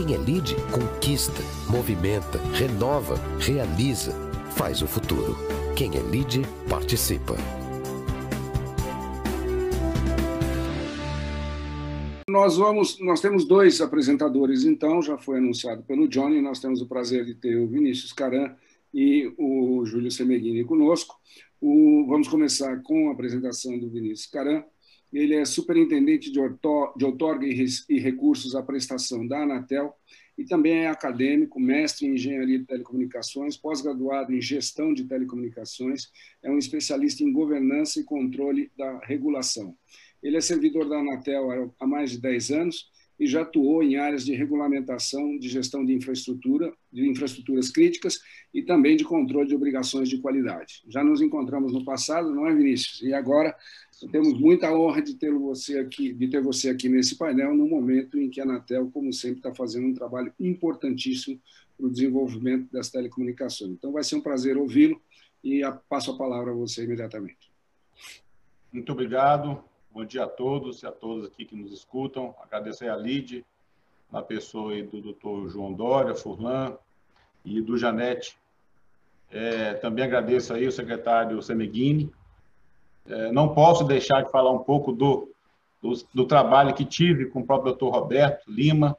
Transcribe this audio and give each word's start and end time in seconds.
Quem 0.00 0.14
é 0.14 0.16
lead 0.16 0.56
conquista, 0.72 1.42
movimenta, 1.68 2.38
renova, 2.54 3.16
realiza, 3.38 4.12
faz 4.56 4.80
o 4.80 4.86
futuro. 4.86 5.36
Quem 5.76 5.94
é 5.94 6.00
lead 6.00 6.40
participa. 6.70 7.34
Nós 12.26 12.56
vamos, 12.56 12.98
nós 13.00 13.20
temos 13.20 13.44
dois 13.44 13.82
apresentadores, 13.82 14.64
então 14.64 15.02
já 15.02 15.18
foi 15.18 15.36
anunciado 15.36 15.82
pelo 15.82 16.08
Johnny. 16.08 16.40
Nós 16.40 16.60
temos 16.60 16.80
o 16.80 16.86
prazer 16.86 17.26
de 17.26 17.34
ter 17.34 17.58
o 17.58 17.68
Vinícius 17.68 18.14
Caran 18.14 18.54
e 18.94 19.30
o 19.36 19.84
Júlio 19.84 20.10
Semeghini 20.10 20.64
conosco. 20.64 21.14
O, 21.60 22.06
vamos 22.08 22.26
começar 22.26 22.80
com 22.82 23.10
a 23.10 23.12
apresentação 23.12 23.78
do 23.78 23.90
Vinícius 23.90 24.30
Caran. 24.30 24.64
Ele 25.12 25.34
é 25.34 25.44
superintendente 25.44 26.30
de, 26.30 26.38
outorga 26.38 27.46
e 27.46 27.98
recursos 27.98 28.54
à 28.54 28.62
prestação 28.62 29.26
da 29.26 29.42
Anatel 29.42 29.94
e 30.38 30.44
também 30.44 30.84
é 30.84 30.88
acadêmico, 30.88 31.60
mestre 31.60 32.06
em 32.06 32.14
engenharia 32.14 32.58
de 32.58 32.64
telecomunicações, 32.64 33.58
pós-graduado 33.58 34.32
em 34.32 34.40
gestão 34.40 34.94
de 34.94 35.04
telecomunicações, 35.04 36.08
é 36.42 36.50
um 36.50 36.56
especialista 36.56 37.22
em 37.22 37.30
governança 37.30 38.00
e 38.00 38.04
controle 38.04 38.70
da 38.74 39.00
regulação. 39.00 39.76
Ele 40.22 40.36
é 40.36 40.40
servidor 40.40 40.88
da 40.88 40.98
Anatel 40.98 41.74
há 41.78 41.86
mais 41.86 42.12
de 42.12 42.20
10 42.20 42.50
anos 42.52 42.90
e 43.20 43.26
já 43.26 43.42
atuou 43.42 43.82
em 43.82 43.96
áreas 43.96 44.24
de 44.24 44.34
regulamentação, 44.34 45.38
de 45.38 45.46
gestão 45.46 45.84
de 45.84 45.92
infraestrutura, 45.92 46.72
de 46.90 47.06
infraestruturas 47.06 47.68
críticas 47.68 48.18
e 48.52 48.62
também 48.62 48.96
de 48.96 49.04
controle 49.04 49.46
de 49.46 49.54
obrigações 49.54 50.08
de 50.08 50.16
qualidade. 50.16 50.82
Já 50.88 51.04
nos 51.04 51.20
encontramos 51.20 51.70
no 51.70 51.84
passado, 51.84 52.34
não 52.34 52.46
é, 52.46 52.54
Vinícius? 52.54 53.02
E 53.02 53.12
agora 53.12 53.54
temos 54.08 54.38
muita 54.38 54.72
honra 54.72 55.02
de 55.02 55.14
ter 55.14 55.32
você 55.32 55.78
aqui, 55.78 56.12
de 56.12 56.28
ter 56.28 56.40
você 56.40 56.70
aqui 56.70 56.88
nesse 56.88 57.16
painel 57.16 57.54
no 57.54 57.68
momento 57.68 58.18
em 58.18 58.30
que 58.30 58.40
a 58.40 58.44
Anatel, 58.44 58.90
como 58.90 59.12
sempre, 59.12 59.38
está 59.38 59.54
fazendo 59.54 59.88
um 59.88 59.94
trabalho 59.94 60.32
importantíssimo 60.40 61.38
para 61.76 61.86
o 61.86 61.90
desenvolvimento 61.90 62.70
das 62.72 62.90
telecomunicações. 62.90 63.72
Então, 63.72 63.92
vai 63.92 64.02
ser 64.02 64.16
um 64.16 64.20
prazer 64.20 64.56
ouvi-lo 64.56 65.00
e 65.42 65.62
passo 65.88 66.12
a 66.12 66.16
palavra 66.16 66.52
a 66.52 66.54
você 66.54 66.84
imediatamente. 66.84 67.50
Muito 68.72 68.92
obrigado. 68.92 69.62
Bom 69.92 70.04
dia 70.04 70.24
a 70.24 70.28
todos 70.28 70.82
e 70.82 70.86
a 70.86 70.92
todas 70.92 71.26
aqui 71.26 71.44
que 71.44 71.56
nos 71.56 71.72
escutam. 71.72 72.34
Agradecer 72.42 72.88
a 72.88 72.96
Lide, 72.96 73.44
na 74.10 74.22
pessoa 74.22 74.80
do 74.82 75.00
doutor 75.00 75.48
João 75.48 75.72
Dória, 75.72 76.14
Furlan 76.14 76.76
e 77.44 77.60
do 77.60 77.76
Janete. 77.76 78.36
É, 79.30 79.74
também 79.74 80.04
agradeço 80.04 80.52
aí 80.52 80.66
o 80.66 80.72
secretário 80.72 81.40
Semeghini. 81.42 82.10
É, 83.06 83.32
não 83.32 83.54
posso 83.54 83.84
deixar 83.84 84.22
de 84.22 84.30
falar 84.30 84.52
um 84.52 84.58
pouco 84.58 84.92
do, 84.92 85.30
do, 85.82 85.92
do, 86.14 86.26
trabalho 86.26 86.74
que 86.74 86.84
tive 86.84 87.26
com 87.26 87.40
o 87.40 87.46
próprio 87.46 87.72
doutor 87.72 87.90
Roberto 87.90 88.50
Lima, 88.50 88.96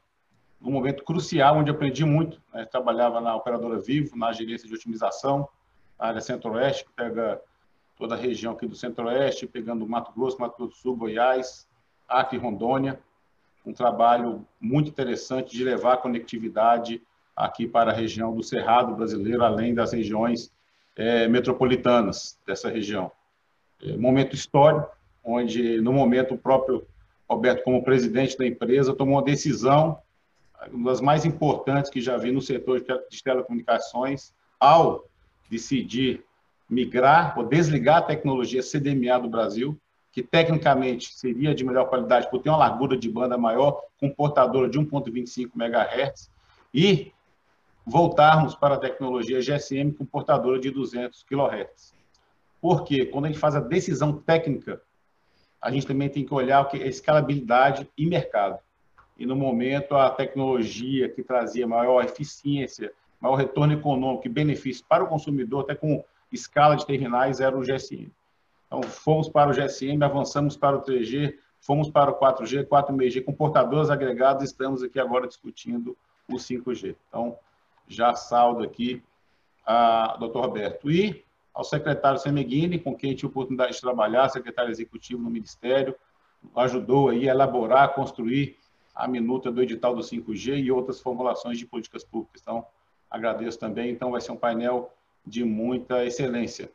num 0.60 0.70
momento 0.70 1.04
crucial, 1.04 1.56
onde 1.56 1.70
aprendi 1.70 2.04
muito. 2.04 2.40
Né? 2.52 2.64
Trabalhava 2.64 3.20
na 3.20 3.34
operadora 3.34 3.78
Vivo, 3.78 4.16
na 4.16 4.32
gerência 4.32 4.68
de 4.68 4.74
otimização, 4.74 5.48
área 5.98 6.20
centro-oeste, 6.20 6.84
que 6.84 6.92
pega 6.92 7.40
toda 7.96 8.14
a 8.14 8.18
região 8.18 8.52
aqui 8.52 8.66
do 8.66 8.74
Centro-Oeste, 8.74 9.46
pegando 9.46 9.86
Mato 9.86 10.12
Grosso, 10.12 10.40
Mato 10.40 10.56
Grosso 10.56 10.72
do 10.72 10.76
Sul, 10.76 10.96
Goiás, 10.96 11.68
Acre 12.08 12.36
e 12.36 12.40
Rondônia. 12.40 12.98
Um 13.64 13.72
trabalho 13.72 14.44
muito 14.60 14.90
interessante 14.90 15.56
de 15.56 15.62
levar 15.62 15.98
conectividade 15.98 17.00
aqui 17.36 17.66
para 17.66 17.92
a 17.92 17.94
região 17.94 18.34
do 18.34 18.42
Cerrado 18.42 18.94
brasileiro, 18.94 19.44
além 19.44 19.72
das 19.74 19.92
regiões 19.92 20.52
é, 20.96 21.28
metropolitanas 21.28 22.38
dessa 22.46 22.68
região. 22.68 23.10
É, 23.82 23.96
momento 23.96 24.34
histórico, 24.34 24.88
onde, 25.24 25.80
no 25.80 25.92
momento, 25.92 26.34
o 26.34 26.38
próprio 26.38 26.86
Roberto, 27.28 27.64
como 27.64 27.82
presidente 27.82 28.36
da 28.36 28.46
empresa, 28.46 28.94
tomou 28.94 29.16
uma 29.16 29.24
decisão, 29.24 29.98
uma 30.70 30.90
das 30.90 31.00
mais 31.00 31.24
importantes 31.24 31.90
que 31.90 32.00
já 32.00 32.16
vi 32.16 32.30
no 32.30 32.40
setor 32.40 32.80
de 32.80 33.22
telecomunicações, 33.22 34.32
ao 34.60 35.04
decidir 35.50 36.24
migrar 36.68 37.36
ou 37.36 37.44
desligar 37.44 37.98
a 37.98 38.02
tecnologia 38.02 38.62
CDMA 38.62 39.18
do 39.18 39.28
Brasil, 39.28 39.78
que 40.12 40.22
tecnicamente 40.22 41.12
seria 41.14 41.54
de 41.54 41.64
melhor 41.64 41.88
qualidade 41.88 42.30
por 42.30 42.40
ter 42.40 42.50
uma 42.50 42.58
largura 42.58 42.96
de 42.96 43.08
banda 43.08 43.36
maior, 43.36 43.82
com 43.98 44.10
portadora 44.10 44.68
de 44.68 44.78
1.25 44.78 45.50
MHz, 45.54 46.30
e 46.72 47.12
voltarmos 47.84 48.54
para 48.54 48.74
a 48.74 48.78
tecnologia 48.78 49.40
GSM 49.40 49.92
com 49.92 50.04
portadora 50.04 50.58
de 50.58 50.70
200 50.70 51.24
kHz. 51.24 52.01
Porque 52.62 53.06
quando 53.06 53.24
a 53.24 53.28
gente 53.28 53.40
faz 53.40 53.56
a 53.56 53.60
decisão 53.60 54.12
técnica, 54.12 54.80
a 55.60 55.68
gente 55.68 55.84
também 55.84 56.08
tem 56.08 56.24
que 56.24 56.32
olhar 56.32 56.66
que 56.68 56.80
é 56.80 56.86
escalabilidade 56.86 57.90
e 57.98 58.06
mercado. 58.06 58.60
E 59.18 59.26
no 59.26 59.34
momento 59.34 59.96
a 59.96 60.08
tecnologia 60.08 61.08
que 61.08 61.24
trazia 61.24 61.66
maior 61.66 62.04
eficiência, 62.04 62.92
maior 63.20 63.34
retorno 63.34 63.72
econômico 63.72 64.28
e 64.28 64.30
benefício 64.30 64.84
para 64.88 65.02
o 65.02 65.08
consumidor, 65.08 65.64
até 65.64 65.74
com 65.74 66.04
escala 66.30 66.76
de 66.76 66.86
terminais 66.86 67.40
era 67.40 67.58
o 67.58 67.62
GSM. 67.62 68.12
Então, 68.68 68.80
fomos 68.84 69.28
para 69.28 69.50
o 69.50 69.52
GSM, 69.52 70.02
avançamos 70.02 70.56
para 70.56 70.76
o 70.76 70.82
3G, 70.82 71.34
fomos 71.60 71.90
para 71.90 72.12
o 72.12 72.14
4G, 72.14 72.64
4,5G, 72.66 73.24
com 73.24 73.32
portadores 73.32 73.90
agregados, 73.90 74.44
estamos 74.44 74.84
aqui 74.84 75.00
agora 75.00 75.26
discutindo 75.26 75.96
o 76.28 76.36
5G. 76.36 76.94
Então, 77.08 77.36
já 77.88 78.14
saldo 78.14 78.62
aqui 78.62 79.02
a 79.66 80.16
doutor 80.18 80.46
Roberto. 80.46 80.90
E 80.90 81.24
ao 81.54 81.64
secretário 81.64 82.18
Semeghini, 82.18 82.78
com 82.78 82.96
quem 82.96 83.14
tive 83.14 83.26
a 83.26 83.30
oportunidade 83.30 83.74
de 83.74 83.80
trabalhar, 83.80 84.28
secretário 84.28 84.70
executivo 84.70 85.22
no 85.22 85.30
Ministério, 85.30 85.94
ajudou 86.56 87.10
aí 87.10 87.28
a 87.28 87.32
elaborar, 87.32 87.94
construir 87.94 88.58
a 88.94 89.06
minuta 89.06 89.50
do 89.50 89.62
edital 89.62 89.94
do 89.94 90.02
5G 90.02 90.62
e 90.62 90.70
outras 90.70 91.00
formulações 91.00 91.58
de 91.58 91.66
políticas 91.66 92.04
públicas. 92.04 92.42
Então, 92.42 92.66
agradeço 93.10 93.58
também. 93.58 93.90
Então, 93.90 94.10
vai 94.10 94.20
ser 94.20 94.32
um 94.32 94.36
painel 94.36 94.92
de 95.26 95.44
muita 95.44 96.04
excelência. 96.04 96.70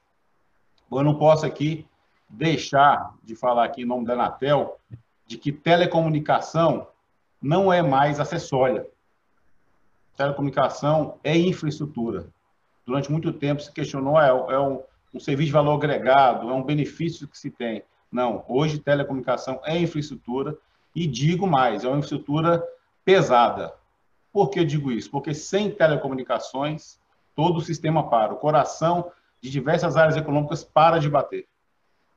Eu 0.91 1.03
não 1.03 1.15
posso 1.15 1.45
aqui 1.45 1.85
deixar 2.29 3.13
de 3.23 3.35
falar 3.35 3.65
aqui 3.65 3.81
em 3.81 3.85
nome 3.85 4.05
da 4.05 4.13
Anatel 4.13 4.79
de 5.25 5.38
que 5.38 5.51
telecomunicação 5.51 6.88
não 7.41 7.71
é 7.71 7.81
mais 7.81 8.19
acessória. 8.19 8.88
Telecomunicação 10.15 11.19
é 11.23 11.38
infraestrutura. 11.38 12.27
Durante 12.88 13.12
muito 13.12 13.34
tempo 13.34 13.62
se 13.62 13.70
questionou, 13.70 14.18
é, 14.18 14.30
é 14.30 14.59
um, 14.59 14.81
um 15.14 15.20
serviço 15.20 15.48
de 15.48 15.52
valor 15.52 15.74
agregado, 15.74 16.50
é 16.50 16.53
um 16.53 16.64
benefício 16.64 17.28
que 17.28 17.38
se 17.38 17.52
tem. 17.52 17.84
Não, 18.09 18.46
hoje 18.48 18.80
telecomunicação 18.80 19.59
é 19.66 19.78
infraestrutura 19.78 20.58
e 20.96 21.06
digo 21.06 21.46
mais, 21.46 21.84
é 21.84 21.88
uma 21.90 21.98
infraestrutura 21.98 22.64
pesada. 23.03 23.74
Por 24.31 24.50
que 24.50 24.64
digo 24.64 24.90
isso? 24.90 25.12
Porque 25.12 25.34
sem 25.34 25.70
telecomunicações 25.70 26.98
todo 27.36 27.58
o 27.58 27.62
sistema 27.62 28.09
para. 28.09 28.34
O 28.34 28.38
coração 28.38 29.12
de 29.42 29.50
diversas 29.50 29.98
áreas 29.98 30.16
econômicas 30.16 30.64
para 30.64 30.98
de 30.98 31.09
bater. 31.09 31.46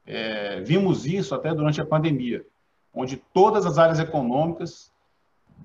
É, 0.07 0.61
vimos 0.61 1.05
isso 1.05 1.35
até 1.35 1.53
durante 1.53 1.81
a 1.81 1.87
pandemia, 1.87 2.47
onde 2.95 3.17
todas 3.17 3.67
as 3.67 3.77
áreas 3.77 3.99
econômicas, 3.99 4.93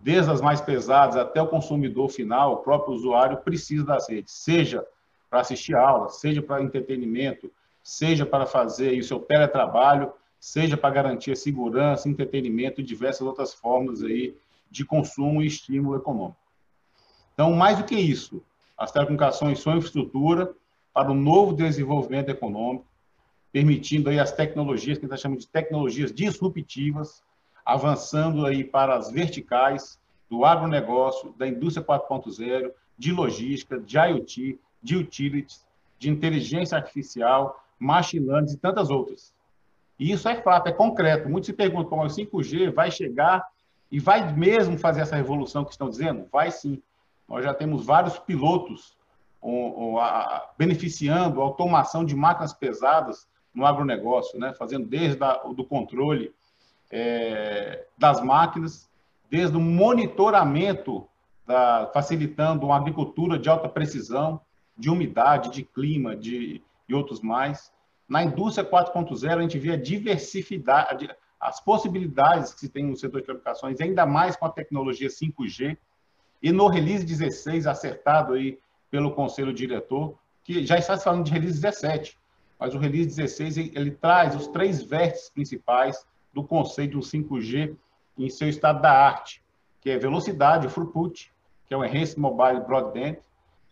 desde 0.01 0.31
as 0.31 0.41
mais 0.41 0.61
pesadas 0.61 1.15
até 1.15 1.41
o 1.41 1.47
consumidor 1.47 2.09
final, 2.09 2.53
o 2.53 2.57
próprio 2.57 2.95
usuário, 2.95 3.37
precisa 3.37 3.85
das 3.85 4.09
redes, 4.09 4.33
seja 4.33 4.85
para 5.35 5.41
assistir 5.41 5.75
aula, 5.75 6.07
seja 6.07 6.41
para 6.41 6.63
entretenimento, 6.63 7.51
seja 7.83 8.25
para 8.25 8.45
fazer 8.45 8.97
o 8.97 9.03
seu 9.03 9.19
teletrabalho, 9.19 10.13
seja 10.39 10.77
para 10.77 10.89
garantir 10.95 11.35
segurança, 11.35 12.07
entretenimento 12.07 12.79
e 12.79 12.83
diversas 12.85 13.27
outras 13.27 13.53
formas 13.53 14.01
aí 14.01 14.33
de 14.71 14.85
consumo 14.85 15.41
e 15.41 15.47
estímulo 15.47 15.97
econômico. 15.97 16.39
Então, 17.33 17.51
mais 17.51 17.77
do 17.77 17.83
que 17.83 17.95
isso, 17.95 18.41
as 18.77 18.93
telecomunicações 18.93 19.59
são 19.59 19.75
infraestrutura 19.75 20.55
para 20.93 21.11
o 21.11 21.13
novo 21.13 21.51
desenvolvimento 21.51 22.29
econômico, 22.29 22.85
permitindo 23.51 24.09
aí 24.09 24.21
as 24.21 24.31
tecnologias, 24.31 24.97
que 24.97 25.05
a 25.05 25.09
gente 25.09 25.21
chama 25.21 25.35
de 25.35 25.49
tecnologias 25.49 26.13
disruptivas, 26.13 27.21
avançando 27.65 28.45
aí 28.45 28.63
para 28.63 28.95
as 28.95 29.11
verticais 29.11 29.99
do 30.29 30.45
agronegócio, 30.45 31.33
da 31.37 31.45
indústria 31.45 31.85
4.0, 31.85 32.71
de 32.97 33.11
logística, 33.11 33.77
de 33.77 33.97
IoT, 33.97 34.57
de 34.85 34.95
utilities, 34.95 35.65
de 35.97 36.11
inteligência 36.11 36.77
artificial, 36.77 37.59
machine 37.79 38.27
learning 38.27 38.53
e 38.53 38.57
tantas 38.57 38.91
outras. 38.91 39.33
E 39.99 40.11
isso 40.11 40.29
é 40.29 40.35
fato, 40.35 40.67
é 40.67 40.71
concreto. 40.71 41.27
Muitos 41.27 41.47
se 41.47 41.53
perguntam 41.53 41.97
o 41.97 42.03
5G 42.03 42.71
vai 42.71 42.91
chegar 42.91 43.43
e 43.91 43.99
vai 43.99 44.31
mesmo 44.33 44.77
fazer 44.77 45.01
essa 45.01 45.15
revolução 45.15 45.65
que 45.65 45.71
estão 45.71 45.89
dizendo? 45.89 46.27
Vai 46.31 46.51
sim. 46.51 46.81
Nós 47.27 47.43
já 47.43 47.53
temos 47.53 47.83
vários 47.83 48.19
pilotos 48.19 48.95
beneficiando 50.57 51.41
a 51.41 51.43
automação 51.43 52.05
de 52.05 52.15
máquinas 52.15 52.53
pesadas 52.53 53.27
no 53.53 53.65
agronegócio, 53.65 54.39
né? 54.39 54.53
fazendo 54.53 54.87
desde 54.87 55.23
o 55.43 55.53
do 55.53 55.63
controle 55.63 56.33
é, 56.91 57.85
das 57.97 58.21
máquinas, 58.21 58.89
desde 59.29 59.55
o 59.55 59.59
monitoramento, 59.59 61.07
da, 61.45 61.89
facilitando 61.93 62.65
uma 62.65 62.75
agricultura 62.75 63.37
de 63.37 63.49
alta 63.49 63.69
precisão, 63.69 64.41
de 64.77 64.89
umidade, 64.89 65.51
de 65.51 65.63
clima 65.63 66.15
de, 66.15 66.61
e 66.87 66.93
outros 66.93 67.21
mais. 67.21 67.71
Na 68.07 68.23
indústria 68.23 68.69
4.0, 68.69 69.37
a 69.37 69.41
gente 69.41 69.57
vê 69.57 69.73
a 69.73 69.77
diversidade, 69.77 71.09
as 71.39 71.59
possibilidades 71.59 72.53
que 72.53 72.59
se 72.61 72.69
tem 72.69 72.85
no 72.85 72.95
setor 72.95 73.21
de 73.21 73.27
comunicações, 73.27 73.79
ainda 73.81 74.05
mais 74.05 74.35
com 74.35 74.45
a 74.45 74.49
tecnologia 74.49 75.07
5G, 75.07 75.77
e 76.41 76.51
no 76.51 76.67
release 76.67 77.05
16, 77.05 77.65
acertado 77.65 78.33
aí 78.33 78.59
pelo 78.91 79.11
conselho 79.11 79.53
diretor, 79.53 80.17
que 80.43 80.65
já 80.65 80.77
está 80.77 80.95
se 80.95 81.03
falando 81.03 81.25
de 81.25 81.31
release 81.31 81.59
17, 81.59 82.17
mas 82.59 82.75
o 82.75 82.77
release 82.77 83.07
16 83.07 83.57
ele 83.57 83.91
traz 83.91 84.35
os 84.35 84.47
três 84.47 84.81
vértices 84.83 85.29
principais 85.29 86.05
do 86.33 86.43
conceito 86.43 86.99
do 86.99 86.99
5G 86.99 87.75
em 88.17 88.29
seu 88.29 88.47
estado 88.47 88.81
da 88.81 88.91
arte, 88.91 89.43
que 89.81 89.89
é 89.89 89.97
velocidade, 89.97 90.67
o 90.67 90.69
throughput, 90.69 91.31
que 91.67 91.73
é 91.73 91.77
o 91.77 91.83
Enhanced 91.83 92.19
Mobile 92.19 92.61
Broadband, 92.61 93.17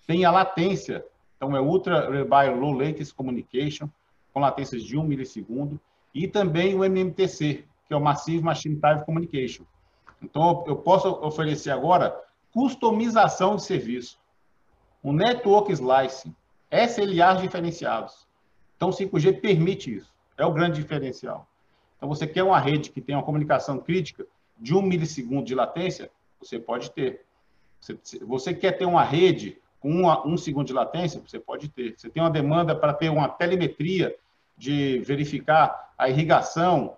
tem 0.06 0.26
a 0.26 0.32
latência, 0.32 1.06
então 1.38 1.56
é 1.56 1.62
Ultra 1.62 2.10
Reliable 2.10 2.60
Low 2.60 2.74
Latency 2.74 3.14
Communication, 3.14 3.90
com 4.34 4.40
latências 4.40 4.84
de 4.84 4.98
1 4.98 5.04
milissegundo, 5.04 5.80
e 6.14 6.28
também 6.28 6.76
o 6.76 6.84
MMTC, 6.84 7.66
que 7.88 7.94
é 7.94 7.96
o 7.96 8.02
Massive 8.02 8.44
Machine 8.44 8.80
Time 8.80 9.06
Communication. 9.06 9.64
Então, 10.22 10.64
eu 10.68 10.76
posso 10.76 11.08
oferecer 11.08 11.72
agora 11.72 12.16
customização 12.52 13.56
de 13.56 13.64
serviço, 13.64 14.20
um 15.04 15.12
Network 15.12 15.72
Slicing, 15.72 16.34
SLAs 16.72 17.42
diferenciados. 17.42 18.28
Então, 18.76 18.90
o 18.90 18.94
5G 18.94 19.42
permite 19.42 19.94
isso, 19.96 20.14
é 20.38 20.46
o 20.46 20.54
grande 20.54 20.82
diferencial. 20.82 21.48
Então, 21.98 22.08
você 22.08 22.26
quer 22.26 22.44
uma 22.44 22.60
rede 22.60 22.90
que 22.90 23.02
tenha 23.02 23.18
uma 23.18 23.26
comunicação 23.26 23.80
crítica 23.80 24.26
de 24.60 24.76
1 24.76 24.82
milissegundo 24.82 25.44
de 25.44 25.56
latência, 25.56 26.10
você 26.40 26.60
pode 26.60 26.92
ter. 26.92 27.26
Você 28.28 28.54
quer 28.54 28.74
ter 28.74 28.86
uma 28.86 29.04
rede 29.04 29.58
com 29.84 29.90
uma, 29.90 30.26
um 30.26 30.38
segundo 30.38 30.66
de 30.66 30.72
latência, 30.72 31.22
você 31.28 31.38
pode 31.38 31.68
ter. 31.68 31.94
Você 31.98 32.10
tem 32.10 32.24
uma 32.24 32.32
demanda 32.32 32.74
para 32.74 32.94
ter 32.94 33.10
uma 33.10 33.28
telemetria 33.28 34.16
de 34.58 35.00
verificar 35.00 35.94
a 35.98 36.08
irrigação 36.08 36.96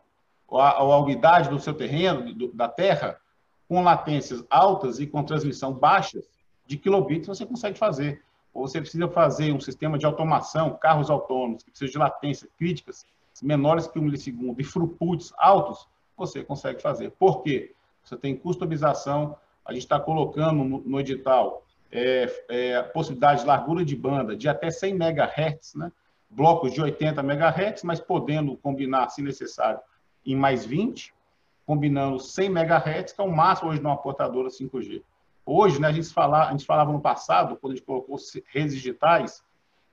ou 0.48 0.62
a, 0.62 0.84
ou 0.84 0.94
a 0.94 1.00
umidade 1.00 1.50
do 1.50 1.60
seu 1.60 1.74
terreno, 1.74 2.32
do, 2.32 2.54
da 2.54 2.70
terra, 2.70 3.20
com 3.68 3.82
latências 3.82 4.46
altas 4.52 5.00
e 5.00 5.08
com 5.08 5.24
transmissão 5.24 5.74
baixas 5.74 6.30
de 6.68 6.78
kilobits, 6.78 7.28
você 7.28 7.44
consegue 7.44 7.76
fazer. 7.76 8.22
Ou 8.54 8.68
você 8.68 8.80
precisa 8.80 9.08
fazer 9.08 9.52
um 9.52 9.60
sistema 9.60 9.98
de 9.98 10.06
automação, 10.06 10.78
carros 10.80 11.10
autônomos, 11.10 11.64
que 11.64 11.72
precisam 11.72 11.92
de 11.92 11.98
latência 11.98 12.48
críticas 12.56 13.04
menores 13.42 13.88
que 13.88 13.98
um 13.98 14.04
milissegundo 14.04 14.62
e 14.62 14.64
throughputs 14.64 15.34
altos, 15.40 15.88
você 16.16 16.44
consegue 16.44 16.82
fazer. 16.82 17.12
Por 17.12 17.42
quê? 17.42 17.74
Você 18.04 18.16
tem 18.16 18.38
customização, 18.38 19.36
a 19.66 19.74
gente 19.74 19.82
está 19.82 20.00
colocando 20.00 20.64
no, 20.64 20.80
no 20.82 21.00
edital 21.00 21.65
é, 21.96 22.46
é, 22.50 22.84
possibilidade 22.84 23.42
de 23.42 23.48
largura 23.48 23.86
de 23.86 23.96
banda 23.96 24.36
de 24.36 24.50
até 24.50 24.70
100 24.70 24.96
MHz, 24.96 25.76
né? 25.76 25.92
blocos 26.30 26.74
de 26.74 26.82
80 26.82 27.22
MHz, 27.22 27.84
mas 27.84 28.02
podendo 28.02 28.58
combinar, 28.58 29.10
se 29.10 29.22
necessário, 29.22 29.80
em 30.26 30.36
mais 30.36 30.66
20, 30.66 31.14
combinando 31.66 32.20
100 32.20 32.48
MHz, 32.48 33.14
que 33.14 33.22
é 33.22 33.24
o 33.24 33.32
máximo 33.32 33.70
hoje 33.70 33.80
de 33.80 33.86
uma 33.86 33.98
portadora 33.98 34.50
5G. 34.50 35.02
Hoje, 35.46 35.80
né, 35.80 35.88
a, 35.88 35.92
gente 35.92 36.10
fala, 36.10 36.48
a 36.48 36.52
gente 36.52 36.66
falava 36.66 36.92
no 36.92 37.00
passado, 37.00 37.56
quando 37.56 37.74
a 37.74 37.76
gente 37.76 37.86
colocou 37.86 38.18
redes 38.48 38.74
digitais, 38.74 39.44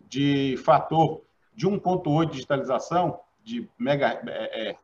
de 0.08 0.56
fator 0.58 1.22
de 1.54 1.66
1.8 1.66 2.26
de 2.26 2.32
digitalização, 2.32 3.20
de 3.44 3.68
mega, 3.78 4.20
é, 4.26 4.70
é, 4.70 4.76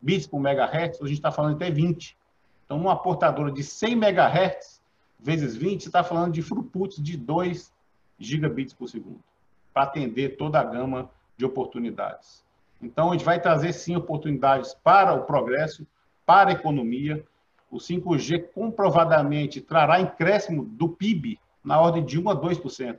bits 0.00 0.26
por 0.26 0.40
megahertz, 0.40 1.00
a 1.00 1.06
gente 1.06 1.18
está 1.18 1.30
falando 1.30 1.54
até 1.54 1.70
20. 1.70 2.16
Então, 2.64 2.78
uma 2.78 2.96
portadora 2.96 3.52
de 3.52 3.62
100 3.62 3.92
MHz 3.92 4.73
vezes 5.24 5.56
20, 5.56 5.82
você 5.82 5.88
está 5.88 6.04
falando 6.04 6.32
de 6.32 6.42
throughput 6.42 7.00
de 7.00 7.16
2 7.16 7.72
gigabits 8.18 8.74
por 8.74 8.88
segundo, 8.88 9.20
para 9.72 9.84
atender 9.84 10.36
toda 10.36 10.60
a 10.60 10.64
gama 10.64 11.10
de 11.36 11.44
oportunidades. 11.44 12.44
Então, 12.80 13.08
a 13.08 13.12
gente 13.12 13.24
vai 13.24 13.40
trazer, 13.40 13.72
sim, 13.72 13.96
oportunidades 13.96 14.74
para 14.74 15.14
o 15.14 15.24
progresso, 15.24 15.86
para 16.26 16.50
a 16.50 16.52
economia. 16.52 17.24
O 17.70 17.78
5G 17.78 18.52
comprovadamente 18.52 19.60
trará 19.60 19.98
incréscimo 19.98 20.64
do 20.64 20.88
PIB 20.88 21.40
na 21.64 21.80
ordem 21.80 22.04
de 22.04 22.20
1 22.20 22.28
a 22.28 22.36
2%. 22.36 22.98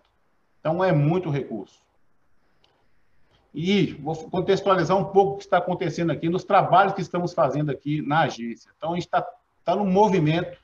Então, 0.60 0.84
é 0.84 0.92
muito 0.92 1.30
recurso. 1.30 1.86
E 3.54 3.94
vou 3.94 4.16
contextualizar 4.30 4.98
um 4.98 5.06
pouco 5.06 5.36
o 5.36 5.38
que 5.38 5.44
está 5.44 5.60
acontecendo 5.60 6.12
aqui 6.12 6.28
nos 6.28 6.44
trabalhos 6.44 6.94
que 6.94 7.02
estamos 7.02 7.34
fazendo 7.34 7.70
aqui 7.70 8.02
na 8.02 8.22
agência. 8.22 8.72
Então, 8.76 8.92
a 8.92 8.96
gente 8.96 9.06
está 9.06 9.26
tá 9.64 9.76
num 9.76 9.86
movimento 9.86 10.58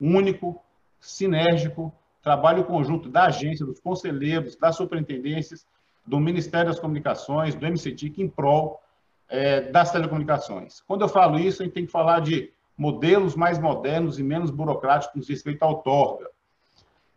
único, 0.00 0.62
sinérgico, 1.02 1.92
trabalho 2.22 2.64
conjunto 2.64 3.08
da 3.08 3.24
agência, 3.24 3.66
dos 3.66 3.80
conselheiros, 3.80 4.56
das 4.56 4.76
superintendências, 4.76 5.66
do 6.06 6.18
Ministério 6.18 6.70
das 6.70 6.80
Comunicações, 6.80 7.54
do 7.54 7.66
MCTIC, 7.66 8.22
em 8.22 8.28
prol 8.28 8.80
é, 9.28 9.60
das 9.70 9.92
telecomunicações. 9.92 10.80
Quando 10.80 11.02
eu 11.02 11.08
falo 11.08 11.38
isso, 11.38 11.62
a 11.62 11.64
gente 11.64 11.74
tem 11.74 11.86
que 11.86 11.92
falar 11.92 12.20
de 12.20 12.50
modelos 12.76 13.36
mais 13.36 13.58
modernos 13.58 14.18
e 14.18 14.22
menos 14.22 14.50
burocráticos 14.50 15.28
respeito 15.28 15.62
ao 15.62 15.82
TORGA. 15.82 16.30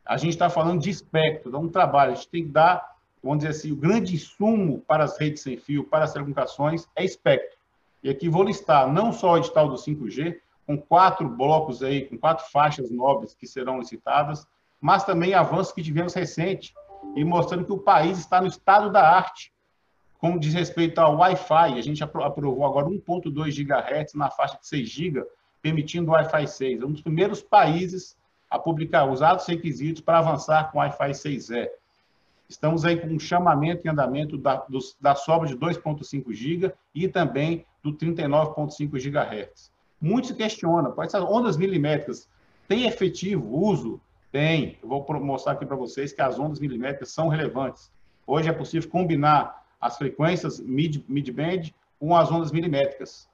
A 0.05 0.17
gente 0.17 0.33
está 0.33 0.49
falando 0.49 0.81
de 0.81 0.89
espectro, 0.89 1.51
dá 1.51 1.57
um 1.57 1.69
trabalho, 1.69 2.11
a 2.11 2.15
gente 2.15 2.27
tem 2.27 2.43
que 2.43 2.51
dar 2.51 2.95
vamos 3.25 3.39
dizer 3.39 3.49
assim, 3.49 3.71
o 3.71 3.75
grande 3.75 4.13
insumo 4.13 4.81
para 4.81 5.03
as 5.03 5.17
redes 5.17 5.41
sem 5.41 5.57
fio, 5.57 5.83
para 5.83 6.05
as 6.05 6.13
telecomunicações, 6.13 6.87
é 6.95 7.03
espectro. 7.03 7.57
E 8.03 8.09
aqui 8.09 8.29
vou 8.29 8.43
listar 8.43 8.87
não 8.91 9.11
só 9.11 9.31
o 9.31 9.37
edital 9.37 9.67
do 9.67 9.75
5G, 9.75 10.39
com 10.65 10.77
quatro 10.77 11.29
blocos 11.29 11.83
aí, 11.83 12.05
com 12.05 12.17
quatro 12.17 12.45
faixas 12.51 12.89
nobres 12.89 13.33
que 13.33 13.47
serão 13.47 13.79
licitadas, 13.79 14.47
mas 14.81 15.03
também 15.03 15.33
avanços 15.33 15.73
que 15.73 15.83
tivemos 15.83 16.13
recente 16.13 16.73
e 17.15 17.23
mostrando 17.23 17.65
que 17.65 17.71
o 17.71 17.77
país 17.77 18.17
está 18.17 18.41
no 18.41 18.47
estado 18.47 18.91
da 18.91 19.07
arte, 19.07 19.53
como 20.17 20.39
diz 20.39 20.53
respeito 20.53 20.99
ao 20.99 21.17
Wi-Fi. 21.17 21.77
A 21.77 21.81
gente 21.81 22.03
aprovou 22.03 22.65
agora 22.65 22.87
1.2 22.87 23.63
GHz 23.63 24.13
na 24.15 24.29
faixa 24.29 24.57
de 24.57 24.67
6 24.67 24.89
GB, 24.89 25.23
permitindo 25.61 26.09
o 26.09 26.13
Wi-Fi 26.13 26.47
6. 26.47 26.81
É 26.81 26.85
um 26.85 26.91
dos 26.91 27.01
primeiros 27.01 27.41
países 27.41 28.17
a 28.49 28.57
publicar 28.57 29.05
os 29.05 29.21
atos 29.21 29.45
requisitos 29.45 30.01
para 30.01 30.19
avançar 30.19 30.71
com 30.71 30.77
o 30.77 30.81
Wi-Fi 30.81 31.11
6E. 31.11 31.69
Estamos 32.47 32.85
aí 32.85 32.97
com 32.97 33.07
um 33.07 33.19
chamamento 33.19 33.85
em 33.85 33.89
andamento 33.89 34.37
da, 34.37 34.57
dos, 34.69 34.95
da 35.01 35.15
sobra 35.15 35.47
de 35.47 35.57
2,5 35.57 36.31
GB 36.31 36.73
e 36.93 37.07
também 37.07 37.65
do 37.83 37.93
39,5 37.93 38.91
GHz. 38.91 39.74
Muito 39.99 40.27
se 40.27 40.35
questiona, 40.35 40.93
essas 40.99 41.23
ondas 41.23 41.57
milimétricas 41.57 42.27
têm 42.67 42.85
efetivo 42.85 43.47
uso? 43.55 44.01
Tem. 44.31 44.77
Eu 44.83 44.89
vou 44.89 45.05
mostrar 45.21 45.53
aqui 45.53 45.65
para 45.65 45.77
vocês 45.77 46.11
que 46.11 46.21
as 46.21 46.37
ondas 46.37 46.59
milimétricas 46.59 47.09
são 47.09 47.29
relevantes. 47.29 47.89
Hoje 48.27 48.49
é 48.49 48.51
possível 48.51 48.89
combinar 48.89 49.65
as 49.79 49.97
frequências 49.97 50.59
mid-band 50.59 51.07
mid 51.07 51.73
com 51.99 52.15
as 52.15 52.29
ondas 52.31 52.51
milimétricas, 52.51 53.29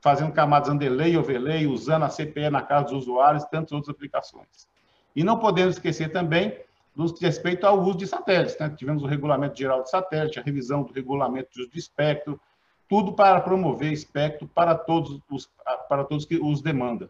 fazendo 0.00 0.32
camadas 0.32 0.68
underlay 0.68 1.16
overlay, 1.16 1.66
usando 1.66 2.04
a 2.04 2.08
CPE 2.08 2.50
na 2.50 2.62
casa 2.62 2.84
dos 2.84 3.02
usuários 3.02 3.42
e 3.42 3.50
tantas 3.50 3.72
outras 3.72 3.94
aplicações. 3.94 4.68
E 5.16 5.24
não 5.24 5.38
podemos 5.38 5.76
esquecer 5.76 6.12
também 6.12 6.56
no 6.94 7.12
que 7.12 7.24
respeito 7.24 7.66
ao 7.66 7.80
uso 7.80 7.98
de 7.98 8.06
satélites. 8.06 8.58
Né? 8.58 8.70
Tivemos 8.70 9.02
o 9.02 9.06
regulamento 9.06 9.58
geral 9.58 9.82
de 9.82 9.90
satélite, 9.90 10.38
a 10.38 10.42
revisão 10.42 10.82
do 10.82 10.92
regulamento 10.92 11.50
de 11.52 11.62
uso 11.62 11.70
de 11.70 11.78
espectro, 11.78 12.40
tudo 12.88 13.12
para 13.12 13.40
promover 13.40 13.92
espectro 13.92 14.46
para 14.48 14.74
todos 14.74 15.20
os, 15.30 15.50
para 15.88 16.04
todos 16.04 16.24
que 16.24 16.36
os 16.36 16.62
demandam. 16.62 17.08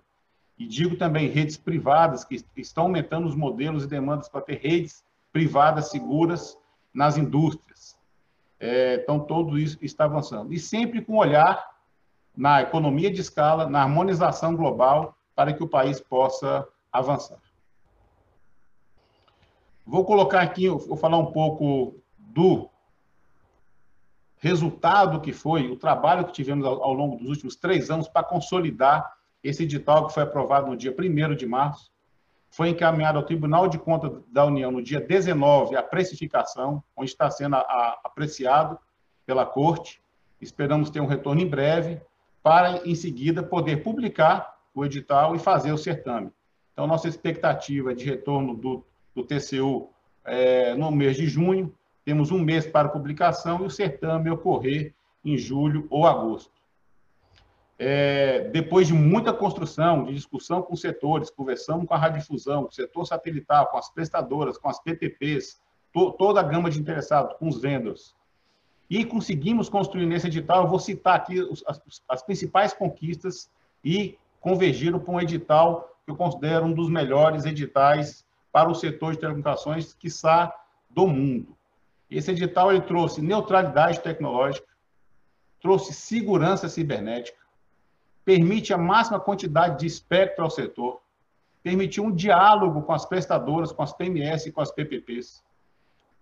E 0.59 0.67
digo 0.67 0.97
também 0.97 1.29
redes 1.29 1.57
privadas, 1.57 2.25
que 2.25 2.43
estão 2.57 2.85
aumentando 2.85 3.27
os 3.27 3.35
modelos 3.35 3.85
e 3.85 3.89
demandas 3.89 4.29
para 4.29 4.41
ter 4.41 4.59
redes 4.59 5.05
privadas 5.33 5.91
seguras 5.91 6.59
nas 6.95 7.19
indústrias. 7.19 7.99
É, 8.59 8.95
então, 8.95 9.21
tudo 9.21 9.59
isso 9.59 9.77
está 9.83 10.05
avançando. 10.05 10.55
E 10.55 10.59
sempre 10.59 11.03
com 11.03 11.19
olhar 11.19 11.77
na 12.35 12.63
economia 12.63 13.11
de 13.11 13.21
escala, 13.21 13.69
na 13.69 13.83
harmonização 13.83 14.57
global, 14.57 15.15
para 15.35 15.53
que 15.53 15.63
o 15.63 15.69
país 15.69 16.01
possa 16.01 16.67
avançar. 16.91 17.39
Vou 19.87 20.05
colocar 20.05 20.41
aqui, 20.41 20.69
vou 20.69 20.97
falar 20.97 21.19
um 21.19 21.33
pouco 21.33 21.95
do 22.19 22.69
resultado 24.39 25.21
que 25.21 25.33
foi 25.33 25.71
o 25.71 25.77
trabalho 25.77 26.25
que 26.25 26.33
tivemos 26.33 26.65
ao, 26.65 26.93
longo 26.93 27.17
dos 27.17 27.29
últimos 27.29 27.57
três 27.57 27.91
anos 27.91 28.09
para 28.09 28.23
consolidar 28.23 29.15
esse 29.43 29.63
edital 29.63 30.07
que 30.07 30.15
foi 30.15 30.23
aprovado 30.23 30.67
no 30.67 30.77
dia 30.77 30.95
1 30.97 31.35
de 31.35 31.47
março. 31.47 31.91
Foi 32.51 32.69
encaminhado 32.69 33.19
ao 33.19 33.25
Tribunal 33.25 33.69
de 33.69 33.79
Contas 33.79 34.13
da 34.29 34.45
União 34.45 34.71
no 34.71 34.83
dia 34.83 35.01
19 35.01 35.77
a 35.77 35.83
precificação, 35.83 36.83
onde 36.97 37.11
está 37.11 37.31
sendo 37.31 37.57
a, 37.57 37.61
a, 37.61 38.01
apreciado 38.05 38.79
pela 39.25 39.45
Corte. 39.45 40.01
Esperamos 40.41 40.91
ter 40.91 41.01
um 41.01 41.07
retorno 41.07 41.41
em 41.41 41.49
breve, 41.49 42.01
para 42.43 42.87
em 42.87 42.95
seguida 42.95 43.43
poder 43.43 43.83
publicar 43.83 44.55
o 44.75 44.85
edital 44.85 45.35
e 45.35 45.39
fazer 45.39 45.73
o 45.73 45.79
certame. 45.79 46.31
Então, 46.73 46.87
nossa 46.87 47.09
expectativa 47.09 47.95
de 47.95 48.05
retorno 48.05 48.55
do 48.55 48.85
do 49.17 49.25
TCU 49.25 49.89
é, 50.25 50.75
no 50.75 50.93
mês 50.93 51.17
de 51.17 51.27
junho, 51.27 51.75
temos 52.07 52.31
um 52.31 52.39
mês 52.39 52.65
para 52.65 52.89
publicação 52.89 53.65
e 53.65 53.67
o 53.67 53.71
certame 53.71 54.31
ocorrer 54.31 54.95
em 55.25 55.37
julho 55.37 55.89
ou 55.91 56.07
agosto. 56.07 56.53
É, 57.77 58.49
depois 58.51 58.87
de 58.87 58.95
muita 58.95 59.33
construção, 59.33 60.05
de 60.05 60.15
discussão 60.15 60.63
com 60.63 60.77
setores, 60.77 61.31
conversamos 61.31 61.85
com 61.85 61.93
a 61.93 61.99
radiodifusão, 61.99 62.63
com 62.63 62.69
o 62.69 62.73
setor 62.73 63.05
satelital, 63.07 63.67
com 63.67 63.77
as 63.77 63.91
prestadoras, 63.91 64.57
com 64.57 64.69
as 64.69 64.81
PTPs, 64.81 65.61
to, 65.93 66.13
toda 66.13 66.39
a 66.39 66.45
gama 66.45 66.71
de 66.71 66.79
interessados, 66.79 67.37
com 67.39 67.49
os 67.49 67.61
vendors. 67.61 68.15
E 68.89 69.05
conseguimos 69.05 69.69
construir 69.69 70.07
nesse 70.07 70.29
edital, 70.29 70.63
eu 70.63 70.69
vou 70.69 70.79
citar 70.79 71.17
aqui 71.17 71.41
os, 71.41 71.65
as, 71.67 71.81
as 72.09 72.23
principais 72.23 72.73
conquistas 72.73 73.51
e 73.85 74.17
convergiram 74.41 75.01
para 75.01 75.13
um 75.13 75.21
edital 75.21 75.99
que 76.05 76.13
eu 76.13 76.17
considero 76.17 76.67
um 76.67 76.73
dos 76.73 76.89
melhores 76.89 77.45
editais 77.45 78.25
para 78.53 78.71
o 78.71 78.77
setor 78.77 79.15
de 79.15 79.19
telecomunicações, 79.19 79.93
quiçá 79.93 80.55
do 80.89 81.09
mundo. 81.09 81.56
Esse 82.11 82.31
edital 82.31 82.71
ele 82.71 82.83
trouxe 82.83 83.21
neutralidade 83.21 84.01
tecnológica, 84.01 84.67
trouxe 85.61 85.93
segurança 85.93 86.69
cibernética, 86.69 87.39
permite 88.25 88.73
a 88.73 88.79
máxima 88.79 89.19
quantidade 89.19 89.81
de 89.81 89.87
espectro 89.87 90.45
ao 90.45 90.51
setor, 90.51 91.01
permitiu 91.63 92.05
um 92.05 92.13
diálogo 92.13 92.83
com 92.83 92.93
as 92.93 93.05
prestadoras, 93.05 93.73
com 93.73 93.83
as 93.83 93.93
PMS 93.93 94.49
e 94.49 94.53
com 94.53 94.61
as 94.61 94.71
PPPs, 94.71 95.43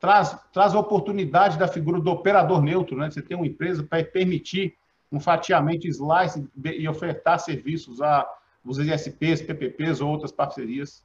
traz, 0.00 0.36
traz 0.52 0.74
a 0.74 0.78
oportunidade 0.78 1.58
da 1.58 1.68
figura 1.68 2.00
do 2.00 2.10
operador 2.10 2.62
neutro, 2.62 2.96
né? 2.96 3.10
Você 3.10 3.22
tem 3.22 3.36
uma 3.36 3.46
empresa 3.46 3.82
para 3.82 4.04
permitir 4.04 4.76
um 5.10 5.20
fatiamento 5.20 5.86
slice 5.86 6.48
e 6.64 6.88
ofertar 6.88 7.38
serviços 7.38 8.00
a 8.00 8.26
os 8.64 8.78
ISPs, 8.78 9.42
PPPs 9.42 10.00
ou 10.00 10.10
outras 10.10 10.32
parcerias. 10.32 11.04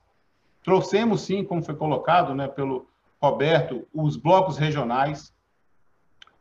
Trouxemos, 0.63 1.21
sim, 1.21 1.43
como 1.43 1.62
foi 1.62 1.75
colocado 1.75 2.33
né, 2.33 2.48
pelo 2.48 2.88
Roberto, 3.21 3.88
os 3.93 4.15
blocos 4.15 4.57
regionais, 4.57 5.33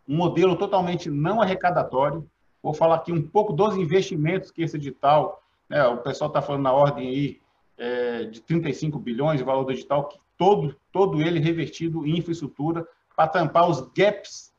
um 0.08 0.16
modelo 0.16 0.56
totalmente 0.56 1.10
não 1.10 1.40
arrecadatório. 1.40 2.28
Vou 2.62 2.72
falar 2.72 2.96
aqui 2.96 3.12
um 3.12 3.22
pouco 3.22 3.52
dos 3.52 3.76
investimentos 3.76 4.50
que 4.50 4.62
esse 4.62 4.76
edital, 4.76 5.42
né, 5.68 5.84
o 5.86 5.98
pessoal 5.98 6.28
está 6.28 6.40
falando 6.40 6.62
na 6.62 6.72
ordem 6.72 7.08
aí 7.08 7.40
é, 7.76 8.24
de 8.24 8.40
35 8.40 8.98
bilhões 8.98 9.38
de 9.38 9.44
valor 9.44 9.64
do 9.64 9.72
edital, 9.72 10.08
que 10.08 10.18
todo, 10.36 10.74
todo 10.92 11.20
ele 11.20 11.40
revertido 11.40 12.06
em 12.06 12.18
infraestrutura 12.18 12.86
para 13.14 13.28
tampar 13.28 13.68
os 13.68 13.80
gaps 13.92 14.52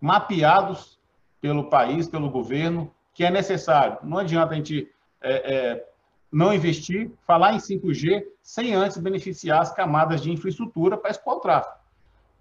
mapeados 0.00 0.98
pelo 1.40 1.70
país, 1.70 2.06
pelo 2.06 2.30
governo, 2.30 2.92
que 3.14 3.24
é 3.24 3.30
necessário. 3.30 3.98
Não 4.02 4.18
adianta 4.18 4.52
a 4.52 4.56
gente 4.56 4.90
é, 5.20 5.54
é, 5.54 5.89
não 6.32 6.54
investir, 6.54 7.10
falar 7.26 7.54
em 7.54 7.58
5G, 7.58 8.24
sem 8.42 8.74
antes 8.74 8.98
beneficiar 8.98 9.60
as 9.60 9.72
camadas 9.72 10.20
de 10.20 10.30
infraestrutura 10.30 10.96
para 10.96 11.10
escoar 11.10 11.36
o 11.36 11.40
tráfego. 11.40 11.76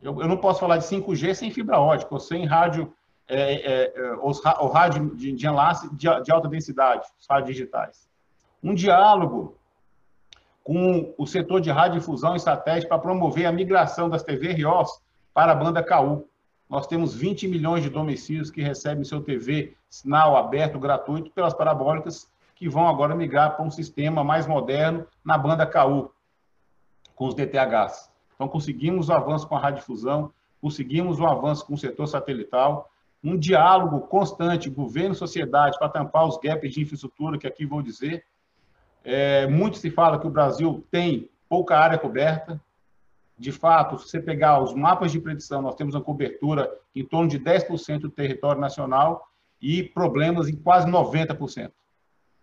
Eu, 0.01 0.21
eu, 0.21 0.27
não 0.27 0.37
posso 0.37 0.59
falar 0.59 0.77
de 0.77 0.85
5G 0.85 1.33
sem 1.33 1.51
fibra 1.51 1.79
ótica, 1.79 2.13
ou 2.13 2.19
sem 2.19 2.45
rádio, 2.45 2.93
é, 3.27 3.53
é, 3.53 3.93
é 3.95 4.15
os, 4.21 4.39
o 4.43 4.67
rádio 4.67 5.15
de, 5.15 5.33
de 5.33 5.45
enlace 5.45 5.89
de, 5.95 6.07
de, 6.23 6.31
alta 6.31 6.47
densidade, 6.47 7.07
os 7.19 7.27
rádios 7.27 7.55
digitais. 7.55 8.07
Um 8.63 8.73
diálogo 8.73 9.55
com 10.63 11.13
o 11.17 11.25
setor 11.25 11.59
de 11.59 11.71
radiodifusão 11.71 12.35
e 12.35 12.39
satélite 12.39 12.87
para 12.87 12.99
promover 12.99 13.45
a 13.45 13.51
migração 13.51 14.07
das 14.07 14.23
TV 14.23 14.53
RIOS 14.53 15.01
para 15.33 15.51
a 15.51 15.55
banda 15.55 15.83
KU. 15.83 16.27
Nós 16.69 16.85
temos 16.85 17.15
20 17.15 17.47
milhões 17.47 17.81
de 17.81 17.89
domicílios 17.89 18.51
que 18.51 18.61
recebem 18.61 19.03
seu 19.03 19.21
TV 19.21 19.75
sinal 19.89 20.37
aberto, 20.37 20.79
gratuito, 20.79 21.31
pelas 21.31 21.53
parabólicas 21.53 22.29
que 22.59 22.67
vão 22.67 22.89
agora 22.89 23.15
migrar 23.15 23.55
para 23.55 23.65
um 23.65 23.71
sistema 23.71 24.21
mais 24.21 24.45
moderno 24.45 25.07
na 25.23 25.37
banda 25.37 25.65
KU, 25.65 26.11
com 27.15 27.27
os 27.27 27.33
DTHs. 27.33 28.11
Então, 28.35 28.49
conseguimos 28.49 29.07
o 29.07 29.13
avanço 29.13 29.47
com 29.47 29.55
a 29.55 29.59
radiodifusão, 29.59 30.33
conseguimos 30.61 31.21
o 31.21 31.25
avanço 31.25 31.65
com 31.65 31.73
o 31.73 31.77
setor 31.77 32.05
satelital, 32.07 32.91
um 33.23 33.37
diálogo 33.37 34.01
constante, 34.01 34.69
governo 34.69 35.15
sociedade, 35.15 35.79
para 35.79 35.87
tampar 35.87 36.27
os 36.27 36.37
gaps 36.37 36.73
de 36.73 36.81
infraestrutura, 36.81 37.37
que 37.37 37.47
aqui 37.47 37.65
vou 37.65 37.81
dizer. 37.81 38.25
É, 39.05 39.47
muito 39.47 39.77
se 39.77 39.89
fala 39.89 40.19
que 40.19 40.27
o 40.27 40.29
Brasil 40.29 40.85
tem 40.91 41.29
pouca 41.47 41.77
área 41.77 41.97
coberta. 41.97 42.61
De 43.37 43.53
fato, 43.53 43.97
se 43.99 44.09
você 44.09 44.21
pegar 44.21 44.61
os 44.61 44.73
mapas 44.73 45.13
de 45.13 45.19
predição, 45.21 45.61
nós 45.61 45.75
temos 45.75 45.95
uma 45.95 46.03
cobertura 46.03 46.69
em 46.93 47.05
torno 47.05 47.29
de 47.29 47.39
10% 47.39 47.99
do 47.99 48.09
território 48.09 48.59
nacional 48.59 49.29
e 49.61 49.81
problemas 49.81 50.49
em 50.49 50.57
quase 50.57 50.87
90% 50.87 51.71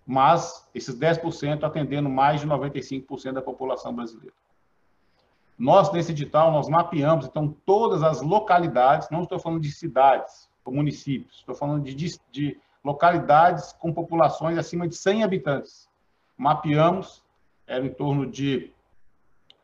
mas 0.06 0.68
esses 0.72 0.96
10% 0.96 1.64
atendendo 1.64 2.08
mais 2.08 2.40
de 2.40 2.46
95% 2.46 3.32
da 3.32 3.42
população 3.42 3.92
brasileira. 3.92 4.34
Nós, 5.58 5.90
nesse 5.92 6.12
edital, 6.12 6.52
nós 6.52 6.68
mapeamos, 6.68 7.26
então, 7.26 7.54
todas 7.64 8.02
as 8.02 8.20
localidades, 8.20 9.08
não 9.10 9.22
estou 9.22 9.38
falando 9.38 9.60
de 9.60 9.72
cidades 9.72 10.48
ou 10.64 10.72
municípios, 10.72 11.38
estou 11.38 11.54
falando 11.54 11.82
de, 11.82 11.94
de, 11.94 12.20
de 12.30 12.60
localidades 12.84 13.72
com 13.72 13.92
populações 13.92 14.58
acima 14.58 14.86
de 14.86 14.94
100 14.94 15.24
habitantes. 15.24 15.88
Mapeamos, 16.36 17.24
era 17.66 17.84
em 17.84 17.92
torno 17.92 18.26
de, 18.26 18.72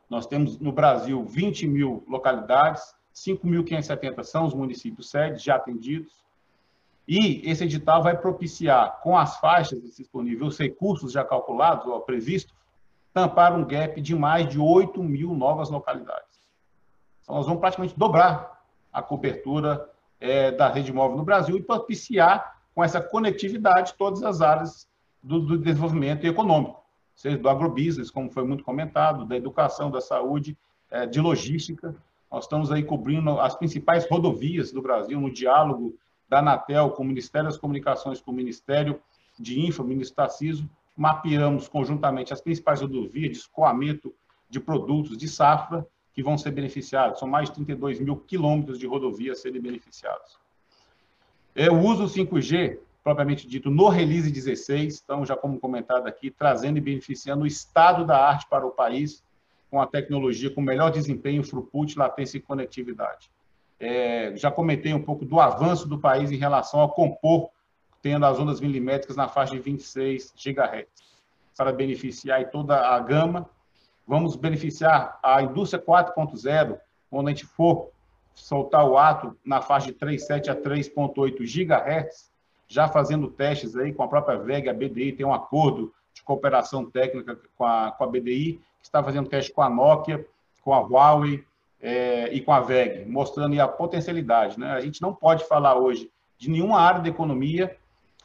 nós 0.09 0.25
temos 0.25 0.59
no 0.59 0.71
Brasil 0.71 1.23
20 1.23 1.67
mil 1.67 2.03
localidades, 2.07 2.95
5.570 3.15 4.23
são 4.23 4.45
os 4.45 4.53
municípios 4.53 5.09
sedes 5.09 5.43
já 5.43 5.55
atendidos, 5.55 6.22
e 7.07 7.41
esse 7.49 7.63
edital 7.63 8.01
vai 8.01 8.17
propiciar, 8.17 8.99
com 9.01 9.17
as 9.17 9.37
faixas 9.37 9.81
disponíveis, 9.95 10.53
os 10.53 10.57
recursos 10.57 11.11
já 11.11 11.23
calculados 11.23 11.85
ou 11.85 11.99
previstos, 12.01 12.53
tampar 13.13 13.53
um 13.53 13.65
gap 13.65 13.99
de 14.01 14.15
mais 14.15 14.47
de 14.47 14.59
8 14.59 15.03
mil 15.03 15.35
novas 15.35 15.69
localidades. 15.69 16.41
Então, 17.21 17.35
nós 17.35 17.45
vamos 17.45 17.59
praticamente 17.59 17.97
dobrar 17.97 18.63
a 18.91 19.01
cobertura 19.01 19.89
é, 20.19 20.51
da 20.51 20.69
rede 20.69 20.93
móvel 20.93 21.17
no 21.17 21.23
Brasil 21.23 21.57
e 21.57 21.61
propiciar, 21.61 22.61
com 22.73 22.83
essa 22.83 23.01
conectividade, 23.01 23.93
todas 23.97 24.23
as 24.23 24.41
áreas 24.41 24.87
do, 25.21 25.39
do 25.39 25.57
desenvolvimento 25.57 26.25
econômico, 26.25 26.83
seja 27.15 27.37
do 27.37 27.49
agrobusiness, 27.49 28.09
como 28.09 28.31
foi 28.31 28.43
muito 28.43 28.63
comentado, 28.63 29.25
da 29.25 29.35
educação, 29.35 29.91
da 29.91 30.01
saúde, 30.01 30.57
é, 30.89 31.05
de 31.05 31.19
logística. 31.19 31.95
Nós 32.31 32.45
estamos 32.45 32.71
aí 32.71 32.81
cobrindo 32.81 33.39
as 33.39 33.55
principais 33.55 34.09
rodovias 34.09 34.71
do 34.71 34.81
Brasil 34.81 35.19
no 35.19 35.31
diálogo 35.31 35.95
da 36.33 36.39
Anatel 36.39 36.89
com 36.89 37.03
o 37.03 37.05
Ministério 37.05 37.47
das 37.47 37.59
Comunicações, 37.59 38.19
com 38.19 38.31
o 38.31 38.33
Ministério 38.33 38.99
de 39.39 39.59
Infra, 39.59 39.83
o 39.83 39.87
Ministro 39.87 40.15
Tarciso, 40.15 40.67
mapeamos 40.97 41.67
conjuntamente 41.67 42.33
as 42.33 42.41
principais 42.41 42.81
rodovias 42.81 43.31
de 43.31 43.37
escoamento 43.37 44.13
de 44.49 44.59
produtos 44.59 45.15
de 45.15 45.27
safra 45.27 45.85
que 46.11 46.23
vão 46.23 46.35
ser 46.37 46.51
beneficiados. 46.51 47.19
São 47.19 47.27
mais 47.27 47.49
de 47.49 47.55
32 47.55 47.99
mil 47.99 48.17
quilômetros 48.17 48.79
de 48.79 48.87
rodovias 48.87 49.41
serem 49.41 49.61
beneficiados. 49.61 50.39
O 51.71 51.87
uso 51.87 52.05
5G, 52.05 52.79
propriamente 53.03 53.47
dito, 53.47 53.69
no 53.69 53.89
Release 53.89 54.31
16, 54.31 55.01
então, 55.03 55.23
já 55.23 55.35
como 55.35 55.59
comentado 55.59 56.07
aqui, 56.07 56.31
trazendo 56.31 56.77
e 56.77 56.81
beneficiando 56.81 57.43
o 57.43 57.47
estado 57.47 58.05
da 58.05 58.17
arte 58.17 58.47
para 58.49 58.65
o 58.65 58.71
país, 58.71 59.23
com 59.69 59.79
a 59.79 59.85
tecnologia 59.85 60.49
com 60.49 60.61
melhor 60.61 60.89
desempenho, 60.89 61.43
throughput, 61.43 61.97
latência 61.97 62.37
e 62.37 62.41
conectividade. 62.41 63.31
É, 63.85 64.33
já 64.37 64.49
comentei 64.49 64.93
um 64.93 65.03
pouco 65.03 65.25
do 65.25 65.41
avanço 65.41 65.85
do 65.89 65.99
país 65.99 66.31
em 66.31 66.37
relação 66.37 66.79
ao 66.79 66.93
compor, 66.93 67.49
tendo 68.01 68.25
as 68.25 68.39
ondas 68.39 68.61
milimétricas 68.61 69.17
na 69.17 69.27
faixa 69.27 69.55
de 69.55 69.59
26 69.59 70.33
GHz, 70.37 70.87
para 71.57 71.73
beneficiar 71.73 72.49
toda 72.49 72.79
a 72.79 72.97
gama. 73.01 73.49
Vamos 74.07 74.37
beneficiar 74.37 75.19
a 75.21 75.41
indústria 75.41 75.83
4.0, 75.83 76.79
quando 77.09 77.27
a 77.27 77.31
gente 77.31 77.45
for 77.45 77.89
soltar 78.33 78.85
o 78.85 78.97
ato 78.97 79.37
na 79.43 79.61
faixa 79.61 79.87
de 79.87 79.93
3.7 79.99 80.47
a 80.47 80.55
3.8 80.55 81.39
GHz, 81.43 82.31
já 82.69 82.87
fazendo 82.87 83.29
testes 83.29 83.75
aí 83.75 83.91
com 83.91 84.03
a 84.03 84.07
própria 84.07 84.37
VEG, 84.37 84.69
a 84.69 84.73
BDI 84.73 85.11
tem 85.11 85.25
um 85.25 85.33
acordo 85.33 85.93
de 86.13 86.23
cooperação 86.23 86.89
técnica 86.89 87.37
com 87.57 87.65
a, 87.65 87.91
com 87.91 88.03
a 88.05 88.07
BDI, 88.07 88.61
que 88.79 88.85
está 88.85 89.03
fazendo 89.03 89.27
teste 89.27 89.51
com 89.51 89.61
a 89.61 89.69
Nokia, 89.69 90.25
com 90.63 90.73
a 90.73 90.79
Huawei, 90.79 91.43
é, 91.83 92.33
e 92.33 92.39
com 92.39 92.53
a 92.53 92.61
VEG, 92.61 93.05
mostrando 93.05 93.59
a 93.59 93.67
potencialidade. 93.67 94.57
Né? 94.57 94.71
A 94.71 94.79
gente 94.79 95.01
não 95.01 95.13
pode 95.13 95.45
falar 95.45 95.75
hoje 95.75 96.09
de 96.37 96.49
nenhuma 96.49 96.79
área 96.79 97.01
da 97.01 97.09
economia 97.09 97.75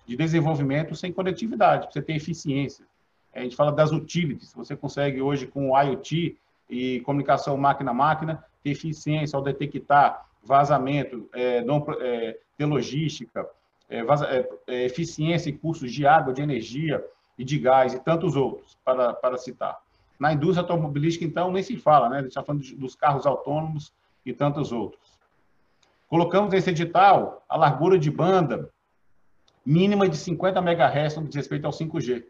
de 0.06 0.16
desenvolvimento 0.16 0.94
sem 0.94 1.12
conectividade, 1.12 1.92
você 1.92 2.00
tem 2.00 2.16
eficiência. 2.16 2.86
A 3.34 3.40
gente 3.40 3.56
fala 3.56 3.72
das 3.72 3.90
utilities, 3.90 4.54
você 4.54 4.76
consegue 4.76 5.20
hoje 5.20 5.46
com 5.46 5.70
o 5.70 5.82
IoT 5.82 6.36
e 6.70 7.00
comunicação 7.00 7.56
máquina-máquina 7.56 8.42
ter 8.62 8.70
eficiência 8.70 9.36
ao 9.36 9.42
detectar 9.42 10.26
vazamento, 10.42 11.28
é, 11.34 11.62
não, 11.62 11.84
é, 12.00 12.38
ter 12.56 12.64
logística, 12.64 13.46
é, 13.88 14.04
vaza, 14.04 14.26
é, 14.26 14.48
é, 14.68 14.84
eficiência 14.84 15.50
em 15.50 15.56
custos 15.56 15.92
de 15.92 16.06
água, 16.06 16.32
de 16.32 16.40
energia 16.40 17.04
e 17.36 17.44
de 17.44 17.58
gás 17.58 17.92
e 17.92 17.98
tantos 17.98 18.36
outros, 18.36 18.78
para, 18.84 19.12
para 19.12 19.36
citar. 19.36 19.78
Na 20.18 20.32
indústria 20.32 20.62
automobilística, 20.62 21.24
então, 21.24 21.52
nem 21.52 21.62
se 21.62 21.76
fala, 21.76 22.08
né? 22.08 22.16
A 22.18 22.20
gente 22.20 22.30
está 22.30 22.42
falando 22.42 22.62
dos 22.76 22.94
carros 22.94 23.26
autônomos 23.26 23.92
e 24.24 24.32
tantos 24.32 24.72
outros. 24.72 25.18
Colocamos 26.08 26.52
nesse 26.52 26.70
edital 26.70 27.44
a 27.48 27.56
largura 27.56 27.98
de 27.98 28.10
banda 28.10 28.70
mínima 29.64 30.08
de 30.08 30.16
50 30.16 30.58
MHz 30.60 31.16
no 31.16 31.22
que 31.22 31.28
diz 31.28 31.36
respeito 31.36 31.66
ao 31.66 31.72
5G. 31.72 32.24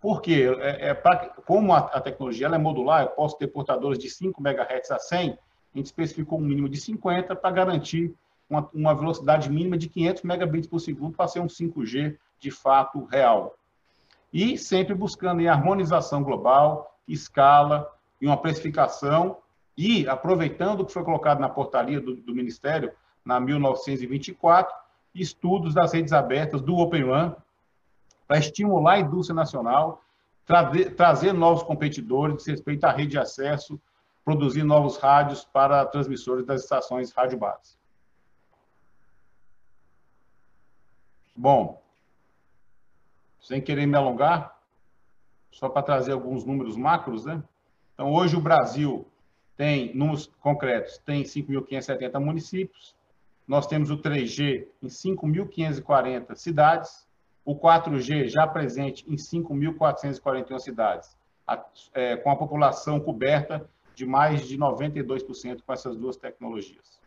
Por 0.00 0.22
quê? 0.22 0.48
É, 0.60 0.90
é 0.90 0.94
pra, 0.94 1.16
como 1.44 1.74
a, 1.74 1.78
a, 1.78 2.00
tecnologia 2.00 2.46
é 2.46 2.58
modular, 2.58 3.02
eu 3.02 3.08
posso 3.08 3.36
ter 3.36 3.48
portadores 3.48 3.98
de 3.98 4.08
5 4.08 4.40
MHz 4.40 4.92
a 4.92 4.98
100, 4.98 5.30
a 5.30 5.36
gente 5.76 5.86
especificou 5.86 6.38
um 6.38 6.42
mínimo 6.42 6.68
de 6.68 6.80
50 6.80 7.34
para 7.34 7.50
garantir 7.50 8.14
uma, 8.48 8.68
uma, 8.72 8.94
velocidade 8.94 9.50
mínima 9.50 9.76
de 9.76 9.88
500 9.88 10.22
megabits 10.22 10.68
por 10.68 10.78
segundo 10.78 11.16
para 11.16 11.26
ser 11.26 11.40
um 11.40 11.48
5G 11.48 12.16
de 12.38 12.50
fato 12.52 13.04
real. 13.04 13.56
E 14.32 14.58
sempre 14.58 14.94
buscando 14.94 15.40
em 15.40 15.48
harmonização 15.48 16.22
global, 16.22 16.98
escala 17.06 17.90
e 18.20 18.26
uma 18.26 18.36
precificação 18.36 19.38
e 19.76 20.08
aproveitando 20.08 20.80
o 20.80 20.84
que 20.84 20.92
foi 20.92 21.04
colocado 21.04 21.38
na 21.38 21.48
portaria 21.48 22.00
do, 22.00 22.16
do 22.16 22.34
Ministério, 22.34 22.92
na 23.24 23.38
1924, 23.38 24.74
estudos 25.14 25.74
das 25.74 25.92
redes 25.92 26.12
abertas 26.12 26.60
do 26.60 26.76
Open 26.76 27.04
One, 27.04 27.34
para 28.26 28.38
estimular 28.38 28.94
a 28.94 29.00
indústria 29.00 29.34
nacional, 29.34 30.02
trazer, 30.44 31.32
novos 31.32 31.62
competidores, 31.62 32.46
respeito 32.46 32.84
à 32.84 32.90
rede 32.90 33.12
de 33.12 33.18
acesso, 33.18 33.80
produzir 34.24 34.62
novos 34.62 34.96
rádios 34.96 35.44
para 35.44 35.86
transmissores 35.86 36.44
das 36.44 36.62
estações 36.62 37.12
rádio 37.12 37.38
base. 37.38 37.78
Bom, 41.36 41.80
sem 43.48 43.62
querer 43.62 43.86
me 43.86 43.96
alongar, 43.96 44.60
só 45.50 45.70
para 45.70 45.82
trazer 45.82 46.12
alguns 46.12 46.44
números 46.44 46.76
macros, 46.76 47.24
né? 47.24 47.42
Então, 47.94 48.12
hoje 48.12 48.36
o 48.36 48.40
Brasil 48.42 49.08
tem, 49.56 49.94
números 49.94 50.26
concretos, 50.38 50.98
tem 50.98 51.22
5.570 51.22 52.20
municípios, 52.20 52.94
nós 53.46 53.66
temos 53.66 53.90
o 53.90 53.96
3G 53.96 54.66
em 54.82 54.88
5.540 54.88 56.34
cidades, 56.34 57.08
o 57.42 57.58
4G 57.58 58.28
já 58.28 58.46
presente 58.46 59.10
em 59.10 59.16
5.441 59.16 60.58
cidades, 60.58 61.16
é, 61.94 62.18
com 62.18 62.30
a 62.30 62.36
população 62.36 63.00
coberta 63.00 63.66
de 63.94 64.04
mais 64.04 64.46
de 64.46 64.58
92% 64.58 65.62
com 65.64 65.72
essas 65.72 65.96
duas 65.96 66.18
tecnologias. 66.18 67.00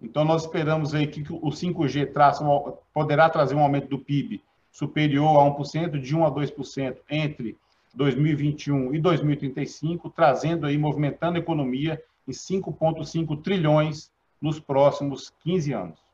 Então, 0.00 0.24
nós 0.24 0.42
esperamos 0.42 0.94
aí 0.94 1.06
que 1.06 1.20
o 1.32 1.48
5G 1.48 2.12
traça, 2.12 2.44
poderá 2.92 3.28
trazer 3.30 3.54
um 3.54 3.60
aumento 3.60 3.88
do 3.88 3.98
PIB 3.98 4.42
superior 4.70 5.40
a 5.40 5.56
1%, 5.56 5.98
de 5.98 6.14
1% 6.14 6.26
a 6.26 6.30
2% 6.30 6.98
entre 7.10 7.56
2021 7.94 8.94
e 8.94 9.00
2035, 9.00 10.10
trazendo 10.10 10.66
aí, 10.66 10.76
movimentando 10.76 11.36
a 11.36 11.40
economia 11.40 12.02
em 12.28 12.32
5,5 12.32 13.42
trilhões 13.42 14.10
nos 14.40 14.60
próximos 14.60 15.32
15 15.42 15.72
anos. 15.72 16.06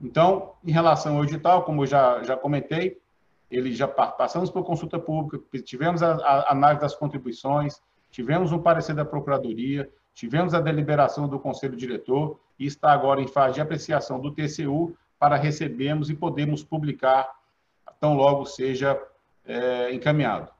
Então, 0.00 0.52
em 0.62 0.70
relação 0.70 1.16
ao 1.16 1.24
edital, 1.24 1.64
como 1.64 1.82
eu 1.82 1.86
já, 1.86 2.22
já 2.22 2.36
comentei, 2.36 3.00
ele 3.50 3.72
já 3.72 3.88
passamos 3.88 4.50
por 4.50 4.64
consulta 4.64 4.98
pública, 4.98 5.42
tivemos 5.62 6.02
a, 6.02 6.14
a 6.16 6.52
análise 6.52 6.82
das 6.82 6.94
contribuições, 6.94 7.80
tivemos 8.10 8.52
um 8.52 8.58
parecer 8.58 8.94
da 8.94 9.04
Procuradoria, 9.04 9.88
tivemos 10.14 10.54
a 10.54 10.60
deliberação 10.60 11.28
do 11.28 11.38
Conselho 11.38 11.76
Diretor 11.76 12.38
e 12.58 12.66
está 12.66 12.92
agora 12.92 13.20
em 13.20 13.26
fase 13.26 13.54
de 13.54 13.60
apreciação 13.60 14.20
do 14.20 14.30
TCU 14.30 14.96
para 15.18 15.36
recebermos 15.36 16.08
e 16.08 16.14
podermos 16.14 16.62
publicar 16.62 17.30
tão 18.00 18.14
logo 18.14 18.44
seja 18.44 19.00
é, 19.44 19.92
encaminhado. 19.92 20.50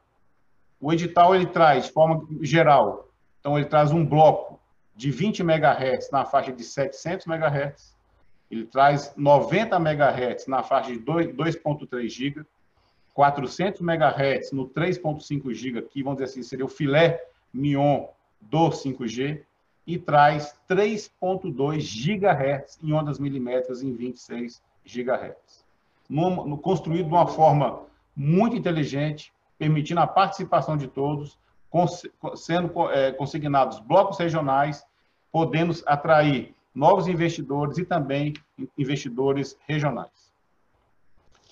O 0.80 0.92
edital 0.92 1.34
ele 1.34 1.46
traz, 1.46 1.86
de 1.86 1.92
forma 1.92 2.26
geral, 2.40 3.08
então 3.40 3.56
ele 3.56 3.66
traz 3.66 3.92
um 3.92 4.04
bloco 4.04 4.60
de 4.96 5.10
20 5.10 5.40
MHz 5.40 6.10
na 6.10 6.24
faixa 6.24 6.52
de 6.52 6.62
700 6.62 7.26
MHz, 7.26 7.94
ele 8.50 8.66
traz 8.66 9.12
90 9.16 9.76
MHz 9.76 10.46
na 10.46 10.62
faixa 10.62 10.92
de 10.92 11.00
2.3 11.00 12.08
GB, 12.08 12.46
400 13.12 13.80
MHz 13.80 14.52
no 14.52 14.68
3.5 14.68 15.52
GB, 15.54 15.82
que 15.82 16.02
vamos 16.02 16.18
dizer 16.18 16.30
assim, 16.30 16.42
seria 16.42 16.64
o 16.64 16.68
filé 16.68 17.22
mignon 17.52 18.08
do 18.50 18.70
5G, 18.70 19.42
e 19.86 19.98
traz 19.98 20.58
3.2 20.68 21.82
GHz 21.82 22.78
em 22.82 22.92
ondas 22.92 23.18
milimétricas 23.18 23.82
em 23.82 23.94
26 23.94 24.62
GHz. 24.84 25.64
No, 26.08 26.56
construído 26.58 27.08
de 27.08 27.14
uma 27.14 27.26
forma 27.26 27.82
muito 28.16 28.56
inteligente, 28.56 29.32
permitindo 29.58 30.00
a 30.00 30.06
participação 30.06 30.76
de 30.76 30.86
todos, 30.86 31.38
sendo 32.36 32.90
é, 32.90 33.12
consignados 33.12 33.80
blocos 33.80 34.18
regionais, 34.18 34.84
podendo 35.32 35.74
atrair 35.86 36.54
novos 36.74 37.08
investidores 37.08 37.78
e 37.78 37.84
também 37.84 38.34
investidores 38.76 39.58
regionais. 39.66 40.32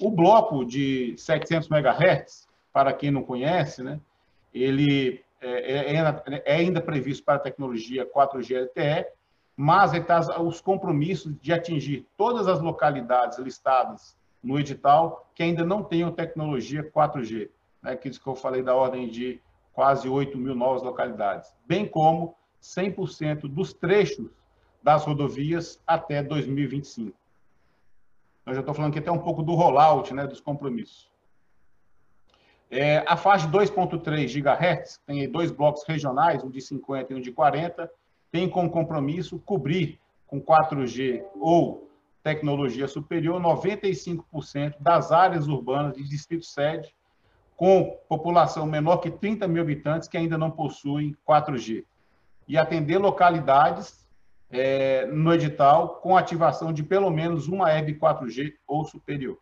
O 0.00 0.10
bloco 0.10 0.64
de 0.64 1.14
700 1.16 1.68
MHz, 1.70 2.48
para 2.72 2.92
quem 2.92 3.10
não 3.10 3.22
conhece, 3.22 3.82
né, 3.82 4.00
ele 4.54 5.21
é, 5.42 5.96
é, 5.96 6.42
é 6.44 6.54
ainda 6.54 6.80
previsto 6.80 7.24
para 7.24 7.34
a 7.34 7.40
tecnologia 7.40 8.08
4G 8.08 8.64
LTE, 8.64 9.06
mas 9.56 9.92
os 10.40 10.60
compromissos 10.60 11.34
de 11.40 11.52
atingir 11.52 12.06
todas 12.16 12.48
as 12.48 12.60
localidades 12.60 13.38
listadas 13.38 14.16
no 14.42 14.58
edital 14.58 15.30
que 15.34 15.42
ainda 15.42 15.64
não 15.64 15.82
tenham 15.82 16.10
tecnologia 16.10 16.90
4G, 16.90 17.50
né, 17.82 17.96
que 17.96 18.10
eu 18.26 18.34
falei 18.34 18.62
da 18.62 18.74
ordem 18.74 19.08
de 19.08 19.40
quase 19.72 20.08
8 20.08 20.36
mil 20.38 20.54
novas 20.54 20.82
localidades, 20.82 21.54
bem 21.66 21.86
como 21.86 22.34
100% 22.62 23.42
dos 23.42 23.72
trechos 23.72 24.30
das 24.82 25.04
rodovias 25.04 25.80
até 25.86 26.22
2025. 26.22 27.16
Eu 28.46 28.54
já 28.54 28.60
estou 28.60 28.74
falando 28.74 28.90
aqui 28.90 28.98
até 28.98 29.10
um 29.10 29.18
pouco 29.18 29.42
do 29.42 29.54
rollout, 29.54 30.12
né, 30.12 30.26
dos 30.26 30.40
compromissos. 30.40 31.11
É, 32.74 33.04
a 33.06 33.18
faixa 33.18 33.46
2.3 33.48 34.32
GHz, 34.32 34.98
tem 35.06 35.30
dois 35.30 35.50
blocos 35.50 35.84
regionais, 35.86 36.42
um 36.42 36.48
de 36.48 36.58
50 36.58 37.12
e 37.12 37.16
um 37.16 37.20
de 37.20 37.30
40, 37.30 37.90
tem 38.30 38.48
como 38.48 38.70
compromisso 38.70 39.38
cobrir 39.40 40.00
com 40.26 40.40
4G 40.40 41.22
ou 41.38 41.90
tecnologia 42.22 42.88
superior 42.88 43.38
95% 43.42 44.76
das 44.80 45.12
áreas 45.12 45.48
urbanas 45.48 45.94
de 45.98 46.08
distrito 46.08 46.46
sede, 46.46 46.94
com 47.58 47.94
população 48.08 48.64
menor 48.64 48.96
que 48.96 49.10
30 49.10 49.46
mil 49.46 49.62
habitantes 49.62 50.08
que 50.08 50.16
ainda 50.16 50.38
não 50.38 50.50
possuem 50.50 51.14
4G. 51.28 51.84
E 52.48 52.56
atender 52.56 52.96
localidades 52.96 54.08
é, 54.50 55.04
no 55.04 55.34
edital 55.34 55.96
com 55.96 56.16
ativação 56.16 56.72
de 56.72 56.82
pelo 56.82 57.10
menos 57.10 57.48
uma 57.48 57.66
web 57.66 57.98
4G 57.98 58.54
ou 58.66 58.82
superior. 58.86 59.36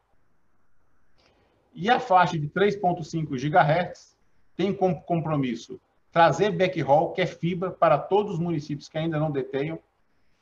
E 1.74 1.88
a 1.88 2.00
faixa 2.00 2.38
de 2.38 2.48
3.5 2.48 3.30
GHz 3.36 4.16
tem 4.56 4.72
como 4.72 5.00
compromisso 5.02 5.80
trazer 6.12 6.50
backhaul, 6.50 7.12
que 7.12 7.22
é 7.22 7.26
fibra, 7.26 7.70
para 7.70 7.96
todos 7.96 8.34
os 8.34 8.38
municípios 8.38 8.88
que 8.88 8.98
ainda 8.98 9.18
não 9.18 9.30
detenham. 9.30 9.78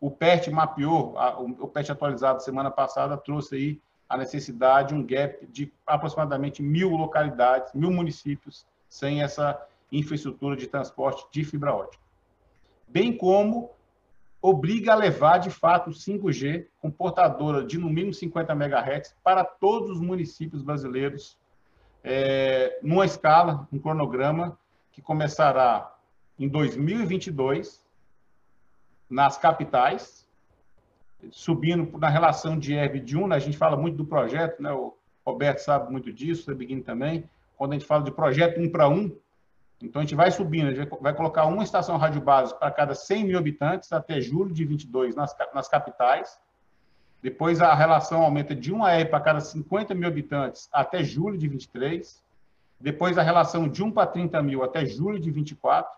O 0.00 0.10
PERT 0.10 0.48
mapeou, 0.48 1.14
o 1.60 1.68
PERT 1.68 1.90
atualizado 1.90 2.42
semana 2.42 2.70
passada 2.70 3.16
trouxe 3.16 3.54
aí 3.54 3.80
a 4.08 4.16
necessidade, 4.16 4.94
um 4.94 5.04
gap 5.04 5.46
de 5.46 5.72
aproximadamente 5.86 6.62
mil 6.62 6.90
localidades, 6.90 7.74
mil 7.74 7.90
municípios 7.90 8.66
sem 8.88 9.22
essa 9.22 9.60
infraestrutura 9.92 10.56
de 10.56 10.66
transporte 10.66 11.26
de 11.30 11.44
fibra 11.44 11.74
ótica. 11.74 12.02
Bem 12.86 13.14
como 13.14 13.70
obriga 14.40 14.92
a 14.92 14.96
levar, 14.96 15.38
de 15.38 15.50
fato, 15.50 15.90
5G 15.90 16.66
com 16.80 16.90
portadora 16.90 17.64
de 17.64 17.76
no 17.78 17.88
mínimo 17.88 18.14
50 18.14 18.52
MHz 18.52 19.16
para 19.22 19.44
todos 19.44 19.90
os 19.90 20.00
municípios 20.00 20.62
brasileiros, 20.62 21.36
é, 22.04 22.78
numa 22.82 23.04
escala, 23.04 23.66
um 23.72 23.78
cronograma 23.78 24.58
que 24.92 25.02
começará 25.02 25.92
em 26.38 26.48
2022 26.48 27.82
nas 29.10 29.36
capitais, 29.36 30.26
subindo 31.30 31.98
na 31.98 32.08
relação 32.08 32.56
de 32.58 32.74
ERB 32.74 33.00
de 33.00 33.16
1, 33.16 33.26
né? 33.26 33.36
a 33.36 33.40
gente 33.40 33.58
fala 33.58 33.76
muito 33.76 33.96
do 33.96 34.04
projeto, 34.04 34.62
né? 34.62 34.72
o 34.72 34.96
Roberto 35.26 35.58
sabe 35.58 35.90
muito 35.90 36.12
disso, 36.12 36.50
o 36.50 36.54
Beguinho 36.54 36.82
também, 36.82 37.28
quando 37.56 37.72
a 37.72 37.74
gente 37.74 37.86
fala 37.86 38.04
de 38.04 38.12
projeto 38.12 38.60
1 38.60 38.70
para 38.70 38.88
1, 38.88 39.16
então, 39.80 40.00
a 40.00 40.04
gente 40.04 40.16
vai 40.16 40.30
subindo, 40.30 40.68
a 40.68 40.74
gente 40.74 40.90
vai 41.00 41.14
colocar 41.14 41.46
uma 41.46 41.62
estação 41.62 41.96
rádio 41.96 42.20
base 42.20 42.56
para 42.58 42.70
cada 42.70 42.94
100 42.94 43.24
mil 43.24 43.38
habitantes 43.38 43.92
até 43.92 44.20
julho 44.20 44.52
de 44.52 44.64
22 44.64 45.14
nas, 45.14 45.34
nas 45.54 45.68
capitais. 45.68 46.38
Depois, 47.22 47.60
a 47.60 47.72
relação 47.74 48.22
aumenta 48.22 48.54
de 48.56 48.72
1 48.72 48.84
AR 48.84 49.08
para 49.08 49.20
cada 49.20 49.40
50 49.40 49.94
mil 49.94 50.08
habitantes 50.08 50.68
até 50.72 51.04
julho 51.04 51.38
de 51.38 51.46
23. 51.46 52.22
Depois, 52.80 53.18
a 53.18 53.22
relação 53.22 53.68
de 53.68 53.82
1 53.82 53.92
para 53.92 54.06
30 54.06 54.42
mil 54.42 54.64
até 54.64 54.84
julho 54.84 55.20
de 55.20 55.30
24. 55.30 55.88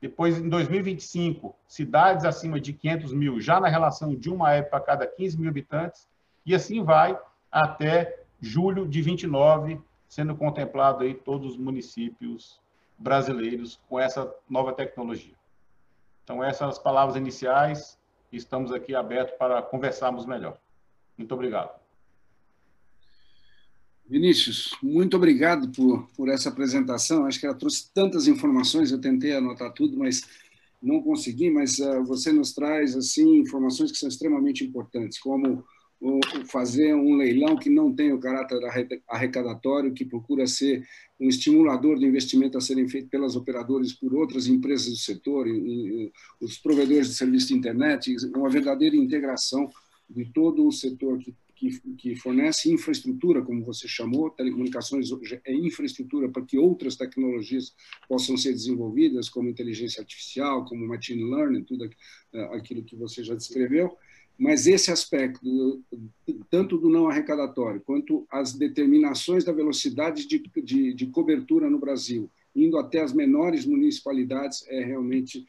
Depois, 0.00 0.38
em 0.38 0.48
2025, 0.48 1.54
cidades 1.66 2.24
acima 2.24 2.58
de 2.58 2.72
500 2.72 3.12
mil, 3.12 3.40
já 3.40 3.60
na 3.60 3.68
relação 3.68 4.14
de 4.14 4.30
1 4.30 4.44
AR 4.44 4.70
para 4.70 4.80
cada 4.80 5.06
15 5.06 5.38
mil 5.38 5.50
habitantes. 5.50 6.08
E 6.46 6.54
assim 6.54 6.82
vai 6.82 7.18
até 7.52 8.22
julho 8.40 8.88
de 8.88 9.02
29, 9.02 9.78
sendo 10.08 10.34
contemplado 10.34 11.04
aí 11.04 11.12
todos 11.12 11.52
os 11.52 11.58
municípios 11.58 12.58
brasileiros 12.98 13.80
com 13.88 13.98
essa 13.98 14.34
nova 14.48 14.72
tecnologia. 14.72 15.34
Então, 16.24 16.42
essas 16.42 16.58
são 16.58 16.68
as 16.68 16.78
palavras 16.78 17.16
iniciais 17.16 17.98
estamos 18.32 18.72
aqui 18.72 18.94
abertos 18.94 19.34
para 19.38 19.62
conversarmos 19.62 20.26
melhor. 20.26 20.58
Muito 21.16 21.32
obrigado. 21.32 21.78
Vinícius, 24.06 24.74
muito 24.82 25.16
obrigado 25.16 25.70
por, 25.70 26.08
por 26.16 26.28
essa 26.28 26.48
apresentação. 26.48 27.26
Acho 27.26 27.40
que 27.40 27.46
ela 27.46 27.54
trouxe 27.54 27.92
tantas 27.92 28.26
informações, 28.26 28.90
eu 28.90 29.00
tentei 29.00 29.34
anotar 29.34 29.72
tudo, 29.72 29.98
mas 29.98 30.22
não 30.80 31.02
consegui, 31.02 31.50
mas 31.50 31.78
uh, 31.78 32.02
você 32.04 32.32
nos 32.32 32.52
traz 32.52 32.96
assim 32.96 33.38
informações 33.38 33.92
que 33.92 33.98
são 33.98 34.08
extremamente 34.08 34.64
importantes, 34.64 35.18
como 35.18 35.64
fazer 36.46 36.94
um 36.94 37.16
leilão 37.16 37.56
que 37.56 37.68
não 37.68 37.92
tem 37.92 38.12
o 38.12 38.20
caráter 38.20 38.60
arrecadatório, 39.08 39.92
que 39.92 40.04
procura 40.04 40.46
ser 40.46 40.86
um 41.18 41.28
estimulador 41.28 41.98
de 41.98 42.06
investimento 42.06 42.56
a 42.56 42.60
serem 42.60 42.88
feito 42.88 43.08
pelas 43.08 43.34
operadoras 43.34 43.92
por 43.92 44.14
outras 44.14 44.46
empresas 44.46 44.88
do 44.88 44.96
setor, 44.96 45.46
os 46.40 46.56
provedores 46.58 47.08
de 47.08 47.14
serviço 47.14 47.48
de 47.48 47.54
internet, 47.54 48.14
uma 48.34 48.48
verdadeira 48.48 48.94
integração 48.94 49.68
de 50.08 50.24
todo 50.26 50.66
o 50.66 50.72
setor 50.72 51.18
que, 51.18 51.34
que, 51.56 51.80
que 51.96 52.16
fornece 52.16 52.72
infraestrutura, 52.72 53.42
como 53.42 53.64
você 53.64 53.88
chamou, 53.88 54.30
telecomunicações 54.30 55.08
é 55.44 55.52
infraestrutura 55.52 56.28
para 56.28 56.44
que 56.44 56.56
outras 56.56 56.94
tecnologias 56.94 57.74
possam 58.08 58.36
ser 58.36 58.52
desenvolvidas, 58.52 59.28
como 59.28 59.48
inteligência 59.48 60.00
artificial, 60.00 60.64
como 60.64 60.86
machine 60.86 61.24
learning, 61.24 61.64
tudo 61.64 61.90
aquilo 62.52 62.84
que 62.84 62.94
você 62.94 63.24
já 63.24 63.34
descreveu, 63.34 63.96
mas 64.38 64.66
esse 64.66 64.90
aspecto, 64.90 65.82
tanto 66.48 66.78
do 66.78 66.88
não 66.88 67.08
arrecadatório, 67.08 67.80
quanto 67.80 68.24
as 68.30 68.52
determinações 68.52 69.44
da 69.44 69.52
velocidade 69.52 70.28
de, 70.28 70.42
de, 70.62 70.94
de 70.94 71.06
cobertura 71.08 71.68
no 71.68 71.78
Brasil, 71.78 72.30
indo 72.54 72.78
até 72.78 73.00
as 73.00 73.12
menores 73.12 73.66
municipalidades, 73.66 74.64
é 74.68 74.84
realmente 74.84 75.44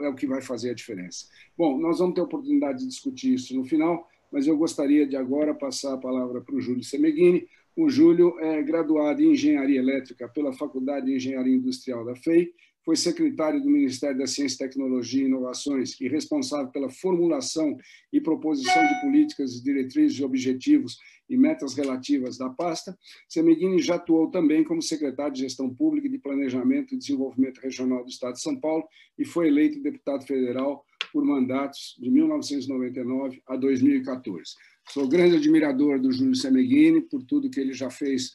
é 0.00 0.08
o 0.08 0.14
que 0.14 0.26
vai 0.26 0.42
fazer 0.42 0.70
a 0.70 0.74
diferença. 0.74 1.26
Bom, 1.56 1.78
nós 1.78 1.98
vamos 1.98 2.14
ter 2.14 2.20
oportunidade 2.20 2.80
de 2.80 2.86
discutir 2.86 3.34
isso 3.34 3.54
no 3.54 3.64
final, 3.64 4.08
mas 4.30 4.46
eu 4.46 4.56
gostaria 4.56 5.06
de 5.06 5.16
agora 5.16 5.54
passar 5.54 5.94
a 5.94 5.98
palavra 5.98 6.40
para 6.40 6.54
o 6.54 6.60
Júlio 6.60 6.82
Semeghini. 6.82 7.46
O 7.76 7.88
Júlio 7.88 8.38
é 8.40 8.62
graduado 8.62 9.22
em 9.22 9.32
Engenharia 9.32 9.78
Elétrica 9.78 10.28
pela 10.28 10.52
Faculdade 10.52 11.06
de 11.06 11.14
Engenharia 11.14 11.54
Industrial 11.54 12.04
da 12.04 12.16
FEI 12.16 12.52
foi 12.84 12.96
secretário 12.96 13.60
do 13.60 13.68
Ministério 13.68 14.18
da 14.18 14.26
Ciência, 14.26 14.66
Tecnologia 14.66 15.22
e 15.22 15.26
Inovações 15.26 16.00
e 16.00 16.08
responsável 16.08 16.70
pela 16.70 16.88
formulação 16.88 17.76
e 18.12 18.20
proposição 18.20 18.86
de 18.86 19.00
políticas, 19.00 19.62
diretrizes 19.62 20.18
e 20.18 20.24
objetivos 20.24 20.98
e 21.28 21.36
metas 21.36 21.74
relativas 21.74 22.36
da 22.36 22.50
pasta. 22.50 22.98
Semeghini 23.28 23.80
já 23.80 23.94
atuou 23.94 24.30
também 24.30 24.64
como 24.64 24.82
secretário 24.82 25.32
de 25.32 25.40
Gestão 25.40 25.72
Pública 25.72 26.08
e 26.08 26.10
de 26.10 26.18
Planejamento 26.18 26.94
e 26.94 26.98
Desenvolvimento 26.98 27.58
Regional 27.58 28.02
do 28.02 28.10
Estado 28.10 28.34
de 28.34 28.42
São 28.42 28.58
Paulo 28.58 28.84
e 29.16 29.24
foi 29.24 29.48
eleito 29.48 29.80
deputado 29.80 30.26
federal 30.26 30.84
por 31.12 31.24
mandatos 31.24 31.96
de 32.00 32.10
1999 32.10 33.42
a 33.46 33.56
2014. 33.56 34.54
Sou 34.88 35.08
grande 35.08 35.36
admirador 35.36 36.00
do 36.00 36.10
Júlio 36.10 36.34
Semeghini 36.34 37.00
por 37.02 37.22
tudo 37.22 37.50
que 37.50 37.60
ele 37.60 37.72
já 37.72 37.90
fez 37.90 38.32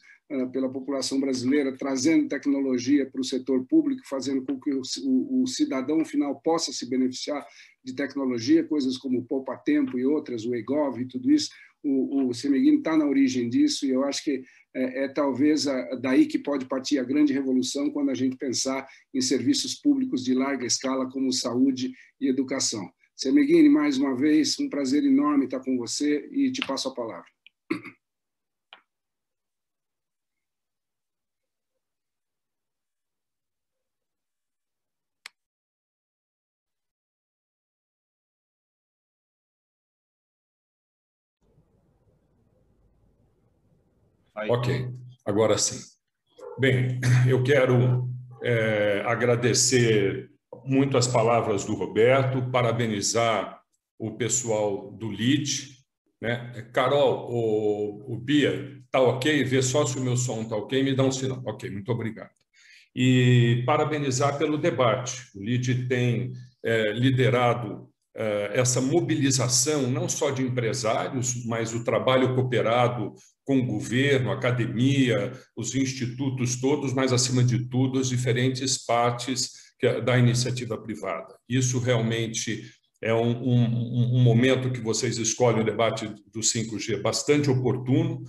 pela 0.52 0.68
população 0.68 1.20
brasileira, 1.20 1.76
trazendo 1.76 2.28
tecnologia 2.28 3.08
para 3.08 3.20
o 3.20 3.24
setor 3.24 3.64
público, 3.66 4.02
fazendo 4.08 4.44
com 4.44 4.58
que 4.58 4.72
o, 4.74 5.46
cidadão 5.46 6.04
final 6.04 6.40
possa 6.40 6.72
se 6.72 6.88
beneficiar 6.88 7.46
de 7.84 7.94
tecnologia, 7.94 8.64
coisas 8.64 8.98
como 8.98 9.20
o 9.20 9.24
Poupa 9.24 9.56
Tempo 9.56 9.96
e 9.96 10.04
outras, 10.04 10.44
o 10.44 10.54
EGOV 10.54 11.02
e 11.02 11.08
tudo 11.08 11.30
isso. 11.30 11.50
O, 11.84 12.26
o 12.26 12.30
está 12.32 12.96
na 12.96 13.06
origem 13.06 13.48
disso 13.48 13.86
e 13.86 13.90
eu 13.90 14.02
acho 14.02 14.24
que 14.24 14.42
é, 14.74 15.04
é 15.04 15.08
talvez 15.08 15.68
a, 15.68 15.94
daí 15.94 16.26
que 16.26 16.38
pode 16.38 16.66
partir 16.66 16.98
a 16.98 17.04
grande 17.04 17.32
revolução 17.32 17.90
quando 17.90 18.10
a 18.10 18.14
gente 18.14 18.36
pensar 18.36 18.88
em 19.14 19.20
serviços 19.20 19.76
públicos 19.76 20.24
de 20.24 20.34
larga 20.34 20.66
escala 20.66 21.08
como 21.08 21.32
saúde 21.32 21.92
e 22.20 22.28
educação. 22.28 22.90
Semeghini, 23.14 23.68
mais 23.68 23.96
uma 23.96 24.16
vez, 24.16 24.58
um 24.58 24.68
prazer 24.68 25.04
enorme 25.04 25.44
estar 25.44 25.60
com 25.60 25.76
você 25.78 26.28
e 26.32 26.50
te 26.50 26.66
passo 26.66 26.88
a 26.88 26.94
palavra. 26.94 27.30
Aí. 44.36 44.50
Ok, 44.50 44.88
agora 45.24 45.56
sim. 45.56 45.80
Bem, 46.58 47.00
eu 47.26 47.42
quero 47.42 48.08
é, 48.42 49.02
agradecer 49.06 50.30
muito 50.64 50.98
as 50.98 51.06
palavras 51.06 51.64
do 51.64 51.74
Roberto, 51.74 52.50
parabenizar 52.50 53.60
o 53.98 54.12
pessoal 54.12 54.90
do 54.92 55.10
LID. 55.10 55.76
Né? 56.20 56.68
Carol, 56.72 57.30
o, 57.30 58.14
o 58.14 58.18
Bia, 58.18 58.78
tá 58.90 59.00
ok? 59.00 59.42
Vê 59.44 59.62
só 59.62 59.86
se 59.86 59.98
o 59.98 60.02
meu 60.02 60.16
som 60.16 60.44
tá 60.44 60.56
ok, 60.56 60.82
me 60.82 60.94
dá 60.94 61.02
um 61.02 61.12
sinal. 61.12 61.42
Ok, 61.46 61.70
muito 61.70 61.90
obrigado. 61.90 62.30
E 62.94 63.62
parabenizar 63.64 64.36
pelo 64.38 64.58
debate. 64.58 65.30
O 65.34 65.42
LID 65.42 65.88
tem 65.88 66.32
é, 66.62 66.92
liderado 66.92 67.88
essa 68.54 68.80
mobilização, 68.80 69.90
não 69.90 70.08
só 70.08 70.30
de 70.30 70.42
empresários, 70.42 71.44
mas 71.44 71.74
o 71.74 71.84
trabalho 71.84 72.34
cooperado 72.34 73.14
com 73.44 73.58
o 73.58 73.66
governo, 73.66 74.32
academia, 74.32 75.32
os 75.54 75.74
institutos 75.74 76.56
todos, 76.60 76.94
mas, 76.94 77.12
acima 77.12 77.44
de 77.44 77.68
tudo, 77.68 78.00
as 78.00 78.08
diferentes 78.08 78.84
partes 78.84 79.52
da 80.04 80.18
iniciativa 80.18 80.78
privada. 80.78 81.36
Isso 81.48 81.78
realmente 81.78 82.62
é 83.02 83.12
um, 83.12 83.30
um, 83.30 84.16
um 84.16 84.22
momento 84.22 84.72
que 84.72 84.80
vocês 84.80 85.18
escolhem 85.18 85.60
o 85.60 85.64
debate 85.64 86.08
do 86.32 86.40
5G 86.40 87.02
bastante 87.02 87.50
oportuno. 87.50 88.22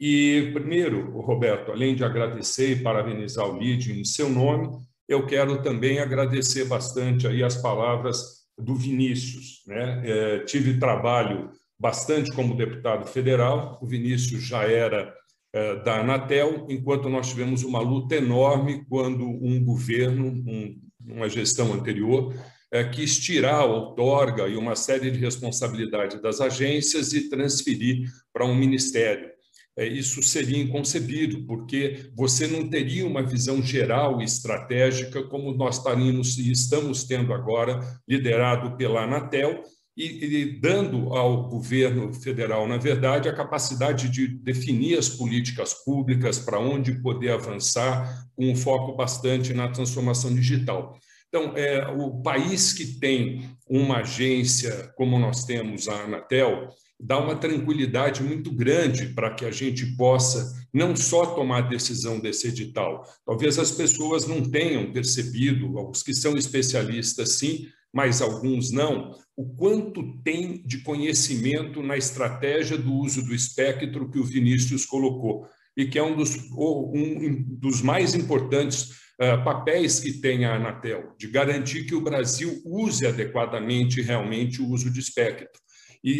E, 0.00 0.50
primeiro, 0.52 1.10
Roberto, 1.20 1.70
além 1.70 1.94
de 1.94 2.02
agradecer 2.02 2.70
e 2.72 2.82
parabenizar 2.82 3.46
o 3.46 3.58
LID 3.58 3.92
em 3.92 4.04
seu 4.04 4.28
nome, 4.28 4.68
eu 5.06 5.26
quero 5.26 5.62
também 5.62 5.98
agradecer 5.98 6.64
bastante 6.64 7.26
aí 7.26 7.42
as 7.42 7.56
palavras 7.60 8.43
do 8.58 8.74
Vinícius. 8.74 9.62
Né? 9.66 10.02
É, 10.04 10.38
tive 10.40 10.78
trabalho 10.78 11.50
bastante 11.78 12.32
como 12.32 12.56
deputado 12.56 13.06
federal. 13.06 13.78
O 13.82 13.86
Vinícius 13.86 14.42
já 14.42 14.64
era 14.64 15.14
é, 15.52 15.76
da 15.76 16.00
Anatel, 16.00 16.66
enquanto 16.68 17.08
nós 17.08 17.28
tivemos 17.28 17.62
uma 17.62 17.80
luta 17.80 18.16
enorme 18.16 18.84
quando 18.88 19.24
um 19.24 19.64
governo, 19.64 20.26
um, 20.26 20.80
uma 21.06 21.28
gestão 21.28 21.72
anterior, 21.72 22.34
é, 22.72 22.82
quis 22.82 23.18
tirar 23.18 23.60
a 23.60 23.64
outorga 23.64 24.48
e 24.48 24.56
uma 24.56 24.74
série 24.74 25.10
de 25.10 25.18
responsabilidades 25.18 26.20
das 26.20 26.40
agências 26.40 27.12
e 27.12 27.28
transferir 27.28 28.08
para 28.32 28.44
um 28.44 28.54
ministério. 28.54 29.33
É, 29.76 29.86
isso 29.86 30.22
seria 30.22 30.62
inconcebível, 30.62 31.44
porque 31.46 32.10
você 32.14 32.46
não 32.46 32.68
teria 32.68 33.06
uma 33.06 33.22
visão 33.22 33.60
geral 33.60 34.20
e 34.20 34.24
estratégica 34.24 35.24
como 35.24 35.52
nós 35.52 35.78
estaríamos 35.78 36.38
e 36.38 36.52
estamos 36.52 37.04
tendo 37.04 37.32
agora, 37.32 37.80
liderado 38.08 38.76
pela 38.76 39.02
Anatel, 39.02 39.64
e, 39.96 40.24
e, 40.24 40.60
dando 40.60 41.12
ao 41.12 41.48
governo 41.48 42.12
federal, 42.12 42.66
na 42.66 42.76
verdade, 42.76 43.28
a 43.28 43.34
capacidade 43.34 44.08
de 44.08 44.26
definir 44.26 44.98
as 44.98 45.08
políticas 45.08 45.72
públicas, 45.84 46.38
para 46.38 46.58
onde 46.58 47.00
poder 47.00 47.30
avançar, 47.30 48.26
com 48.34 48.50
um 48.50 48.56
foco 48.56 48.96
bastante 48.96 49.54
na 49.54 49.68
transformação 49.68 50.34
digital. 50.34 50.98
Então, 51.28 51.52
é, 51.56 51.86
o 51.88 52.22
país 52.22 52.72
que 52.72 52.98
tem 52.98 53.48
uma 53.68 53.98
agência 53.98 54.92
como 54.96 55.18
nós 55.18 55.44
temos 55.44 55.88
a 55.88 56.04
Anatel, 56.04 56.68
dá 56.98 57.18
uma 57.18 57.36
tranquilidade 57.36 58.22
muito 58.22 58.50
grande 58.52 59.08
para 59.08 59.34
que 59.34 59.44
a 59.44 59.50
gente 59.50 59.96
possa 59.96 60.54
não 60.72 60.96
só 60.96 61.26
tomar 61.26 61.58
a 61.58 61.68
decisão 61.68 62.18
desse 62.18 62.48
edital. 62.48 63.04
Talvez 63.24 63.58
as 63.58 63.70
pessoas 63.70 64.26
não 64.26 64.42
tenham 64.42 64.92
percebido, 64.92 65.88
os 65.88 66.02
que 66.02 66.14
são 66.14 66.36
especialistas 66.36 67.32
sim, 67.32 67.66
mas 67.92 68.20
alguns 68.20 68.72
não, 68.72 69.12
o 69.36 69.54
quanto 69.54 70.18
tem 70.22 70.62
de 70.66 70.78
conhecimento 70.78 71.80
na 71.80 71.96
estratégia 71.96 72.76
do 72.76 72.92
uso 72.92 73.24
do 73.24 73.32
espectro 73.32 74.10
que 74.10 74.18
o 74.18 74.24
Vinícius 74.24 74.84
colocou, 74.84 75.46
e 75.76 75.86
que 75.86 75.98
é 75.98 76.02
um 76.02 76.16
dos, 76.16 76.36
um 76.52 77.42
dos 77.58 77.82
mais 77.82 78.14
importantes 78.14 78.90
uh, 79.20 79.44
papéis 79.44 80.00
que 80.00 80.14
tem 80.14 80.44
a 80.44 80.56
Anatel, 80.56 81.14
de 81.18 81.28
garantir 81.28 81.84
que 81.84 81.94
o 81.94 82.00
Brasil 82.00 82.60
use 82.64 83.06
adequadamente 83.06 84.00
realmente 84.00 84.60
o 84.60 84.68
uso 84.68 84.90
de 84.90 85.00
espectro. 85.00 85.63
E, 86.04 86.10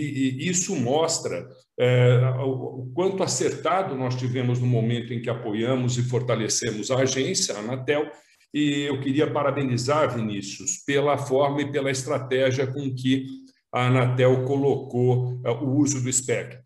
e 0.40 0.48
isso 0.48 0.74
mostra 0.74 1.46
é, 1.78 2.18
o, 2.40 2.90
quanto 2.94 3.22
acertado 3.22 3.94
nós 3.94 4.16
tivemos 4.16 4.58
no 4.58 4.66
momento 4.66 5.12
em 5.12 5.20
que 5.20 5.28
apoiamos 5.28 5.98
e 5.98 6.02
fortalecemos 6.02 6.90
a 6.90 7.00
agência, 7.00 7.54
a 7.54 7.58
Anatel, 7.58 8.10
e 8.52 8.82
eu 8.82 8.98
queria 9.00 9.30
parabenizar, 9.30 10.16
Vinícius, 10.16 10.78
pela 10.86 11.18
forma 11.18 11.60
e 11.60 11.70
pela 11.70 11.90
estratégia 11.90 12.66
com 12.66 12.94
que 12.94 13.26
a 13.72 13.88
Anatel 13.88 14.44
colocou 14.44 15.40
é, 15.44 15.50
o 15.50 15.76
uso 15.76 16.00
do 16.00 16.08
espectro. 16.08 16.62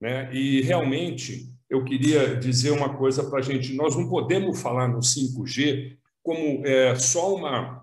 Né? 0.00 0.32
E, 0.32 0.62
realmente, 0.62 1.52
eu 1.68 1.84
queria 1.84 2.36
dizer 2.36 2.70
uma 2.70 2.96
coisa 2.96 3.24
para 3.24 3.40
a 3.40 3.42
gente: 3.42 3.74
nós 3.74 3.96
não 3.96 4.08
podemos 4.08 4.60
falar 4.60 4.88
no 4.88 5.00
5G 5.00 5.96
como 6.22 6.64
é, 6.64 6.94
só 6.94 7.34
uma 7.34 7.81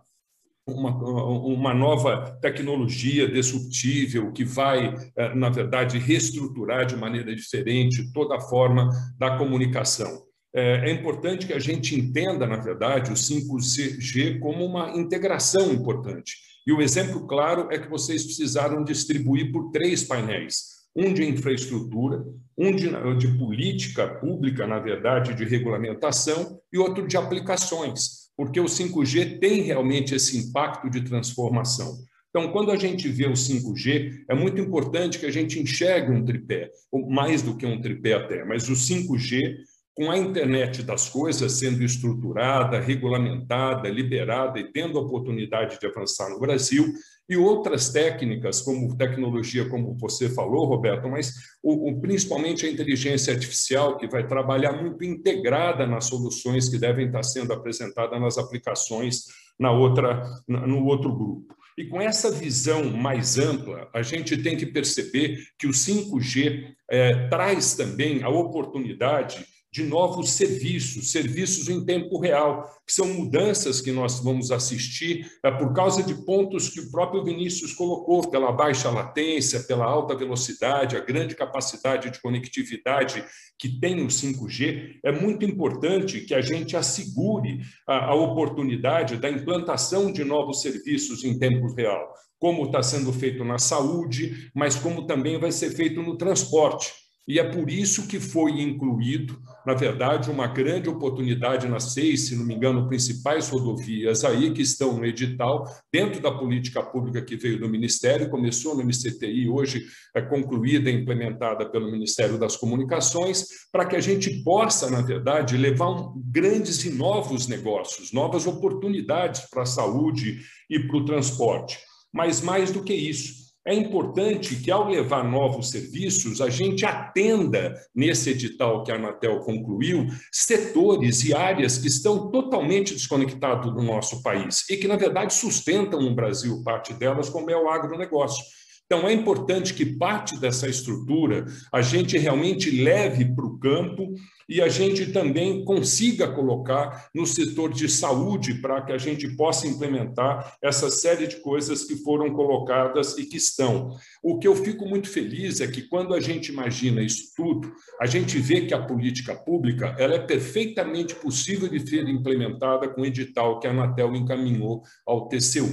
uma, 0.69 0.91
uma 0.91 1.73
nova 1.73 2.37
tecnologia 2.41 3.29
disruptível 3.29 4.31
que 4.31 4.43
vai, 4.43 4.95
eh, 5.15 5.35
na 5.35 5.49
verdade, 5.49 5.97
reestruturar 5.97 6.85
de 6.85 6.95
maneira 6.95 7.35
diferente 7.35 8.11
toda 8.13 8.35
a 8.35 8.41
forma 8.41 8.89
da 9.17 9.37
comunicação. 9.37 10.29
É, 10.53 10.89
é 10.89 10.91
importante 10.91 11.45
que 11.45 11.53
a 11.53 11.59
gente 11.59 11.95
entenda, 11.95 12.47
na 12.47 12.57
verdade, 12.57 13.11
o 13.11 13.15
5G 13.15 14.39
como 14.39 14.65
uma 14.65 14.97
integração 14.97 15.71
importante. 15.71 16.33
E 16.65 16.71
o 16.71 16.81
exemplo 16.81 17.27
claro 17.27 17.67
é 17.71 17.79
que 17.79 17.89
vocês 17.89 18.23
precisaram 18.23 18.83
distribuir 18.83 19.51
por 19.51 19.71
três 19.71 20.03
painéis. 20.03 20.79
um 20.95 21.13
de 21.13 21.23
infraestrutura, 21.23 22.25
um 22.57 22.75
de, 22.75 22.89
de 23.17 23.37
política 23.37 24.07
pública, 24.07 24.65
na 24.65 24.79
verdade, 24.79 25.35
de 25.35 25.45
regulamentação, 25.45 26.59
e 26.73 26.79
outro 26.79 27.07
de 27.07 27.15
aplicações, 27.15 28.28
porque 28.39 28.57
o 28.57 28.67
5G 28.67 29.37
tem 29.37 29.63
realmente 29.63 30.15
esse 30.15 30.37
impacto 30.37 30.89
de 30.89 31.01
transformação. 31.01 31.97
Então, 32.29 32.53
quando 32.53 32.71
a 32.71 32.77
gente 32.77 33.09
vê 33.09 33.27
o 33.27 33.33
5G, 33.33 34.23
é 34.29 34.33
muito 34.33 34.61
importante 34.61 35.19
que 35.19 35.25
a 35.25 35.31
gente 35.31 35.59
enxergue 35.59 36.13
um 36.13 36.23
tripé, 36.23 36.71
ou 36.89 37.09
mais 37.09 37.41
do 37.41 37.57
que 37.57 37.65
um 37.65 37.81
tripé 37.81 38.13
até, 38.13 38.45
mas 38.45 38.69
o 38.69 38.75
5G, 38.75 39.57
com 39.93 40.09
a 40.09 40.17
internet 40.17 40.83
das 40.83 41.09
coisas 41.09 41.51
sendo 41.51 41.83
estruturada, 41.83 42.79
regulamentada, 42.79 43.89
liberada 43.89 44.57
e 44.57 44.71
tendo 44.71 44.97
a 44.97 45.01
oportunidade 45.01 45.77
de 45.77 45.85
avançar 45.85 46.29
no 46.29 46.39
Brasil, 46.39 46.93
e 47.29 47.37
outras 47.37 47.89
técnicas, 47.89 48.59
como 48.59 48.97
tecnologia, 48.97 49.69
como 49.69 49.95
você 49.95 50.27
falou, 50.29 50.65
Roberto, 50.65 51.07
mas 51.07 51.33
o, 51.61 51.89
o, 51.89 52.01
principalmente 52.01 52.65
a 52.65 52.71
inteligência 52.71 53.31
artificial, 53.31 53.97
que 53.97 54.07
vai 54.07 54.25
trabalhar 54.25 54.73
muito 54.73 55.03
integrada 55.03 55.85
nas 55.85 56.05
soluções 56.05 56.67
que 56.67 56.79
devem 56.79 57.05
estar 57.05 57.21
sendo 57.21 57.53
apresentadas 57.53 58.19
nas 58.19 58.37
aplicações 58.39 59.25
na 59.59 59.71
outra, 59.71 60.23
no 60.47 60.85
outro 60.85 61.13
grupo. 61.13 61.55
E 61.77 61.85
com 61.85 62.01
essa 62.01 62.31
visão 62.31 62.83
mais 62.85 63.37
ampla, 63.37 63.87
a 63.93 64.01
gente 64.01 64.35
tem 64.35 64.57
que 64.57 64.65
perceber 64.65 65.37
que 65.57 65.67
o 65.67 65.71
5G 65.71 66.73
é, 66.89 67.27
traz 67.29 67.73
também 67.75 68.23
a 68.23 68.29
oportunidade 68.29 69.45
de 69.71 69.83
novos 69.83 70.31
serviços, 70.31 71.11
serviços 71.11 71.69
em 71.69 71.85
tempo 71.85 72.19
real, 72.19 72.63
que 72.85 72.91
são 72.91 73.05
mudanças 73.07 73.79
que 73.79 73.91
nós 73.91 74.19
vamos 74.19 74.51
assistir 74.51 75.29
é, 75.43 75.51
por 75.51 75.73
causa 75.73 76.01
de 76.01 76.15
pontos 76.25 76.69
que 76.69 76.79
o 76.79 76.89
próprio 76.89 77.23
Vinícius 77.23 77.73
colocou, 77.73 78.29
pela 78.29 78.51
baixa 78.51 78.89
latência, 78.89 79.61
pela 79.61 79.85
alta 79.85 80.15
velocidade, 80.15 80.97
a 80.97 81.01
grande 81.01 81.35
capacidade 81.35 82.09
de 82.09 82.19
conectividade 82.19 83.23
que 83.59 83.79
tem 83.79 84.03
o 84.03 84.07
5G. 84.07 84.99
É 85.03 85.11
muito 85.11 85.45
importante 85.45 86.21
que 86.21 86.33
a 86.33 86.41
gente 86.41 86.75
assegure 86.75 87.59
a, 87.87 88.05
a 88.05 88.15
oportunidade 88.15 89.17
da 89.17 89.29
implantação 89.29 90.11
de 90.11 90.23
novos 90.23 90.61
serviços 90.61 91.23
em 91.23 91.37
tempo 91.37 91.71
real, 91.75 92.11
como 92.39 92.65
está 92.65 92.81
sendo 92.81 93.13
feito 93.13 93.43
na 93.43 93.59
saúde, 93.59 94.49
mas 94.55 94.75
como 94.75 95.05
também 95.05 95.39
vai 95.39 95.51
ser 95.51 95.69
feito 95.71 96.01
no 96.01 96.17
transporte 96.17 96.91
e 97.29 97.37
é 97.37 97.43
por 97.43 97.69
isso 97.69 98.07
que 98.07 98.19
foi 98.19 98.59
incluído, 98.59 99.39
na 99.69 99.75
verdade, 99.75 100.31
uma 100.31 100.47
grande 100.47 100.89
oportunidade 100.89 101.67
nas 101.67 101.93
seis, 101.93 102.21
se 102.21 102.35
não 102.35 102.43
me 102.43 102.55
engano, 102.55 102.87
principais 102.87 103.49
rodovias 103.49 104.25
aí 104.25 104.51
que 104.51 104.63
estão 104.63 104.97
no 104.97 105.05
edital, 105.05 105.63
dentro 105.93 106.19
da 106.19 106.31
política 106.31 106.81
pública 106.81 107.21
que 107.21 107.35
veio 107.35 107.59
do 107.59 107.69
Ministério, 107.69 108.31
começou 108.31 108.75
no 108.75 108.83
MCTI, 108.83 109.47
hoje 109.47 109.85
é 110.15 110.23
concluída 110.23 110.89
e 110.89 110.95
implementada 110.95 111.69
pelo 111.69 111.91
Ministério 111.91 112.39
das 112.39 112.57
Comunicações, 112.57 113.45
para 113.71 113.85
que 113.85 113.95
a 113.95 114.01
gente 114.01 114.43
possa, 114.43 114.89
na 114.89 115.01
verdade, 115.01 115.55
levar 115.55 115.91
um, 115.91 116.19
grandes 116.25 116.83
e 116.85 116.89
novos 116.89 117.47
negócios, 117.47 118.11
novas 118.11 118.47
oportunidades 118.47 119.41
para 119.51 119.61
a 119.61 119.67
saúde 119.67 120.39
e 120.67 120.79
para 120.79 120.97
o 120.97 121.05
transporte. 121.05 121.77
Mas 122.11 122.41
mais 122.41 122.71
do 122.71 122.83
que 122.83 122.93
isso, 122.95 123.38
é 123.69 123.73
importante 123.75 124.55
que, 124.55 124.71
ao 124.71 124.89
levar 124.89 125.23
novos 125.23 125.69
serviços, 125.69 126.41
a 126.41 126.49
gente 126.49 126.83
atenda, 126.87 127.75
nesse 127.93 128.31
edital 128.31 128.83
que 128.83 128.91
a 128.91 128.95
Anatel 128.95 129.41
concluiu, 129.41 130.07
setores 130.31 131.23
e 131.23 131.35
áreas 131.35 131.77
que 131.77 131.87
estão 131.87 132.31
totalmente 132.31 132.93
desconectados 132.93 133.71
do 133.71 133.83
nosso 133.83 134.23
país 134.23 134.67
e 134.71 134.77
que, 134.77 134.87
na 134.87 134.95
verdade, 134.95 135.35
sustentam 135.35 135.99
o 135.99 136.15
Brasil, 136.15 136.63
parte 136.63 136.95
delas, 136.95 137.29
como 137.29 137.51
é 137.51 137.55
o 137.55 137.69
agronegócio. 137.69 138.43
Então, 138.91 139.07
é 139.07 139.13
importante 139.13 139.75
que 139.75 139.85
parte 139.85 140.35
dessa 140.39 140.67
estrutura 140.67 141.45
a 141.71 141.79
gente 141.79 142.17
realmente 142.17 142.71
leve 142.71 143.23
para 143.35 143.45
o 143.45 143.59
campo 143.59 144.15
e 144.49 144.63
a 144.63 144.67
gente 144.67 145.11
também 145.11 145.63
consiga 145.63 146.27
colocar 146.27 147.07
no 147.13 147.23
setor 147.23 147.71
de 147.71 147.87
saúde 147.87 148.55
para 148.55 148.81
que 148.81 148.91
a 148.91 148.97
gente 148.97 149.27
possa 149.35 149.67
implementar 149.67 150.57
essa 150.59 150.89
série 150.89 151.27
de 151.27 151.35
coisas 151.35 151.83
que 151.83 151.97
foram 151.97 152.33
colocadas 152.33 153.15
e 153.15 153.27
que 153.27 153.37
estão. 153.37 153.95
O 154.23 154.39
que 154.39 154.47
eu 154.47 154.55
fico 154.55 154.87
muito 154.87 155.07
feliz 155.07 155.61
é 155.61 155.67
que 155.67 155.83
quando 155.83 156.15
a 156.15 156.19
gente 156.19 156.51
imagina 156.51 157.03
isso 157.03 157.31
tudo, 157.35 157.71
a 158.01 158.07
gente 158.07 158.39
vê 158.39 158.61
que 158.61 158.73
a 158.73 158.81
política 158.83 159.35
pública 159.35 159.95
ela 159.99 160.15
é 160.15 160.19
perfeitamente 160.19 161.13
possível 161.13 161.69
de 161.69 161.87
ser 161.87 162.09
implementada 162.09 162.89
com 162.89 163.01
o 163.01 163.05
edital 163.05 163.59
que 163.59 163.67
a 163.67 163.69
Anatel 163.69 164.15
encaminhou 164.15 164.81
ao 165.05 165.27
TCU. 165.27 165.69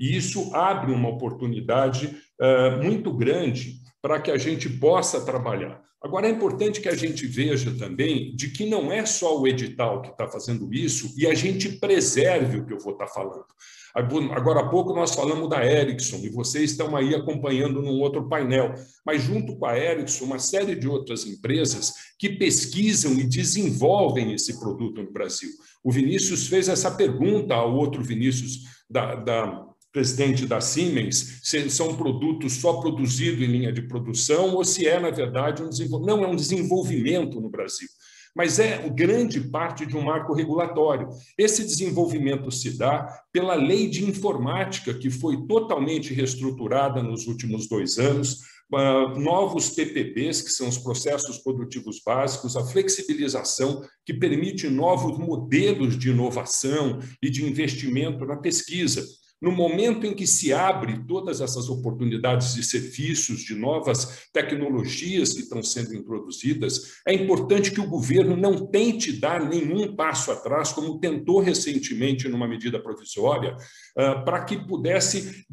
E 0.00 0.16
isso 0.16 0.54
abre 0.54 0.92
uma 0.92 1.10
oportunidade 1.10 2.16
uh, 2.40 2.82
muito 2.82 3.12
grande 3.12 3.80
para 4.02 4.20
que 4.20 4.30
a 4.30 4.38
gente 4.38 4.68
possa 4.68 5.20
trabalhar. 5.20 5.82
Agora, 6.02 6.26
é 6.26 6.30
importante 6.30 6.80
que 6.80 6.88
a 6.88 6.96
gente 6.96 7.26
veja 7.26 7.76
também 7.76 8.34
de 8.34 8.48
que 8.48 8.64
não 8.64 8.90
é 8.90 9.04
só 9.04 9.38
o 9.38 9.46
edital 9.46 10.00
que 10.00 10.08
está 10.08 10.26
fazendo 10.26 10.72
isso 10.72 11.12
e 11.18 11.26
a 11.26 11.34
gente 11.34 11.72
preserve 11.72 12.58
o 12.58 12.66
que 12.66 12.72
eu 12.72 12.78
vou 12.78 12.94
estar 12.94 13.04
tá 13.04 13.12
falando. 13.12 13.44
Agora 13.94 14.60
há 14.60 14.68
pouco 14.68 14.94
nós 14.94 15.14
falamos 15.14 15.50
da 15.50 15.66
Ericsson 15.66 16.18
e 16.18 16.30
vocês 16.30 16.70
estão 16.70 16.96
aí 16.96 17.14
acompanhando 17.14 17.82
num 17.82 18.00
outro 18.00 18.28
painel, 18.28 18.72
mas 19.04 19.22
junto 19.22 19.56
com 19.56 19.66
a 19.66 19.76
Ericsson, 19.76 20.24
uma 20.24 20.38
série 20.38 20.74
de 20.74 20.88
outras 20.88 21.26
empresas 21.26 21.92
que 22.18 22.30
pesquisam 22.30 23.12
e 23.14 23.24
desenvolvem 23.24 24.32
esse 24.32 24.58
produto 24.58 25.02
no 25.02 25.12
Brasil. 25.12 25.50
O 25.82 25.90
Vinícius 25.90 26.46
fez 26.46 26.68
essa 26.68 26.90
pergunta 26.90 27.54
ao 27.54 27.74
outro 27.74 28.02
Vinícius 28.02 28.60
da, 28.88 29.16
da 29.16 29.69
presidente 29.92 30.46
da 30.46 30.60
Siemens, 30.60 31.40
se 31.42 31.68
são 31.70 31.96
produtos 31.96 32.54
só 32.54 32.74
produzidos 32.74 33.42
em 33.42 33.50
linha 33.50 33.72
de 33.72 33.82
produção 33.82 34.54
ou 34.54 34.64
se 34.64 34.86
é, 34.86 34.98
na 35.00 35.10
verdade, 35.10 35.62
um 35.62 35.68
desenvolvimento. 35.68 36.16
Não, 36.16 36.24
é 36.24 36.28
um 36.28 36.36
desenvolvimento 36.36 37.40
no 37.40 37.50
Brasil, 37.50 37.88
mas 38.34 38.58
é 38.58 38.88
grande 38.88 39.40
parte 39.40 39.84
de 39.84 39.96
um 39.96 40.02
marco 40.02 40.32
regulatório. 40.32 41.08
Esse 41.36 41.64
desenvolvimento 41.64 42.50
se 42.50 42.78
dá 42.78 43.08
pela 43.32 43.54
lei 43.54 43.88
de 43.88 44.04
informática, 44.04 44.94
que 44.94 45.10
foi 45.10 45.46
totalmente 45.46 46.14
reestruturada 46.14 47.02
nos 47.02 47.26
últimos 47.26 47.68
dois 47.68 47.98
anos, 47.98 48.38
Uh, 48.72 49.18
novos 49.18 49.70
PPBs, 49.70 50.42
que 50.42 50.50
são 50.50 50.68
os 50.68 50.78
processos 50.78 51.38
produtivos 51.38 52.00
básicos, 52.06 52.56
a 52.56 52.64
flexibilização, 52.64 53.82
que 54.06 54.14
permite 54.14 54.68
novos 54.68 55.18
modelos 55.18 55.98
de 55.98 56.10
inovação 56.10 57.00
e 57.20 57.28
de 57.28 57.44
investimento 57.44 58.24
na 58.24 58.36
pesquisa. 58.36 59.04
No 59.40 59.50
momento 59.50 60.06
em 60.06 60.14
que 60.14 60.26
se 60.26 60.52
abre 60.52 61.02
todas 61.06 61.40
essas 61.40 61.68
oportunidades 61.68 62.54
de 62.54 62.62
serviços, 62.62 63.40
de 63.40 63.54
novas 63.54 64.28
tecnologias 64.32 65.32
que 65.32 65.40
estão 65.40 65.62
sendo 65.62 65.94
introduzidas, 65.94 67.00
é 67.06 67.14
importante 67.14 67.70
que 67.70 67.80
o 67.80 67.88
governo 67.88 68.36
não 68.36 68.66
tente 68.66 69.12
dar 69.12 69.48
nenhum 69.48 69.96
passo 69.96 70.30
atrás, 70.30 70.72
como 70.72 70.98
tentou 71.00 71.40
recentemente 71.40 72.28
numa 72.28 72.46
medida 72.46 72.78
provisória, 72.82 73.56
ah, 73.96 74.16
para 74.16 74.44
que 74.44 74.58
pudesse 74.58 75.46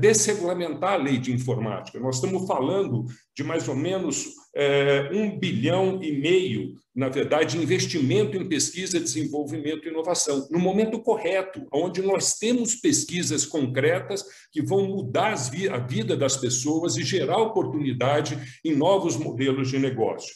desregulamentar 0.00 0.92
a 0.94 1.02
lei 1.02 1.18
de 1.18 1.32
informática. 1.32 1.98
Nós 1.98 2.16
estamos 2.16 2.46
falando 2.46 3.04
de 3.36 3.42
mais 3.42 3.66
ou 3.68 3.74
menos 3.74 4.26
é, 4.54 5.10
um 5.12 5.38
bilhão 5.38 6.02
e 6.02 6.12
meio, 6.12 6.74
na 6.94 7.08
verdade, 7.08 7.56
investimento 7.56 8.36
em 8.36 8.46
pesquisa, 8.46 9.00
desenvolvimento 9.00 9.86
e 9.86 9.90
inovação, 9.90 10.46
no 10.50 10.58
momento 10.58 11.00
correto, 11.00 11.66
onde 11.72 12.02
nós 12.02 12.34
temos 12.38 12.74
pesquisas 12.74 13.46
concretas 13.46 14.22
que 14.50 14.60
vão 14.60 14.86
mudar 14.86 15.34
a 15.70 15.78
vida 15.78 16.14
das 16.14 16.36
pessoas 16.36 16.96
e 16.96 17.02
gerar 17.02 17.38
oportunidade 17.38 18.38
em 18.62 18.74
novos 18.76 19.16
modelos 19.16 19.70
de 19.70 19.78
negócio. 19.78 20.34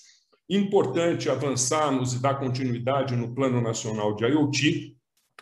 Importante 0.48 1.28
avançarmos 1.28 2.14
e 2.14 2.20
dar 2.20 2.38
continuidade 2.38 3.14
no 3.14 3.34
Plano 3.34 3.60
Nacional 3.60 4.14
de 4.14 4.24
IoT, 4.24 4.96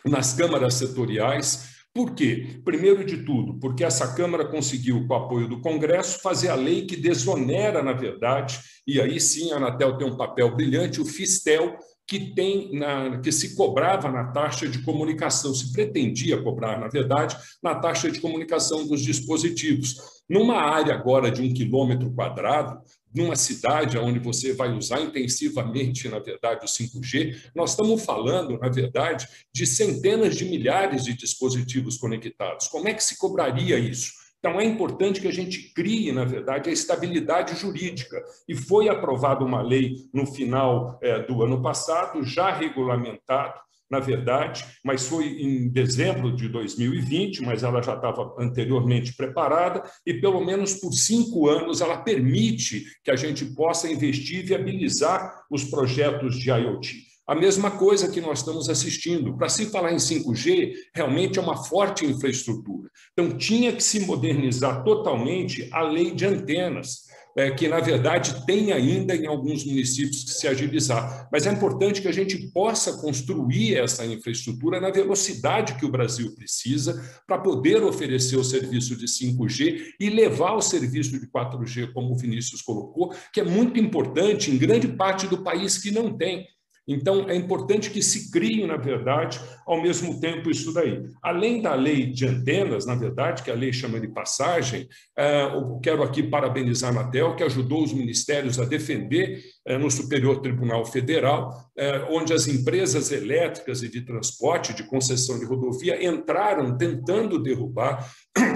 nas 0.04 0.32
câmaras 0.32 0.74
setoriais, 0.74 1.73
por 1.94 2.12
quê? 2.12 2.60
Primeiro 2.64 3.04
de 3.04 3.18
tudo, 3.18 3.54
porque 3.60 3.84
essa 3.84 4.14
Câmara 4.14 4.44
conseguiu, 4.44 5.06
com 5.06 5.14
o 5.14 5.16
apoio 5.16 5.48
do 5.48 5.60
Congresso, 5.60 6.20
fazer 6.20 6.48
a 6.48 6.56
lei 6.56 6.86
que 6.86 6.96
desonera, 6.96 7.84
na 7.84 7.92
verdade, 7.92 8.58
e 8.84 9.00
aí 9.00 9.20
sim 9.20 9.52
a 9.52 9.58
Anatel 9.58 9.96
tem 9.96 10.06
um 10.06 10.16
papel 10.16 10.56
brilhante, 10.56 11.00
o 11.00 11.04
Fistel, 11.04 11.78
que 12.06 12.34
tem 12.34 12.76
na, 12.76 13.20
que 13.20 13.30
se 13.30 13.54
cobrava 13.54 14.10
na 14.10 14.32
taxa 14.32 14.68
de 14.68 14.82
comunicação, 14.82 15.54
se 15.54 15.72
pretendia 15.72 16.42
cobrar, 16.42 16.80
na 16.80 16.88
verdade, 16.88 17.36
na 17.62 17.76
taxa 17.76 18.10
de 18.10 18.20
comunicação 18.20 18.86
dos 18.86 19.00
dispositivos. 19.00 19.96
Numa 20.28 20.56
área 20.56 20.94
agora 20.94 21.30
de 21.30 21.42
um 21.42 21.52
quilômetro 21.54 22.12
quadrado, 22.12 22.82
numa 23.14 23.36
cidade 23.36 23.96
onde 23.96 24.18
você 24.18 24.52
vai 24.52 24.72
usar 24.72 25.00
intensivamente, 25.00 26.08
na 26.08 26.18
verdade, 26.18 26.64
o 26.64 26.68
5G, 26.68 27.50
nós 27.54 27.70
estamos 27.70 28.04
falando, 28.04 28.58
na 28.58 28.68
verdade, 28.68 29.28
de 29.52 29.66
centenas 29.66 30.36
de 30.36 30.44
milhares 30.44 31.04
de 31.04 31.14
dispositivos 31.14 31.96
conectados. 31.96 32.68
Como 32.68 32.88
é 32.88 32.94
que 32.94 33.04
se 33.04 33.16
cobraria 33.16 33.78
isso? 33.78 34.24
Então, 34.44 34.60
é 34.60 34.64
importante 34.64 35.22
que 35.22 35.28
a 35.28 35.32
gente 35.32 35.72
crie, 35.72 36.12
na 36.12 36.26
verdade, 36.26 36.68
a 36.68 36.72
estabilidade 36.72 37.56
jurídica. 37.56 38.22
E 38.46 38.54
foi 38.54 38.90
aprovada 38.90 39.42
uma 39.42 39.62
lei 39.62 40.06
no 40.12 40.26
final 40.26 40.98
é, 41.02 41.20
do 41.20 41.42
ano 41.42 41.62
passado, 41.62 42.22
já 42.22 42.52
regulamentado, 42.52 43.58
na 43.94 44.00
verdade, 44.00 44.64
mas 44.82 45.06
foi 45.06 45.40
em 45.40 45.68
dezembro 45.68 46.34
de 46.34 46.48
2020, 46.48 47.42
mas 47.42 47.62
ela 47.62 47.80
já 47.80 47.94
estava 47.94 48.34
anteriormente 48.40 49.14
preparada, 49.14 49.84
e 50.04 50.14
pelo 50.14 50.44
menos 50.44 50.74
por 50.74 50.92
cinco 50.92 51.48
anos 51.48 51.80
ela 51.80 51.98
permite 51.98 52.84
que 53.04 53.10
a 53.12 53.16
gente 53.16 53.44
possa 53.54 53.88
investir 53.88 54.40
e 54.40 54.42
viabilizar 54.42 55.44
os 55.48 55.62
projetos 55.62 56.36
de 56.36 56.50
IoT. 56.50 57.04
A 57.26 57.36
mesma 57.36 57.70
coisa 57.70 58.10
que 58.10 58.20
nós 58.20 58.40
estamos 58.40 58.68
assistindo. 58.68 59.34
Para 59.38 59.48
se 59.48 59.70
falar 59.70 59.92
em 59.92 59.96
5G, 59.96 60.74
realmente 60.94 61.38
é 61.38 61.42
uma 61.42 61.64
forte 61.64 62.04
infraestrutura. 62.04 62.90
Então, 63.12 63.38
tinha 63.38 63.72
que 63.72 63.82
se 63.82 64.00
modernizar 64.00 64.84
totalmente 64.84 65.66
a 65.72 65.82
lei 65.82 66.10
de 66.10 66.26
antenas 66.26 67.04
é, 67.36 67.50
que, 67.50 67.68
na 67.68 67.80
verdade, 67.80 68.44
tem 68.46 68.72
ainda 68.72 69.14
em 69.14 69.26
alguns 69.26 69.64
municípios 69.64 70.24
que 70.24 70.30
se 70.30 70.46
agilizar. 70.46 71.28
Mas 71.32 71.46
é 71.46 71.52
importante 71.52 72.00
que 72.00 72.08
a 72.08 72.12
gente 72.12 72.50
possa 72.50 73.00
construir 73.00 73.76
essa 73.76 74.06
infraestrutura 74.06 74.80
na 74.80 74.90
velocidade 74.90 75.74
que 75.74 75.84
o 75.84 75.90
Brasil 75.90 76.34
precisa 76.34 77.02
para 77.26 77.38
poder 77.38 77.82
oferecer 77.82 78.36
o 78.36 78.44
serviço 78.44 78.96
de 78.96 79.06
5G 79.06 79.94
e 79.98 80.10
levar 80.10 80.54
o 80.54 80.62
serviço 80.62 81.18
de 81.18 81.26
4G, 81.26 81.92
como 81.92 82.12
o 82.12 82.18
Vinícius 82.18 82.62
colocou, 82.62 83.12
que 83.32 83.40
é 83.40 83.44
muito 83.44 83.78
importante 83.80 84.50
em 84.50 84.58
grande 84.58 84.88
parte 84.88 85.26
do 85.26 85.42
país 85.42 85.78
que 85.78 85.90
não 85.90 86.16
tem. 86.16 86.46
Então, 86.86 87.28
é 87.30 87.34
importante 87.34 87.90
que 87.90 88.02
se 88.02 88.30
crie, 88.30 88.66
na 88.66 88.76
verdade, 88.76 89.40
ao 89.66 89.80
mesmo 89.80 90.20
tempo 90.20 90.50
isso 90.50 90.72
daí. 90.72 91.02
Além 91.22 91.62
da 91.62 91.74
lei 91.74 92.06
de 92.06 92.26
antenas, 92.26 92.84
na 92.84 92.94
verdade, 92.94 93.42
que 93.42 93.50
a 93.50 93.54
lei 93.54 93.72
chama 93.72 93.98
de 93.98 94.08
passagem, 94.08 94.86
eh, 95.16 95.50
eu 95.54 95.80
quero 95.82 96.02
aqui 96.02 96.22
parabenizar 96.22 96.94
a 96.94 97.00
Anatel, 97.00 97.36
que 97.36 97.42
ajudou 97.42 97.82
os 97.82 97.92
ministérios 97.92 98.60
a 98.60 98.66
defender 98.66 99.42
eh, 99.66 99.78
no 99.78 99.90
Superior 99.90 100.40
Tribunal 100.42 100.84
Federal, 100.84 101.70
eh, 101.76 102.06
onde 102.10 102.34
as 102.34 102.46
empresas 102.46 103.10
elétricas 103.10 103.82
e 103.82 103.88
de 103.88 104.02
transporte, 104.02 104.74
de 104.74 104.86
concessão 104.86 105.38
de 105.38 105.46
rodovia, 105.46 106.04
entraram 106.06 106.76
tentando 106.76 107.42
derrubar 107.42 108.12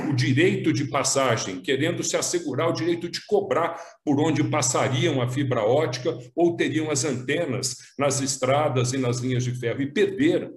o 0.09 0.13
direito 0.13 0.73
de 0.73 0.87
passagem, 0.87 1.61
querendo 1.61 2.03
se 2.03 2.17
assegurar 2.17 2.69
o 2.69 2.73
direito 2.73 3.09
de 3.09 3.25
cobrar 3.27 3.81
por 4.05 4.19
onde 4.19 4.43
passariam 4.43 5.23
a 5.23 5.29
fibra 5.29 5.63
ótica 5.63 6.17
ou 6.35 6.57
teriam 6.57 6.91
as 6.91 7.05
antenas 7.05 7.77
nas 7.99 8.21
estradas 8.21 8.93
e 8.93 8.99
nas 8.99 9.19
linhas 9.19 9.45
de 9.45 9.53
ferro, 9.53 9.81
e 9.81 9.93
perderam. 9.93 10.51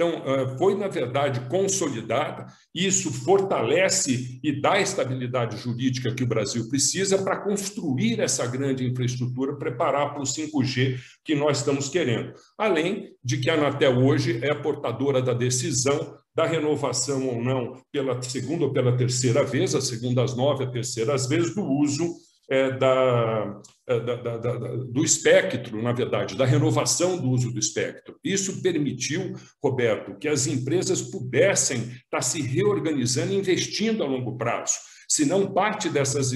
Então, 0.00 0.22
foi, 0.56 0.76
na 0.76 0.86
verdade, 0.86 1.40
consolidada. 1.48 2.46
Isso 2.72 3.12
fortalece 3.12 4.38
e 4.44 4.60
dá 4.60 4.74
a 4.74 4.80
estabilidade 4.80 5.56
jurídica 5.56 6.14
que 6.14 6.22
o 6.22 6.26
Brasil 6.28 6.68
precisa 6.68 7.18
para 7.18 7.38
construir 7.38 8.20
essa 8.20 8.46
grande 8.46 8.84
infraestrutura, 8.84 9.56
preparar 9.56 10.12
para 10.12 10.20
o 10.20 10.24
5G 10.24 11.00
que 11.24 11.34
nós 11.34 11.58
estamos 11.58 11.88
querendo. 11.88 12.32
Além 12.56 13.10
de 13.24 13.38
que 13.38 13.50
a 13.50 13.54
Anatel 13.54 13.98
hoje 13.98 14.38
é 14.40 14.54
portadora 14.54 15.20
da 15.20 15.34
decisão 15.34 16.16
da 16.38 16.46
renovação 16.46 17.26
ou 17.26 17.42
não, 17.42 17.82
pela 17.90 18.22
segunda 18.22 18.64
ou 18.64 18.72
pela 18.72 18.96
terceira 18.96 19.42
vez, 19.42 19.74
a 19.74 19.80
segunda 19.80 20.22
às 20.22 20.36
nove, 20.36 20.62
a 20.62 20.70
terceira 20.70 21.12
às 21.12 21.26
vezes, 21.26 21.52
do 21.52 21.64
uso 21.64 22.14
é, 22.48 22.68
é, 22.68 22.70
da, 22.70 23.60
da, 23.88 24.36
da, 24.36 24.76
do 24.76 25.02
espectro, 25.02 25.82
na 25.82 25.90
verdade, 25.90 26.36
da 26.36 26.46
renovação 26.46 27.18
do 27.18 27.28
uso 27.28 27.50
do 27.52 27.58
espectro. 27.58 28.14
Isso 28.22 28.62
permitiu, 28.62 29.34
Roberto, 29.60 30.16
que 30.16 30.28
as 30.28 30.46
empresas 30.46 31.02
pudessem 31.02 31.90
estar 32.04 32.22
se 32.22 32.40
reorganizando 32.40 33.34
investindo 33.34 34.04
a 34.04 34.06
longo 34.06 34.38
prazo. 34.38 34.74
Se 35.08 35.26
não 35.26 35.52
parte 35.52 35.88
dessas 35.88 36.30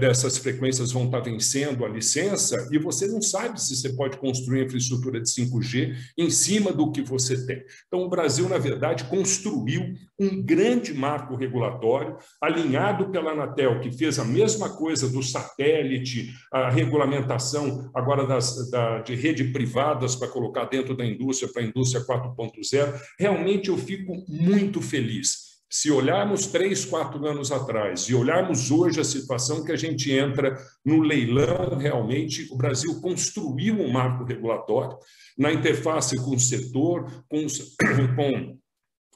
dessas 0.00 0.38
frequências 0.38 0.92
vão 0.92 1.04
estar 1.04 1.20
vencendo 1.20 1.84
a 1.84 1.88
licença 1.88 2.68
e 2.72 2.78
você 2.78 3.06
não 3.06 3.20
sabe 3.20 3.60
se 3.60 3.76
você 3.76 3.90
pode 3.90 4.16
construir 4.16 4.64
infraestrutura 4.64 5.20
de 5.20 5.28
5G 5.28 5.94
em 6.16 6.30
cima 6.30 6.72
do 6.72 6.90
que 6.90 7.02
você 7.02 7.44
tem. 7.44 7.62
Então, 7.86 8.02
o 8.02 8.08
Brasil, 8.08 8.48
na 8.48 8.56
verdade, 8.56 9.04
construiu 9.04 9.94
um 10.18 10.42
grande 10.42 10.94
marco 10.94 11.36
regulatório 11.36 12.16
alinhado 12.40 13.10
pela 13.10 13.32
Anatel, 13.32 13.80
que 13.80 13.92
fez 13.92 14.18
a 14.18 14.24
mesma 14.24 14.70
coisa 14.70 15.08
do 15.08 15.22
satélite, 15.22 16.34
a 16.52 16.70
regulamentação 16.70 17.90
agora 17.94 18.26
das, 18.26 18.70
da, 18.70 19.00
de 19.00 19.14
rede 19.14 19.44
privadas 19.44 20.16
para 20.16 20.28
colocar 20.28 20.64
dentro 20.64 20.96
da 20.96 21.04
indústria, 21.04 21.52
para 21.52 21.62
a 21.62 21.66
indústria 21.66 22.04
4.0. 22.04 23.00
Realmente 23.18 23.68
eu 23.68 23.76
fico 23.76 24.24
muito 24.28 24.80
feliz 24.80 25.47
se 25.70 25.90
olharmos 25.90 26.46
três, 26.46 26.84
quatro 26.84 27.26
anos 27.26 27.52
atrás 27.52 28.02
e 28.08 28.14
olharmos 28.14 28.70
hoje 28.70 29.00
a 29.00 29.04
situação 29.04 29.62
que 29.62 29.72
a 29.72 29.76
gente 29.76 30.10
entra 30.10 30.56
no 30.84 31.00
leilão, 31.00 31.76
realmente 31.76 32.48
o 32.50 32.56
Brasil 32.56 33.00
construiu 33.00 33.74
um 33.74 33.92
marco 33.92 34.24
regulatório 34.24 34.96
na 35.36 35.52
interface 35.52 36.16
com 36.16 36.34
o 36.34 36.40
setor, 36.40 37.24
com, 37.28 37.46
com 38.16 38.58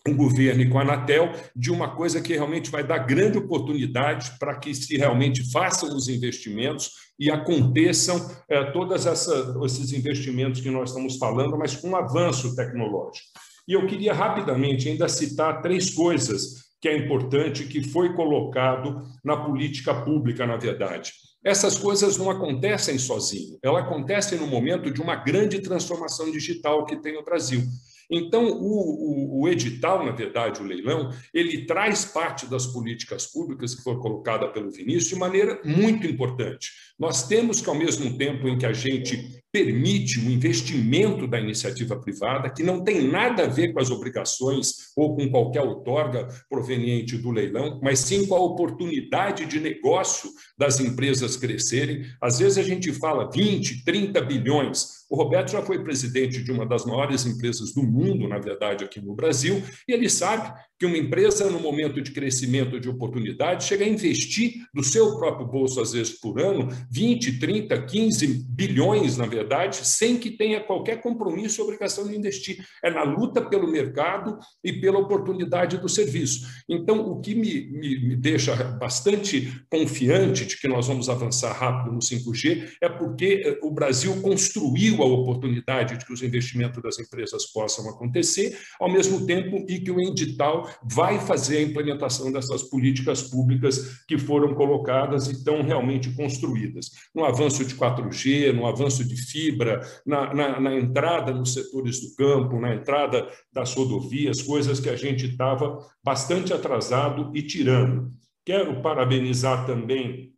o 0.07 0.15
governo 0.15 0.63
e 0.63 0.69
com 0.69 0.79
a 0.79 0.83
Anatel, 0.83 1.33
de 1.57 1.71
uma 1.71 1.97
coisa 1.97 2.21
que 2.21 2.35
realmente 2.35 2.71
vai 2.71 2.85
dar 2.85 2.99
grande 2.99 3.39
oportunidade 3.39 4.33
para 4.39 4.59
que 4.59 4.75
se 4.75 4.97
realmente 4.97 5.51
façam 5.51 5.97
os 5.97 6.09
investimentos 6.09 6.91
e 7.19 7.31
aconteçam 7.31 8.31
é, 8.49 8.65
todos 8.73 9.07
esses 9.07 9.93
investimentos 9.93 10.61
que 10.61 10.71
nós 10.71 10.91
estamos 10.91 11.17
falando, 11.17 11.57
mas 11.57 11.77
com 11.77 11.91
um 11.91 11.97
avanço 11.97 12.55
tecnológico. 12.55 13.29
E 13.73 13.75
eu 13.75 13.87
queria 13.87 14.13
rapidamente 14.13 14.87
ainda 14.87 15.09
citar 15.09 15.63
três 15.63 15.89
coisas 15.89 16.63
que 16.79 16.87
é 16.87 16.95
importante 16.95 17.65
que 17.65 17.83
foi 17.83 18.13
colocado 18.13 19.01
na 19.25 19.35
política 19.35 19.95
pública, 19.95 20.47
na 20.47 20.59
verdade. 20.59 21.15
Essas 21.43 21.79
coisas 21.79 22.19
não 22.19 22.29
acontecem 22.29 22.99
sozinho, 22.99 23.59
elas 23.63 23.85
acontecem 23.85 24.39
no 24.39 24.47
momento 24.47 24.91
de 24.91 25.01
uma 25.01 25.17
grande 25.17 25.59
transformação 25.61 26.31
digital 26.31 26.85
que 26.85 27.01
tem 27.01 27.17
o 27.17 27.25
Brasil. 27.25 27.63
Então, 28.11 28.45
o, 28.47 29.41
o, 29.41 29.41
o, 29.41 29.49
edital, 29.49 30.05
na 30.05 30.13
verdade, 30.13 30.61
o 30.61 30.67
leilão, 30.67 31.09
ele 31.33 31.65
traz 31.65 32.05
parte 32.05 32.45
das 32.45 32.67
políticas 32.67 33.27
públicas 33.27 33.75
que 33.75 33.83
foram 33.83 34.01
colocadas 34.01 34.53
pelo 34.53 34.71
Vinícius 34.71 35.09
de 35.09 35.17
maneira 35.17 35.59
muito 35.65 36.07
importante. 36.07 36.69
Nós 36.99 37.27
temos 37.27 37.63
que, 37.63 37.71
ao 37.71 37.75
mesmo 37.75 38.19
tempo 38.19 38.47
em 38.47 38.59
que 38.59 38.67
a 38.67 38.73
gente 38.75 39.42
permite 39.53 40.19
o 40.19 40.31
investimento 40.31 41.27
da 41.27 41.39
iniciativa 41.39 41.95
privada, 42.01 42.49
que 42.49 42.63
não 42.63 42.83
tem 42.83 43.07
nada 43.07 43.45
a 43.45 43.49
ver 43.49 43.73
com 43.73 43.81
as 43.81 43.91
obrigações 43.91 44.91
ou 44.97 45.15
com 45.15 45.31
qualquer 45.31 45.61
outorga 45.61 46.27
proveniente 46.49 47.19
do 47.19 47.31
leilão, 47.31 47.79
mas 47.83 47.99
sim 47.99 48.27
com 48.27 48.35
a 48.35 48.41
oportunidade 48.41 49.45
de 49.45 49.61
negócio 49.61 50.31
das 50.59 50.81
empresas 50.81 51.37
crescerem. 51.37 52.07
Às 52.21 52.39
vezes 52.39 52.57
a 52.57 52.63
gente 52.63 52.91
fala 52.93 53.31
20, 53.31 53.85
30 53.85 54.21
bilhões. 54.23 55.03
O 55.11 55.17
Roberto 55.17 55.53
já 55.53 55.61
foi 55.61 55.85
presidente 55.85 56.43
de 56.43 56.51
uma 56.51 56.65
das 56.65 56.87
maiores 56.87 57.27
empresas 57.27 57.75
do 57.75 57.83
mundo, 57.83 58.27
na 58.27 58.39
verdade, 58.39 58.85
aqui 58.85 58.99
no 58.99 59.15
Brasil, 59.15 59.63
e 59.87 59.93
ele 59.93 60.09
sabe 60.09 60.51
que 60.83 60.87
uma 60.87 60.99
empresa, 60.99 61.49
no 61.49 61.61
momento 61.61 62.03
de 62.03 62.11
crescimento 62.11 62.81
de 62.81 62.89
oportunidade, 62.89 63.67
chega 63.67 63.85
a 63.85 63.89
investir 63.89 64.67
do 64.75 64.83
seu 64.83 65.17
próprio 65.17 65.47
bolso, 65.47 65.81
às 65.81 65.93
vezes 65.93 66.19
por 66.19 66.41
ano, 66.41 66.69
20, 66.91 67.39
30, 67.39 67.83
15 67.83 68.27
bilhões, 68.49 69.17
na 69.17 69.25
verdade, 69.25 69.87
sem 69.87 70.19
que 70.19 70.33
tenha 70.33 70.61
qualquer 70.61 71.01
compromisso 71.01 71.61
ou 71.61 71.69
obrigação 71.69 72.09
de 72.09 72.17
investir. 72.17 72.67
É 72.83 72.91
na 72.91 73.05
luta 73.05 73.41
pelo 73.41 73.71
mercado 73.71 74.41
e 74.65 74.73
pela 74.73 74.99
oportunidade 74.99 75.79
do 75.79 75.89
serviço. 75.89 76.49
Então, 76.69 77.09
o 77.09 77.21
que 77.21 77.33
me, 77.33 77.71
me, 77.71 78.09
me 78.09 78.17
deixa 78.17 78.57
bastante 78.57 79.63
confiante 79.71 80.45
de 80.45 80.57
que 80.57 80.67
nós 80.67 80.89
vamos 80.89 81.09
avançar 81.09 81.53
rápido 81.53 81.93
no 81.93 82.01
5G 82.01 82.73
é 82.81 82.89
porque 82.89 83.43
eh, 83.45 83.59
o 83.63 83.71
Brasil 83.71 84.21
construiu 84.21 85.01
a 85.01 85.07
oportunidade 85.07 85.97
de 85.97 86.05
que 86.05 86.13
os 86.13 86.25
investimentos 86.25 86.83
das 86.83 86.99
empresas 86.99 87.47
possam 87.47 87.89
acontecer, 87.89 88.59
ao 88.81 88.91
mesmo 88.91 89.25
tempo 89.25 89.65
e 89.69 89.79
que 89.79 89.93
o 89.93 90.01
edital 90.01 90.69
vai 90.83 91.19
fazer 91.19 91.59
a 91.59 91.63
implementação 91.63 92.31
dessas 92.31 92.63
políticas 92.63 93.23
públicas 93.23 94.05
que 94.07 94.19
foram 94.19 94.55
colocadas 94.55 95.29
e 95.29 95.33
estão 95.33 95.63
realmente 95.63 96.11
construídas. 96.15 96.91
No 97.15 97.25
avanço 97.25 97.65
de 97.65 97.75
4G, 97.75 98.53
no 98.53 98.67
avanço 98.67 99.05
de 99.05 99.17
fibra, 99.17 99.81
na, 100.07 100.33
na, 100.35 100.61
na 100.61 100.75
entrada 100.75 101.33
nos 101.33 101.55
setores 101.55 102.01
do 102.01 102.15
campo, 102.17 102.61
na 102.61 102.75
entrada 102.75 103.29
das 103.53 103.75
rodovias, 103.75 104.43
coisas 104.43 104.81
que 104.81 104.89
a 104.89 104.97
gente 104.97 105.27
estava 105.27 105.79
bastante 106.03 106.53
atrasado 106.53 107.31
e 107.35 107.43
tirando. 107.43 108.13
Quero 108.45 108.83
parabenizar 108.83 109.67
também 109.67 110.33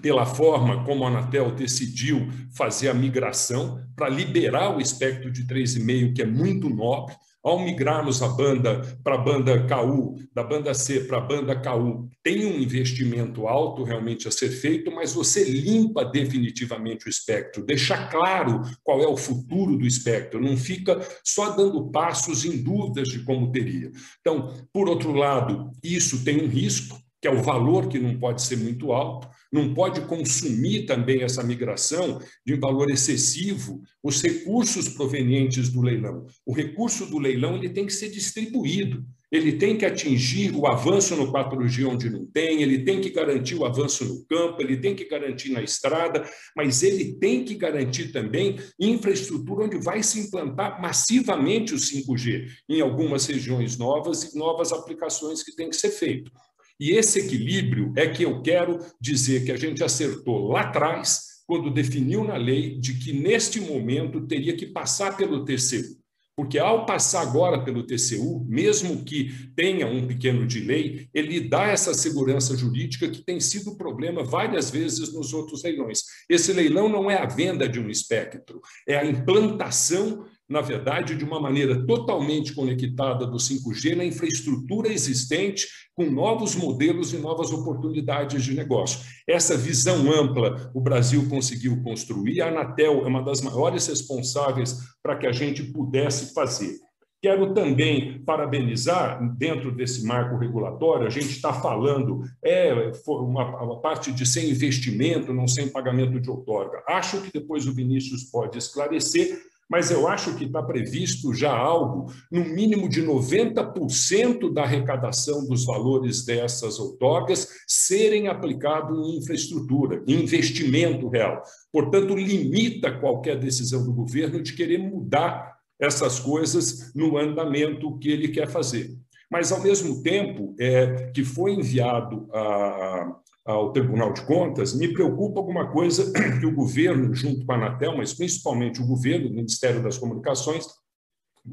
pela 0.00 0.24
forma 0.24 0.84
como 0.84 1.04
a 1.04 1.08
Anatel 1.08 1.50
decidiu 1.50 2.28
fazer 2.54 2.88
a 2.88 2.94
migração 2.94 3.84
para 3.96 4.08
liberar 4.08 4.76
o 4.76 4.80
espectro 4.80 5.32
de 5.32 5.44
3,5, 5.46 6.14
que 6.14 6.22
é 6.22 6.26
muito 6.26 6.68
nobre, 6.68 7.14
ao 7.42 7.58
migrarmos 7.58 8.22
a 8.22 8.28
banda 8.28 8.98
para 9.02 9.14
a 9.14 9.18
banda 9.18 9.66
KU, 9.66 10.16
da 10.32 10.42
banda 10.42 10.74
C 10.74 11.00
para 11.00 11.18
a 11.18 11.20
banda 11.20 11.56
KU, 11.56 12.08
tem 12.22 12.44
um 12.44 12.60
investimento 12.60 13.46
alto 13.46 13.82
realmente 13.82 14.28
a 14.28 14.30
ser 14.30 14.50
feito, 14.50 14.90
mas 14.90 15.12
você 15.12 15.44
limpa 15.44 16.04
definitivamente 16.04 17.06
o 17.06 17.10
espectro, 17.10 17.64
deixa 17.64 18.08
claro 18.08 18.62
qual 18.82 19.02
é 19.02 19.06
o 19.06 19.16
futuro 19.16 19.76
do 19.76 19.86
espectro, 19.86 20.40
não 20.40 20.56
fica 20.56 21.00
só 21.24 21.50
dando 21.50 21.90
passos 21.90 22.44
em 22.44 22.62
dúvidas 22.62 23.08
de 23.08 23.24
como 23.24 23.50
teria. 23.50 23.90
Então, 24.20 24.54
por 24.72 24.88
outro 24.88 25.12
lado, 25.12 25.70
isso 25.82 26.24
tem 26.24 26.42
um 26.42 26.48
risco, 26.48 26.98
que 27.20 27.28
é 27.28 27.30
o 27.30 27.42
valor 27.42 27.88
que 27.88 27.98
não 27.98 28.18
pode 28.18 28.42
ser 28.42 28.56
muito 28.56 28.92
alto, 28.92 29.28
não 29.52 29.74
pode 29.74 30.00
consumir 30.02 30.86
também 30.86 31.22
essa 31.22 31.42
migração 31.42 32.20
de 32.46 32.54
valor 32.56 32.90
excessivo 32.90 33.82
os 34.02 34.22
recursos 34.22 34.88
provenientes 34.88 35.68
do 35.68 35.82
leilão. 35.82 36.26
O 36.46 36.54
recurso 36.54 37.06
do 37.06 37.18
leilão 37.18 37.56
ele 37.56 37.68
tem 37.68 37.84
que 37.84 37.92
ser 37.92 38.10
distribuído 38.10 39.04
ele 39.30 39.52
tem 39.52 39.76
que 39.76 39.86
atingir 39.86 40.54
o 40.56 40.66
avanço 40.66 41.14
no 41.14 41.32
4G 41.32 41.86
onde 41.86 42.10
não 42.10 42.26
tem, 42.26 42.62
ele 42.62 42.82
tem 42.82 43.00
que 43.00 43.10
garantir 43.10 43.54
o 43.54 43.64
avanço 43.64 44.04
no 44.04 44.24
campo, 44.24 44.60
ele 44.60 44.76
tem 44.76 44.94
que 44.94 45.04
garantir 45.08 45.50
na 45.50 45.62
estrada, 45.62 46.28
mas 46.56 46.82
ele 46.82 47.14
tem 47.14 47.44
que 47.44 47.54
garantir 47.54 48.10
também 48.10 48.56
infraestrutura 48.78 49.66
onde 49.66 49.78
vai 49.78 50.02
se 50.02 50.18
implantar 50.18 50.80
massivamente 50.82 51.74
o 51.74 51.76
5G, 51.76 52.48
em 52.68 52.80
algumas 52.80 53.26
regiões 53.26 53.78
novas 53.78 54.24
e 54.24 54.36
novas 54.36 54.72
aplicações 54.72 55.44
que 55.44 55.54
têm 55.54 55.70
que 55.70 55.76
ser 55.76 55.90
feito. 55.90 56.32
E 56.80 56.92
esse 56.92 57.18
equilíbrio 57.18 57.92
é 57.94 58.08
que 58.08 58.22
eu 58.22 58.40
quero 58.40 58.78
dizer 58.98 59.44
que 59.44 59.52
a 59.52 59.56
gente 59.56 59.84
acertou 59.84 60.48
lá 60.48 60.62
atrás, 60.62 61.30
quando 61.46 61.70
definiu 61.70 62.24
na 62.24 62.36
lei 62.36 62.78
de 62.78 62.94
que 62.94 63.12
neste 63.12 63.60
momento 63.60 64.26
teria 64.26 64.56
que 64.56 64.66
passar 64.66 65.16
pelo 65.16 65.44
TCU. 65.44 66.00
Porque 66.40 66.58
ao 66.58 66.86
passar 66.86 67.20
agora 67.20 67.62
pelo 67.62 67.82
TCU, 67.82 68.46
mesmo 68.48 69.04
que 69.04 69.30
tenha 69.54 69.86
um 69.86 70.06
pequeno 70.06 70.46
delay, 70.46 71.06
ele 71.12 71.40
dá 71.40 71.64
essa 71.64 71.92
segurança 71.92 72.56
jurídica 72.56 73.10
que 73.10 73.22
tem 73.22 73.38
sido 73.38 73.76
problema 73.76 74.24
várias 74.24 74.70
vezes 74.70 75.12
nos 75.12 75.34
outros 75.34 75.62
leilões. 75.62 75.98
Esse 76.30 76.54
leilão 76.54 76.88
não 76.88 77.10
é 77.10 77.18
a 77.18 77.26
venda 77.26 77.68
de 77.68 77.78
um 77.78 77.90
espectro, 77.90 78.62
é 78.88 78.96
a 78.96 79.04
implantação 79.04 80.24
na 80.50 80.60
verdade, 80.60 81.14
de 81.14 81.24
uma 81.24 81.38
maneira 81.38 81.86
totalmente 81.86 82.52
conectada 82.52 83.24
do 83.24 83.36
5G 83.36 83.94
na 83.94 84.04
infraestrutura 84.04 84.88
existente, 84.88 85.68
com 85.94 86.10
novos 86.10 86.56
modelos 86.56 87.12
e 87.12 87.18
novas 87.18 87.52
oportunidades 87.52 88.42
de 88.42 88.52
negócio. 88.52 88.98
Essa 89.28 89.56
visão 89.56 90.10
ampla 90.12 90.68
o 90.74 90.80
Brasil 90.80 91.28
conseguiu 91.28 91.80
construir, 91.84 92.42
a 92.42 92.48
Anatel 92.48 93.04
é 93.04 93.06
uma 93.06 93.22
das 93.22 93.40
maiores 93.40 93.86
responsáveis 93.86 94.76
para 95.00 95.16
que 95.16 95.26
a 95.26 95.32
gente 95.32 95.62
pudesse 95.62 96.34
fazer. 96.34 96.80
Quero 97.22 97.52
também 97.52 98.22
parabenizar, 98.24 99.20
dentro 99.36 99.70
desse 99.70 100.04
marco 100.04 100.38
regulatório, 100.38 101.06
a 101.06 101.10
gente 101.10 101.28
está 101.28 101.52
falando, 101.52 102.22
é 102.42 102.90
uma, 103.06 103.62
uma, 103.62 103.80
parte 103.80 104.10
de 104.10 104.24
sem 104.24 104.48
investimento, 104.48 105.32
não 105.32 105.46
sem 105.46 105.68
pagamento 105.68 106.18
de 106.18 106.30
outorga. 106.30 106.82
Acho 106.88 107.20
que 107.20 107.30
depois 107.30 107.66
o 107.66 107.74
Vinícius 107.74 108.24
pode 108.24 108.56
esclarecer, 108.56 109.38
mas 109.70 109.88
eu 109.92 110.08
acho 110.08 110.34
que 110.34 110.44
está 110.44 110.60
previsto 110.60 111.32
já 111.32 111.56
algo, 111.56 112.12
no 112.30 112.44
mínimo 112.44 112.88
de 112.88 113.00
90% 113.00 114.52
da 114.52 114.64
arrecadação 114.64 115.46
dos 115.46 115.64
valores 115.64 116.24
dessas 116.24 116.80
outorgas 116.80 117.48
serem 117.68 118.26
aplicados 118.26 118.98
em 118.98 119.18
infraestrutura, 119.18 120.02
em 120.08 120.24
investimento 120.24 121.08
real. 121.08 121.40
Portanto, 121.72 122.16
limita 122.16 122.98
qualquer 122.98 123.38
decisão 123.38 123.84
do 123.84 123.92
governo 123.92 124.42
de 124.42 124.54
querer 124.54 124.78
mudar 124.78 125.56
essas 125.80 126.18
coisas 126.18 126.92
no 126.92 127.16
andamento 127.16 127.96
que 127.98 128.10
ele 128.10 128.28
quer 128.28 128.48
fazer. 128.48 128.90
Mas, 129.30 129.52
ao 129.52 129.62
mesmo 129.62 130.02
tempo, 130.02 130.52
é, 130.58 131.12
que 131.14 131.24
foi 131.24 131.52
enviado 131.54 132.28
a, 132.34 133.16
ao 133.44 133.72
Tribunal 133.72 134.12
de 134.12 134.22
Contas, 134.22 134.74
me 134.74 134.92
preocupa 134.92 135.40
alguma 135.40 135.70
coisa 135.70 136.12
que 136.38 136.46
o 136.46 136.54
governo, 136.54 137.14
junto 137.14 137.44
com 137.44 137.52
a 137.52 137.56
Anatel, 137.56 137.96
mas 137.96 138.14
principalmente 138.14 138.80
o 138.80 138.86
governo, 138.86 139.28
o 139.28 139.34
Ministério 139.34 139.82
das 139.82 139.98
Comunicações, 139.98 140.66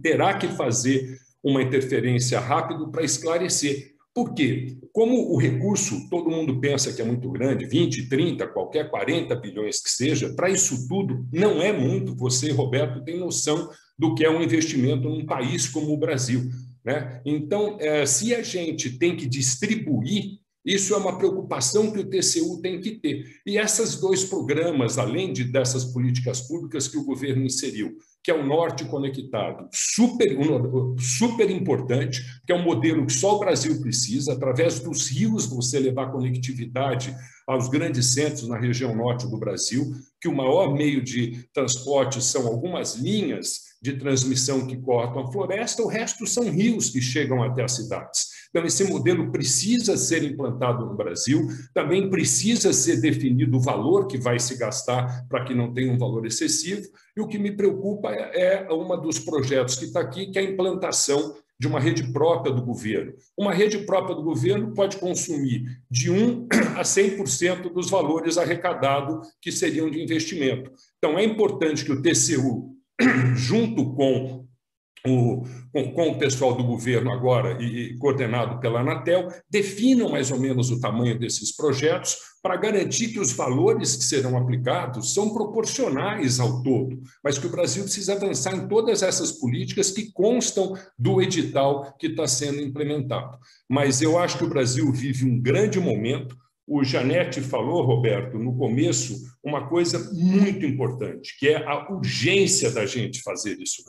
terá 0.01 0.37
que 0.37 0.47
fazer 0.47 1.17
uma 1.43 1.61
interferência 1.61 2.39
rápida 2.39 2.87
para 2.89 3.03
esclarecer. 3.03 3.95
Por 4.13 4.33
quê? 4.33 4.77
Como 4.91 5.31
o 5.31 5.37
recurso, 5.37 6.09
todo 6.09 6.31
mundo 6.31 6.59
pensa 6.59 6.91
que 6.91 7.01
é 7.01 7.05
muito 7.05 7.29
grande, 7.29 7.67
20, 7.67 8.09
30, 8.09 8.47
qualquer 8.47 8.89
40 8.89 9.35
bilhões 9.35 9.79
que 9.79 9.89
seja, 9.89 10.33
para 10.33 10.49
isso 10.49 10.87
tudo 10.87 11.25
não 11.31 11.61
é 11.61 11.71
muito. 11.71 12.15
Você, 12.15 12.51
Roberto, 12.51 13.03
tem 13.03 13.19
noção 13.19 13.69
do 13.97 14.15
que 14.15 14.25
é 14.25 14.29
um 14.29 14.41
investimento 14.41 15.07
num 15.07 15.25
país 15.25 15.67
como 15.67 15.93
o 15.93 15.97
Brasil. 15.97 16.49
Né? 16.83 17.21
Então, 17.25 17.77
eh, 17.79 18.05
se 18.05 18.33
a 18.33 18.41
gente 18.41 18.97
tem 18.97 19.15
que 19.15 19.27
distribuir 19.27 20.36
isso 20.67 20.93
é 20.93 20.97
uma 20.97 21.17
preocupação 21.17 21.91
que 21.91 21.99
o 21.99 22.09
TCU 22.09 22.61
tem 22.61 22.81
que 22.81 22.99
ter. 22.99 23.23
E 23.45 23.57
esses 23.57 23.95
dois 23.95 24.25
programas, 24.25 24.97
além 24.97 25.31
de 25.31 25.45
dessas 25.45 25.85
políticas 25.85 26.41
públicas 26.41 26.89
que 26.89 26.97
o 26.97 27.05
governo 27.05 27.45
inseriu, 27.45 27.95
que 28.21 28.29
é 28.29 28.33
o 28.33 28.45
Norte 28.45 28.83
Conectado, 28.83 29.69
super, 29.71 30.37
super 30.99 31.49
importante, 31.49 32.21
que 32.45 32.51
é 32.51 32.55
um 32.55 32.63
modelo 32.63 33.05
que 33.05 33.13
só 33.13 33.37
o 33.37 33.39
Brasil 33.39 33.79
precisa, 33.79 34.33
através 34.33 34.81
dos 34.81 35.07
rios 35.07 35.45
você 35.45 35.79
levar 35.79 36.11
conectividade 36.11 37.15
aos 37.47 37.69
grandes 37.69 38.13
centros 38.13 38.49
na 38.49 38.59
região 38.59 38.93
norte 38.93 39.25
do 39.29 39.39
Brasil, 39.39 39.93
que 40.19 40.27
o 40.27 40.35
maior 40.35 40.73
meio 40.73 41.01
de 41.01 41.47
transporte 41.53 42.21
são 42.21 42.45
algumas 42.45 42.95
linhas 42.95 43.66
de 43.81 43.93
transmissão 43.93 44.65
que 44.65 44.77
cortam 44.77 45.23
a 45.23 45.31
floresta, 45.31 45.81
o 45.81 45.87
resto 45.87 46.25
são 46.25 46.49
rios 46.49 46.89
que 46.89 47.01
chegam 47.01 47.43
até 47.43 47.63
as 47.63 47.73
cidades. 47.73 48.27
Então, 48.49 48.65
esse 48.65 48.83
modelo 48.85 49.31
precisa 49.31 49.97
ser 49.97 50.23
implantado 50.23 50.85
no 50.85 50.95
Brasil, 50.95 51.47
também 51.73 52.09
precisa 52.09 52.73
ser 52.73 53.01
definido 53.01 53.57
o 53.57 53.61
valor 53.61 54.07
que 54.07 54.17
vai 54.17 54.39
se 54.39 54.57
gastar 54.57 55.27
para 55.27 55.43
que 55.43 55.53
não 55.53 55.73
tenha 55.73 55.91
um 55.91 55.97
valor 55.97 56.25
excessivo, 56.25 56.87
e 57.15 57.21
o 57.21 57.27
que 57.27 57.37
me 57.37 57.51
preocupa 57.51 58.11
é, 58.11 58.67
é 58.67 58.73
uma 58.73 58.97
dos 58.97 59.19
projetos 59.19 59.75
que 59.75 59.85
está 59.85 59.99
aqui, 59.99 60.27
que 60.27 60.39
é 60.39 60.41
a 60.41 60.45
implantação 60.45 61.35
de 61.59 61.67
uma 61.67 61.79
rede 61.79 62.11
própria 62.11 62.53
do 62.53 62.61
governo. 62.61 63.13
Uma 63.35 63.53
rede 63.53 63.79
própria 63.79 64.15
do 64.15 64.21
governo 64.21 64.73
pode 64.73 64.97
consumir 64.97 65.65
de 65.89 66.11
1 66.11 66.47
a 66.77 66.83
100% 66.83 67.73
dos 67.73 67.89
valores 67.89 68.37
arrecadados 68.37 69.27
que 69.41 69.51
seriam 69.51 69.89
de 69.89 70.01
investimento. 70.01 70.71
Então, 70.97 71.17
é 71.17 71.23
importante 71.23 71.83
que 71.83 71.91
o 71.91 72.01
TCU, 72.01 72.76
junto 73.35 73.93
com 73.93 74.47
o, 75.05 75.43
com, 75.71 75.91
com, 75.93 76.09
o 76.09 76.17
pessoal 76.17 76.55
do 76.55 76.63
governo 76.63 77.11
agora 77.11 77.61
e, 77.61 77.91
e 77.91 77.97
coordenado 77.97 78.59
pela 78.59 78.81
Anatel, 78.81 79.27
definam 79.49 80.09
mais 80.09 80.31
ou 80.31 80.39
menos 80.39 80.69
o 80.69 80.79
tamanho 80.79 81.17
desses 81.17 81.55
projetos 81.55 82.17
para 82.41 82.55
garantir 82.55 83.09
que 83.09 83.19
os 83.19 83.31
valores 83.31 83.95
que 83.95 84.03
serão 84.03 84.37
aplicados 84.37 85.13
são 85.13 85.33
proporcionais 85.33 86.39
ao 86.39 86.61
todo, 86.63 86.99
mas 87.23 87.37
que 87.37 87.47
o 87.47 87.51
Brasil 87.51 87.83
precisa 87.83 88.13
avançar 88.13 88.55
em 88.55 88.67
todas 88.67 89.03
essas 89.03 89.31
políticas 89.31 89.91
que 89.91 90.11
constam 90.11 90.73
do 90.97 91.21
edital 91.21 91.95
que 91.97 92.07
está 92.07 92.27
sendo 92.27 92.61
implementado. 92.61 93.37
Mas 93.69 94.01
eu 94.01 94.17
acho 94.17 94.37
que 94.37 94.45
o 94.45 94.49
Brasil 94.49 94.91
vive 94.91 95.25
um 95.25 95.39
grande 95.39 95.79
momento. 95.79 96.35
O 96.67 96.83
Janete 96.83 97.39
falou, 97.39 97.85
Roberto, 97.85 98.37
no 98.37 98.53
começo, 98.57 99.15
uma 99.41 99.69
coisa 99.69 100.11
muito 100.13 100.65
importante, 100.65 101.37
que 101.39 101.47
é 101.47 101.65
a 101.65 101.89
urgência 101.89 102.69
da 102.69 102.85
gente 102.85 103.21
fazer 103.21 103.57
isso. 103.57 103.85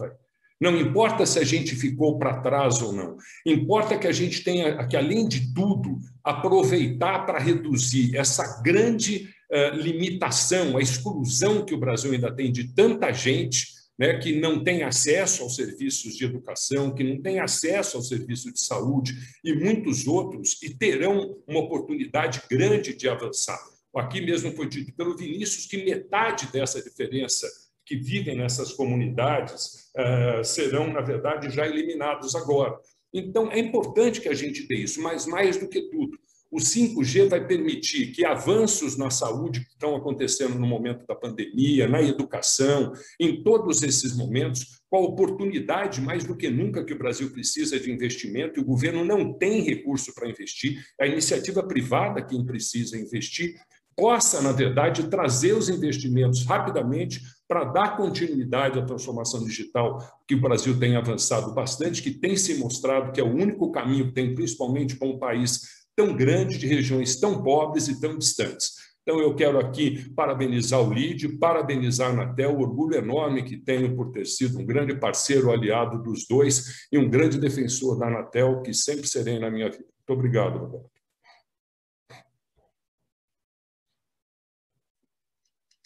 Não 0.60 0.76
importa 0.76 1.26
se 1.26 1.40
a 1.40 1.44
gente 1.44 1.74
ficou 1.74 2.18
para 2.18 2.40
trás 2.40 2.80
ou 2.80 2.92
não. 2.92 3.16
Importa 3.44 3.98
que 3.98 4.06
a 4.06 4.12
gente 4.12 4.44
tenha 4.44 4.86
que, 4.86 4.96
além 4.96 5.26
de 5.26 5.52
tudo, 5.52 5.98
aproveitar 6.22 7.26
para 7.26 7.40
reduzir 7.40 8.16
essa 8.16 8.62
grande 8.62 9.28
uh, 9.52 9.76
limitação, 9.76 10.76
a 10.76 10.80
exclusão 10.80 11.64
que 11.64 11.74
o 11.74 11.78
Brasil 11.78 12.12
ainda 12.12 12.32
tem 12.32 12.52
de 12.52 12.74
tanta 12.74 13.12
gente 13.12 13.77
né, 13.98 14.18
que 14.18 14.38
não 14.38 14.62
tem 14.62 14.82
acesso 14.82 15.42
aos 15.42 15.56
serviços 15.56 16.16
de 16.16 16.24
educação, 16.24 16.94
que 16.94 17.02
não 17.02 17.20
tem 17.20 17.40
acesso 17.40 17.96
ao 17.96 18.02
serviço 18.02 18.52
de 18.52 18.60
saúde 18.60 19.14
e 19.44 19.52
muitos 19.52 20.06
outros, 20.06 20.62
e 20.62 20.70
terão 20.70 21.36
uma 21.46 21.60
oportunidade 21.60 22.42
grande 22.48 22.94
de 22.94 23.08
avançar. 23.08 23.58
Aqui 23.96 24.20
mesmo 24.20 24.54
foi 24.54 24.68
dito 24.68 24.92
pelo 24.94 25.16
Vinícius 25.16 25.66
que 25.66 25.84
metade 25.84 26.46
dessa 26.52 26.80
diferença 26.80 27.48
que 27.84 27.96
vivem 27.96 28.36
nessas 28.36 28.72
comunidades 28.72 29.90
uh, 29.96 30.44
serão, 30.44 30.92
na 30.92 31.00
verdade, 31.00 31.50
já 31.50 31.66
eliminados 31.66 32.34
agora. 32.36 32.78
Então, 33.12 33.50
é 33.50 33.58
importante 33.58 34.20
que 34.20 34.28
a 34.28 34.34
gente 34.34 34.68
dê 34.68 34.76
isso, 34.76 35.00
mas 35.02 35.26
mais 35.26 35.56
do 35.56 35.66
que 35.66 35.88
tudo, 35.88 36.18
o 36.50 36.56
5G 36.56 37.28
vai 37.28 37.46
permitir 37.46 38.12
que 38.12 38.24
avanços 38.24 38.96
na 38.96 39.10
saúde 39.10 39.60
que 39.60 39.72
estão 39.72 39.94
acontecendo 39.94 40.58
no 40.58 40.66
momento 40.66 41.06
da 41.06 41.14
pandemia, 41.14 41.86
na 41.86 42.02
educação, 42.02 42.92
em 43.20 43.42
todos 43.42 43.82
esses 43.82 44.16
momentos, 44.16 44.80
com 44.90 44.96
a 44.96 45.00
oportunidade, 45.00 46.00
mais 46.00 46.24
do 46.24 46.34
que 46.34 46.48
nunca, 46.48 46.84
que 46.84 46.94
o 46.94 46.98
Brasil 46.98 47.30
precisa 47.30 47.78
de 47.78 47.92
investimento 47.92 48.58
e 48.58 48.62
o 48.62 48.66
governo 48.66 49.04
não 49.04 49.32
tem 49.32 49.60
recurso 49.60 50.14
para 50.14 50.28
investir, 50.28 50.82
a 50.98 51.06
iniciativa 51.06 51.62
privada 51.62 52.24
quem 52.24 52.44
precisa 52.44 52.96
investir, 52.96 53.54
possa, 53.94 54.40
na 54.40 54.52
verdade, 54.52 55.08
trazer 55.08 55.54
os 55.54 55.68
investimentos 55.68 56.46
rapidamente 56.46 57.20
para 57.48 57.64
dar 57.64 57.96
continuidade 57.96 58.78
à 58.78 58.84
transformação 58.84 59.44
digital, 59.44 59.98
que 60.26 60.36
o 60.36 60.40
Brasil 60.40 60.78
tem 60.78 60.94
avançado 60.94 61.52
bastante, 61.52 62.00
que 62.00 62.12
tem 62.12 62.36
se 62.36 62.54
mostrado 62.54 63.10
que 63.10 63.20
é 63.20 63.24
o 63.24 63.34
único 63.34 63.72
caminho 63.72 64.06
que 64.06 64.12
tem, 64.12 64.34
principalmente 64.34 64.96
para 64.96 65.08
um 65.08 65.18
país 65.18 65.62
tão 65.98 66.14
grande, 66.14 66.56
de 66.56 66.68
regiões 66.68 67.16
tão 67.16 67.42
pobres 67.42 67.88
e 67.88 68.00
tão 68.00 68.16
distantes. 68.16 68.76
Então, 69.02 69.18
eu 69.18 69.34
quero 69.34 69.58
aqui 69.58 70.08
parabenizar 70.10 70.80
o 70.80 70.92
LID, 70.92 71.38
parabenizar 71.40 72.10
a 72.10 72.12
Anatel, 72.12 72.54
o 72.54 72.60
orgulho 72.60 72.94
enorme 72.94 73.42
que 73.42 73.56
tenho 73.56 73.96
por 73.96 74.12
ter 74.12 74.24
sido 74.24 74.60
um 74.60 74.64
grande 74.64 74.94
parceiro 74.94 75.50
aliado 75.50 76.00
dos 76.00 76.24
dois 76.28 76.86
e 76.92 76.98
um 76.98 77.10
grande 77.10 77.40
defensor 77.40 77.98
da 77.98 78.06
Anatel, 78.06 78.62
que 78.62 78.72
sempre 78.72 79.08
serei 79.08 79.40
na 79.40 79.50
minha 79.50 79.68
vida. 79.68 79.82
Muito 79.82 80.12
obrigado, 80.12 80.58
Roberto. 80.58 80.88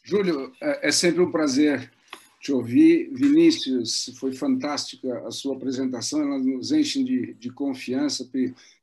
Júlio, 0.04 0.52
é, 0.60 0.88
é 0.88 0.92
sempre 0.92 1.22
um 1.22 1.30
prazer 1.30 1.90
te 2.38 2.52
ouvir. 2.52 3.08
Vinícius, 3.14 4.12
foi 4.18 4.34
fantástica 4.34 5.26
a 5.26 5.30
sua 5.30 5.56
apresentação, 5.56 6.20
ela 6.20 6.38
nos 6.38 6.70
enche 6.70 7.02
de, 7.02 7.32
de 7.32 7.50
confiança, 7.50 8.28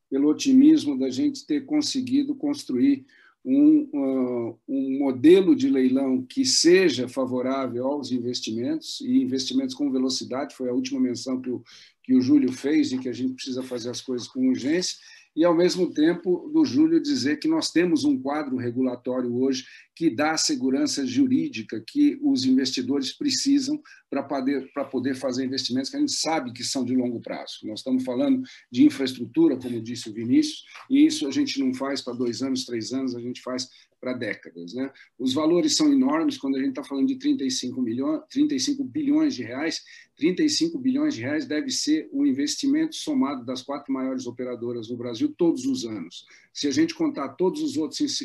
pelo 0.09 0.29
otimismo 0.29 0.97
da 0.97 1.09
gente 1.09 1.45
ter 1.45 1.65
conseguido 1.65 2.33
construir 2.35 3.05
um, 3.45 3.89
uh, 3.93 4.59
um 4.67 4.99
modelo 4.99 5.55
de 5.55 5.69
leilão 5.69 6.21
que 6.21 6.45
seja 6.45 7.07
favorável 7.07 7.87
aos 7.87 8.11
investimentos, 8.11 8.99
e 9.01 9.21
investimentos 9.21 9.75
com 9.75 9.91
velocidade, 9.91 10.55
foi 10.55 10.69
a 10.69 10.73
última 10.73 10.99
menção 10.99 11.41
que 11.41 11.49
o, 11.49 11.63
que 12.03 12.13
o 12.13 12.21
Júlio 12.21 12.51
fez, 12.51 12.89
de 12.89 12.97
que 12.97 13.07
a 13.07 13.13
gente 13.13 13.33
precisa 13.33 13.63
fazer 13.63 13.89
as 13.89 14.01
coisas 14.01 14.27
com 14.27 14.49
urgência, 14.49 14.97
e, 15.39 15.45
ao 15.45 15.55
mesmo 15.55 15.89
tempo, 15.93 16.49
do 16.53 16.65
Júlio 16.65 17.01
dizer 17.01 17.39
que 17.39 17.47
nós 17.47 17.71
temos 17.71 18.03
um 18.03 18.21
quadro 18.21 18.57
regulatório 18.57 19.33
hoje 19.33 19.63
que 19.95 20.09
dá 20.09 20.31
a 20.31 20.37
segurança 20.37 21.07
jurídica 21.07 21.81
que 21.87 22.19
os 22.21 22.43
investidores 22.43 23.13
precisam 23.13 23.81
para 24.09 24.21
poder, 24.21 24.69
poder 24.91 25.15
fazer 25.15 25.45
investimentos 25.45 25.89
que 25.89 25.95
a 25.95 25.99
gente 26.01 26.11
sabe 26.11 26.51
que 26.51 26.61
são 26.61 26.83
de 26.83 26.93
longo 26.93 27.21
prazo. 27.21 27.59
Nós 27.63 27.79
estamos 27.79 28.03
falando 28.03 28.41
de 28.69 28.85
infraestrutura, 28.85 29.55
como 29.55 29.81
disse 29.81 30.09
o 30.09 30.13
Vinícius, 30.13 30.65
e 30.89 31.05
isso 31.05 31.25
a 31.25 31.31
gente 31.31 31.57
não 31.57 31.73
faz 31.73 32.01
para 32.01 32.11
dois 32.11 32.41
anos, 32.41 32.65
três 32.65 32.91
anos, 32.91 33.15
a 33.15 33.21
gente 33.21 33.41
faz 33.41 33.69
para 33.99 34.13
décadas. 34.13 34.73
Né? 34.73 34.91
Os 35.17 35.33
valores 35.33 35.75
são 35.75 35.91
enormes 35.91 36.37
quando 36.37 36.55
a 36.55 36.59
gente 36.59 36.69
está 36.69 36.83
falando 36.83 37.07
de 37.07 37.17
35, 37.17 37.81
milhões, 37.81 38.21
35 38.29 38.83
bilhões 38.83 39.35
de 39.35 39.43
reais. 39.43 39.81
35 40.15 40.77
bilhões 40.77 41.15
de 41.15 41.21
reais 41.21 41.45
deve 41.45 41.69
ser 41.69 42.09
o 42.11 42.25
investimento 42.25 42.95
somado 42.95 43.45
das 43.45 43.61
quatro 43.61 43.93
maiores 43.93 44.27
operadoras 44.27 44.89
no 44.89 44.97
Brasil 44.97 45.33
todos 45.37 45.65
os 45.65 45.85
anos. 45.85 46.25
Se 46.51 46.67
a 46.67 46.71
gente 46.71 46.93
contar 46.93 47.29
todos 47.29 47.61
os 47.61 47.77
outros 47.77 48.21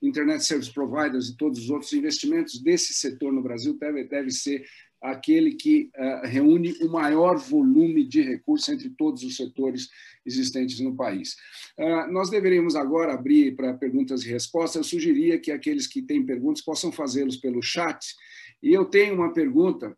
Internet 0.00 0.44
Service 0.44 0.72
Providers 0.72 1.28
e 1.28 1.36
todos 1.36 1.58
os 1.58 1.70
outros 1.70 1.92
investimentos 1.92 2.62
desse 2.62 2.94
setor 2.94 3.32
no 3.32 3.42
Brasil, 3.42 3.76
deve, 3.76 4.04
deve 4.04 4.30
ser 4.30 4.64
aquele 5.04 5.52
que 5.52 5.90
uh, 5.96 6.26
reúne 6.26 6.72
o 6.80 6.88
maior 6.88 7.36
volume 7.36 8.02
de 8.04 8.22
recursos 8.22 8.70
entre 8.70 8.88
todos 8.88 9.22
os 9.22 9.36
setores 9.36 9.90
existentes 10.24 10.80
no 10.80 10.96
país. 10.96 11.36
Uh, 11.78 12.10
nós 12.10 12.30
deveríamos 12.30 12.74
agora 12.74 13.12
abrir 13.12 13.54
para 13.54 13.74
perguntas 13.74 14.24
e 14.24 14.30
respostas. 14.30 14.76
Eu 14.76 14.84
sugeria 14.84 15.38
que 15.38 15.52
aqueles 15.52 15.86
que 15.86 16.00
têm 16.00 16.24
perguntas 16.24 16.64
possam 16.64 16.90
fazê-los 16.90 17.36
pelo 17.36 17.60
chat. 17.60 18.16
E 18.62 18.72
eu 18.72 18.86
tenho 18.86 19.14
uma 19.14 19.30
pergunta 19.30 19.94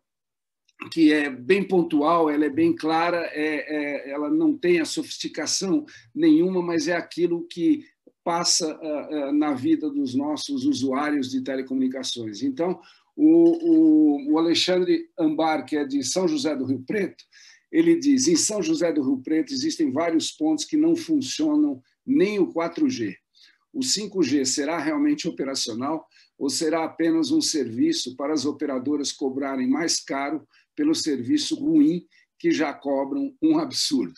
que 0.91 1.13
é 1.13 1.29
bem 1.29 1.63
pontual, 1.63 2.29
ela 2.29 2.45
é 2.45 2.49
bem 2.49 2.75
clara, 2.75 3.29
é, 3.31 4.09
é, 4.09 4.11
ela 4.11 4.29
não 4.29 4.55
tem 4.55 4.79
a 4.79 4.85
sofisticação 4.85 5.85
nenhuma, 6.13 6.61
mas 6.61 6.87
é 6.87 6.95
aquilo 6.95 7.47
que 7.47 7.85
passa 8.23 8.77
uh, 8.77 9.31
na 9.31 9.53
vida 9.53 9.89
dos 9.89 10.13
nossos 10.13 10.65
usuários 10.65 11.31
de 11.31 11.41
telecomunicações. 11.41 12.43
Então, 12.43 12.77
o, 13.17 14.29
o, 14.29 14.33
o 14.33 14.37
Alexandre 14.37 15.09
Ambar, 15.17 15.65
que 15.65 15.75
é 15.75 15.83
de 15.83 16.03
São 16.03 16.27
José 16.27 16.55
do 16.55 16.65
Rio 16.65 16.83
Preto, 16.85 17.23
ele 17.71 17.99
diz: 17.99 18.27
em 18.27 18.35
São 18.35 18.61
José 18.61 18.93
do 18.93 19.01
Rio 19.01 19.17
Preto 19.17 19.51
existem 19.51 19.91
vários 19.91 20.31
pontos 20.31 20.63
que 20.63 20.77
não 20.77 20.95
funcionam 20.95 21.81
nem 22.05 22.37
o 22.39 22.53
4G. 22.53 23.15
O 23.73 23.79
5G 23.79 24.45
será 24.45 24.77
realmente 24.77 25.27
operacional 25.27 26.07
ou 26.37 26.49
será 26.49 26.83
apenas 26.83 27.31
um 27.31 27.41
serviço 27.41 28.15
para 28.15 28.33
as 28.33 28.45
operadoras 28.45 29.11
cobrarem 29.11 29.67
mais 29.67 29.99
caro 29.99 30.47
pelo 30.75 30.93
serviço 30.93 31.55
ruim 31.55 32.05
que 32.39 32.51
já 32.51 32.71
cobram 32.71 33.33
um 33.41 33.57
absurdo? 33.57 34.13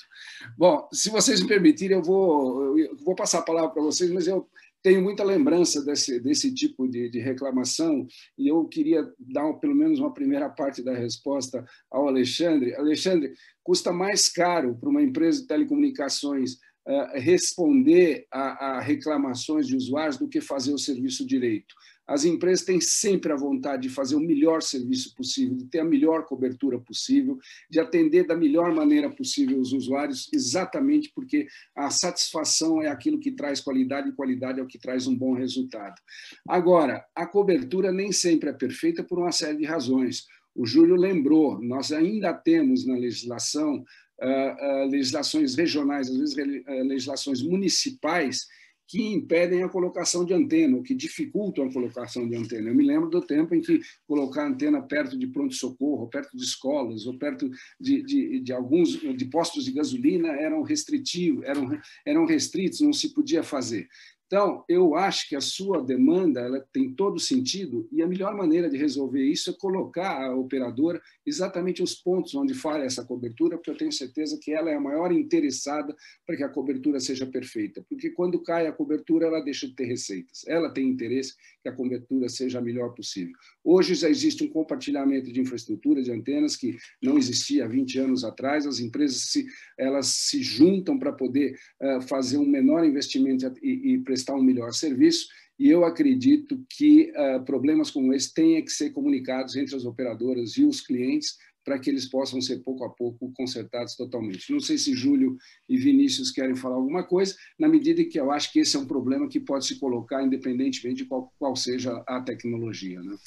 Bom, 0.57 0.87
se 0.91 1.09
vocês 1.09 1.41
me 1.41 1.47
permitirem, 1.47 1.97
eu 1.97 2.03
vou, 2.03 2.77
eu 2.77 2.97
vou 2.97 3.15
passar 3.15 3.39
a 3.39 3.43
palavra 3.43 3.71
para 3.71 3.81
vocês, 3.81 4.11
mas 4.11 4.27
eu 4.27 4.47
tenho 4.81 5.01
muita 5.01 5.23
lembrança 5.23 5.83
desse, 5.83 6.19
desse 6.19 6.53
tipo 6.53 6.87
de, 6.87 7.09
de, 7.09 7.19
reclamação 7.19 8.07
e 8.37 8.47
eu 8.47 8.65
queria 8.65 9.07
dar 9.19 9.51
pelo 9.53 9.75
menos 9.75 9.99
uma 9.99 10.13
primeira 10.13 10.49
parte 10.49 10.83
da 10.83 10.93
resposta 10.93 11.65
ao 11.91 12.07
Alexandre. 12.07 12.75
Alexandre, 12.75 13.33
custa 13.63 13.91
mais 13.91 14.29
caro 14.29 14.77
para 14.77 14.89
uma 14.89 15.01
empresa 15.01 15.41
de 15.41 15.47
telecomunicações 15.47 16.53
uh, 16.87 17.19
responder 17.19 18.25
a, 18.31 18.77
a 18.77 18.79
reclamações 18.79 19.67
de 19.67 19.75
usuários 19.75 20.17
do 20.17 20.29
que 20.29 20.39
fazer 20.39 20.73
o 20.73 20.79
serviço 20.79 21.25
direito. 21.25 21.75
As 22.09 22.25
empresas 22.25 22.65
têm 22.65 22.81
sempre 22.81 23.31
a 23.31 23.35
vontade 23.35 23.83
de 23.83 23.89
fazer 23.89 24.15
o 24.15 24.19
melhor 24.19 24.63
serviço 24.63 25.13
possível, 25.13 25.55
de 25.55 25.65
ter 25.65 25.77
a 25.77 25.85
melhor 25.85 26.25
cobertura 26.25 26.79
possível, 26.79 27.37
de 27.69 27.79
atender 27.79 28.25
da 28.25 28.35
melhor 28.35 28.73
maneira 28.73 29.11
possível 29.11 29.59
os 29.59 29.73
usuários, 29.73 30.27
exatamente 30.33 31.11
porque 31.13 31.47
a 31.75 31.91
satisfação 31.91 32.81
é 32.81 32.87
aquilo 32.87 33.19
que 33.19 33.31
traz 33.31 33.61
qualidade 33.61 34.09
e 34.09 34.13
qualidade 34.13 34.59
é 34.59 34.63
o 34.63 34.67
que 34.67 34.79
traz 34.79 35.05
um 35.05 35.15
bom 35.15 35.33
resultado. 35.33 36.01
Agora, 36.47 37.05
a 37.13 37.27
cobertura 37.27 37.91
nem 37.91 38.11
sempre 38.11 38.49
é 38.49 38.53
perfeita 38.53 39.03
por 39.03 39.19
uma 39.19 39.31
série 39.31 39.59
de 39.59 39.65
razões. 39.65 40.25
O 40.55 40.65
Júlio 40.65 40.95
lembrou, 40.95 41.61
nós 41.61 41.91
ainda 41.91 42.33
temos 42.33 42.87
na 42.87 42.95
legislação 42.95 43.85
Uh, 44.21 44.83
uh, 44.83 44.89
legislações 44.89 45.55
regionais, 45.55 46.09
às 46.09 46.17
vezes 46.17 46.35
uh, 46.35 46.83
legislações 46.83 47.41
municipais, 47.41 48.47
que 48.89 49.13
impedem 49.13 49.61
a 49.61 49.69
colocação 49.69 50.25
de 50.25 50.33
antena, 50.33 50.75
ou 50.75 50.81
que 50.81 50.95
dificultam 50.95 51.67
a 51.67 51.71
colocação 51.71 52.27
de 52.27 52.35
antena. 52.35 52.69
Eu 52.69 52.75
me 52.75 52.83
lembro 52.83 53.07
do 53.07 53.21
tempo 53.21 53.53
em 53.53 53.61
que 53.61 53.79
colocar 54.07 54.47
antena 54.47 54.81
perto 54.81 55.15
de 55.15 55.27
pronto-socorro, 55.27 56.07
perto 56.07 56.35
de 56.35 56.43
escolas, 56.43 57.05
ou 57.05 57.15
perto 57.15 57.47
de, 57.79 58.01
de, 58.01 58.39
de, 58.39 58.51
alguns 58.51 58.99
de 58.99 59.25
postos 59.25 59.65
de 59.65 59.71
gasolina 59.71 60.29
eram 60.29 60.63
restritivos, 60.63 61.45
eram, 61.45 61.79
eram 62.03 62.25
restritos, 62.25 62.81
não 62.81 62.91
se 62.91 63.13
podia 63.13 63.43
fazer. 63.43 63.87
Então, 64.29 64.63
eu 64.69 64.93
acho 64.93 65.27
que 65.27 65.35
a 65.35 65.41
sua 65.41 65.83
demanda 65.83 66.39
ela 66.39 66.63
tem 66.71 66.93
todo 66.93 67.19
sentido 67.19 67.89
e 67.91 68.03
a 68.03 68.07
melhor 68.07 68.35
maneira 68.37 68.69
de 68.69 68.77
resolver 68.77 69.23
isso 69.23 69.49
é 69.49 69.53
colocar 69.57 70.23
a 70.23 70.35
operadora 70.35 71.01
exatamente 71.25 71.81
os 71.81 71.95
pontos 71.95 72.35
onde 72.35 72.53
falha 72.53 72.83
essa 72.83 73.03
cobertura, 73.03 73.57
porque 73.57 73.71
eu 73.71 73.77
tenho 73.77 73.91
certeza 73.91 74.39
que 74.39 74.51
ela 74.51 74.69
é 74.69 74.75
a 74.75 74.79
maior 74.79 75.11
interessada 75.11 75.95
para 76.27 76.37
que 76.37 76.43
a 76.43 76.49
cobertura 76.49 76.99
seja 76.99 77.25
perfeita. 77.25 77.83
Porque 77.89 78.11
quando 78.11 78.43
cai 78.43 78.67
a 78.67 78.71
cobertura, 78.71 79.25
ela 79.25 79.41
deixa 79.41 79.67
de 79.67 79.73
ter 79.73 79.85
receitas. 79.85 80.43
Ela 80.47 80.69
tem 80.69 80.87
interesse 80.87 81.33
que 81.63 81.69
a 81.69 81.75
cobertura 81.75 82.29
seja 82.29 82.59
a 82.59 82.61
melhor 82.61 82.93
possível. 82.93 83.33
Hoje 83.63 83.95
já 83.95 84.09
existe 84.09 84.43
um 84.43 84.49
compartilhamento 84.49 85.33
de 85.33 85.41
infraestrutura 85.41 86.03
de 86.03 86.11
antenas 86.11 86.55
que 86.55 86.77
não 87.01 87.17
existia 87.17 87.65
há 87.65 87.67
20 87.67 87.97
anos 87.97 88.23
atrás. 88.23 88.67
As 88.67 88.79
empresas 88.79 89.23
se, 89.23 89.47
elas 89.75 90.05
se 90.05 90.43
juntam 90.43 90.99
para 90.99 91.11
poder 91.11 91.57
uh, 91.81 92.01
fazer 92.01 92.37
um 92.37 92.47
menor 92.47 92.85
investimento 92.85 93.51
e, 93.61 93.93
e 93.93 93.97
prestar 94.19 94.35
um 94.35 94.43
melhor 94.43 94.73
serviço, 94.73 95.27
e 95.57 95.69
eu 95.69 95.83
acredito 95.83 96.65
que 96.69 97.11
uh, 97.11 97.43
problemas 97.43 97.91
como 97.91 98.13
esse 98.13 98.33
tenham 98.33 98.63
que 98.63 98.71
ser 98.71 98.91
comunicados 98.91 99.55
entre 99.55 99.75
as 99.75 99.85
operadoras 99.85 100.57
e 100.57 100.63
os 100.63 100.81
clientes 100.81 101.37
para 101.65 101.77
que 101.77 101.89
eles 101.89 102.09
possam 102.09 102.41
ser 102.41 102.59
pouco 102.63 102.83
a 102.85 102.89
pouco 102.89 103.31
consertados 103.33 103.95
totalmente. 103.95 104.51
Não 104.51 104.59
sei 104.59 104.77
se 104.77 104.95
Júlio 104.95 105.37
e 105.67 105.77
Vinícius 105.77 106.31
querem 106.31 106.55
falar 106.55 106.75
alguma 106.75 107.03
coisa, 107.03 107.35
na 107.59 107.67
medida 107.67 108.03
que 108.05 108.19
eu 108.19 108.31
acho 108.31 108.51
que 108.51 108.59
esse 108.59 108.75
é 108.75 108.79
um 108.79 108.87
problema 108.87 109.27
que 109.27 109.39
pode 109.39 109.65
se 109.65 109.79
colocar 109.79 110.23
independentemente 110.23 111.03
de 111.03 111.05
qual, 111.05 111.31
qual 111.37 111.55
seja 111.55 112.01
a 112.07 112.21
tecnologia. 112.21 113.01
Né? 113.01 113.17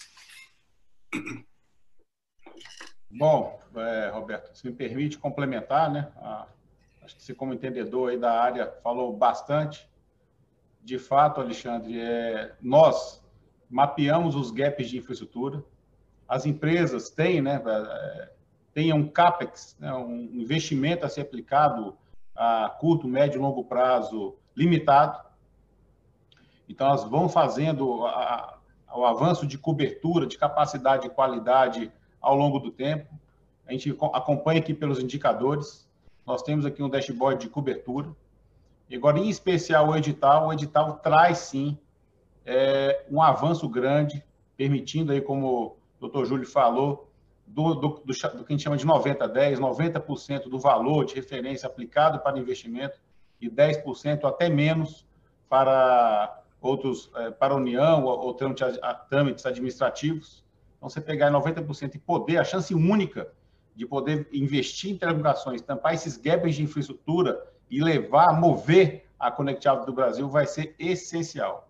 Bom, 3.10 3.60
é, 3.76 4.08
Roberto, 4.08 4.56
se 4.56 4.66
me 4.66 4.72
permite 4.72 5.18
complementar, 5.18 5.92
né? 5.92 6.10
A, 6.16 6.48
acho 7.02 7.16
que 7.16 7.22
você, 7.22 7.34
como 7.34 7.52
entendedor 7.52 8.10
aí 8.10 8.18
da 8.18 8.40
área, 8.42 8.66
falou 8.82 9.14
bastante 9.14 9.91
de 10.82 10.98
fato, 10.98 11.40
Alexandre, 11.40 12.00
é, 12.00 12.54
nós 12.60 13.22
mapeamos 13.70 14.34
os 14.34 14.50
gaps 14.50 14.88
de 14.88 14.98
infraestrutura. 14.98 15.64
As 16.28 16.44
empresas 16.44 17.08
têm, 17.08 17.40
né, 17.40 17.62
é, 17.64 18.30
têm 18.74 18.92
um 18.92 19.08
CAPEX, 19.08 19.76
né, 19.78 19.92
um 19.94 20.14
investimento 20.34 21.06
a 21.06 21.08
ser 21.08 21.22
aplicado 21.22 21.96
a 22.34 22.68
curto, 22.80 23.06
médio 23.06 23.38
e 23.38 23.40
longo 23.40 23.64
prazo 23.64 24.36
limitado. 24.56 25.20
Então, 26.68 26.86
elas 26.88 27.04
vão 27.04 27.28
fazendo 27.28 28.04
a, 28.06 28.58
a, 28.88 28.98
o 28.98 29.04
avanço 29.04 29.46
de 29.46 29.58
cobertura, 29.58 30.26
de 30.26 30.36
capacidade 30.36 31.06
e 31.06 31.10
qualidade 31.10 31.92
ao 32.20 32.36
longo 32.36 32.58
do 32.58 32.70
tempo. 32.70 33.08
A 33.66 33.72
gente 33.72 33.90
acompanha 34.12 34.60
aqui 34.60 34.74
pelos 34.74 34.98
indicadores. 34.98 35.88
Nós 36.26 36.42
temos 36.42 36.66
aqui 36.66 36.82
um 36.82 36.88
dashboard 36.88 37.40
de 37.40 37.50
cobertura. 37.50 38.14
Agora, 38.94 39.18
em 39.18 39.28
especial, 39.28 39.88
o 39.88 39.96
edital, 39.96 40.48
o 40.48 40.52
edital 40.52 40.98
traz 40.98 41.38
sim 41.38 41.78
é, 42.44 43.04
um 43.10 43.22
avanço 43.22 43.68
grande, 43.68 44.22
permitindo 44.56 45.12
aí, 45.12 45.20
como 45.20 45.46
o 45.48 45.76
doutor 46.00 46.26
Júlio 46.26 46.46
falou, 46.46 47.10
do, 47.46 47.74
do, 47.74 47.88
do, 47.88 48.04
do 48.04 48.14
que 48.44 48.52
a 48.52 48.52
gente 48.52 48.62
chama 48.62 48.76
de 48.76 48.86
90-10, 48.86 49.58
90%, 49.58 50.48
do 50.48 50.58
valor 50.58 51.04
de 51.04 51.14
referência 51.14 51.66
aplicado 51.66 52.20
para 52.20 52.38
investimento 52.38 52.98
e 53.40 53.50
10% 53.50 54.24
até 54.24 54.48
menos 54.48 55.06
para 55.48 56.42
outros, 56.60 57.10
é, 57.16 57.30
para 57.30 57.54
a 57.54 57.56
União 57.56 58.04
ou, 58.04 58.26
ou 58.26 58.34
trâmites 58.34 59.44
administrativos. 59.44 60.44
Então, 60.76 60.88
você 60.88 61.00
pegar 61.00 61.30
90% 61.30 61.94
e 61.94 61.98
poder, 61.98 62.38
a 62.38 62.44
chance 62.44 62.74
única 62.74 63.30
de 63.74 63.86
poder 63.86 64.28
investir 64.32 64.90
em 64.90 64.96
telecomunicações, 64.96 65.60
tampar 65.62 65.94
esses 65.94 66.16
gaps 66.16 66.54
de 66.54 66.62
infraestrutura 66.62 67.51
e 67.72 67.82
levar, 67.82 68.38
mover 68.38 69.06
a 69.18 69.30
conectividade 69.30 69.86
do 69.86 69.94
Brasil 69.94 70.28
vai 70.28 70.46
ser 70.46 70.76
essencial. 70.78 71.66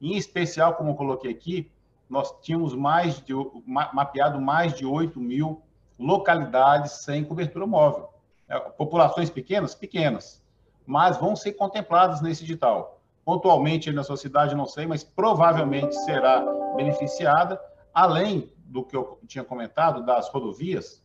Em 0.00 0.14
especial, 0.14 0.74
como 0.74 0.90
eu 0.90 0.94
coloquei 0.94 1.30
aqui, 1.30 1.70
nós 2.08 2.38
tínhamos 2.42 2.74
mais 2.74 3.20
de, 3.22 3.32
mapeado 3.66 4.38
mais 4.38 4.74
de 4.74 4.84
8 4.84 5.18
mil 5.18 5.62
localidades 5.98 6.92
sem 7.02 7.24
cobertura 7.24 7.66
móvel. 7.66 8.10
É, 8.46 8.58
populações 8.58 9.30
pequenas? 9.30 9.74
Pequenas, 9.74 10.42
mas 10.86 11.16
vão 11.16 11.34
ser 11.34 11.52
contempladas 11.52 12.20
nesse 12.20 12.44
edital. 12.44 13.00
Pontualmente 13.24 13.90
na 13.90 14.04
sua 14.04 14.16
cidade, 14.18 14.54
não 14.54 14.66
sei, 14.66 14.86
mas 14.86 15.02
provavelmente 15.02 15.94
será 16.04 16.44
beneficiada, 16.76 17.60
além 17.92 18.52
do 18.66 18.84
que 18.84 18.94
eu 18.94 19.18
tinha 19.26 19.44
comentado, 19.44 20.04
das 20.04 20.28
rodovias, 20.28 21.02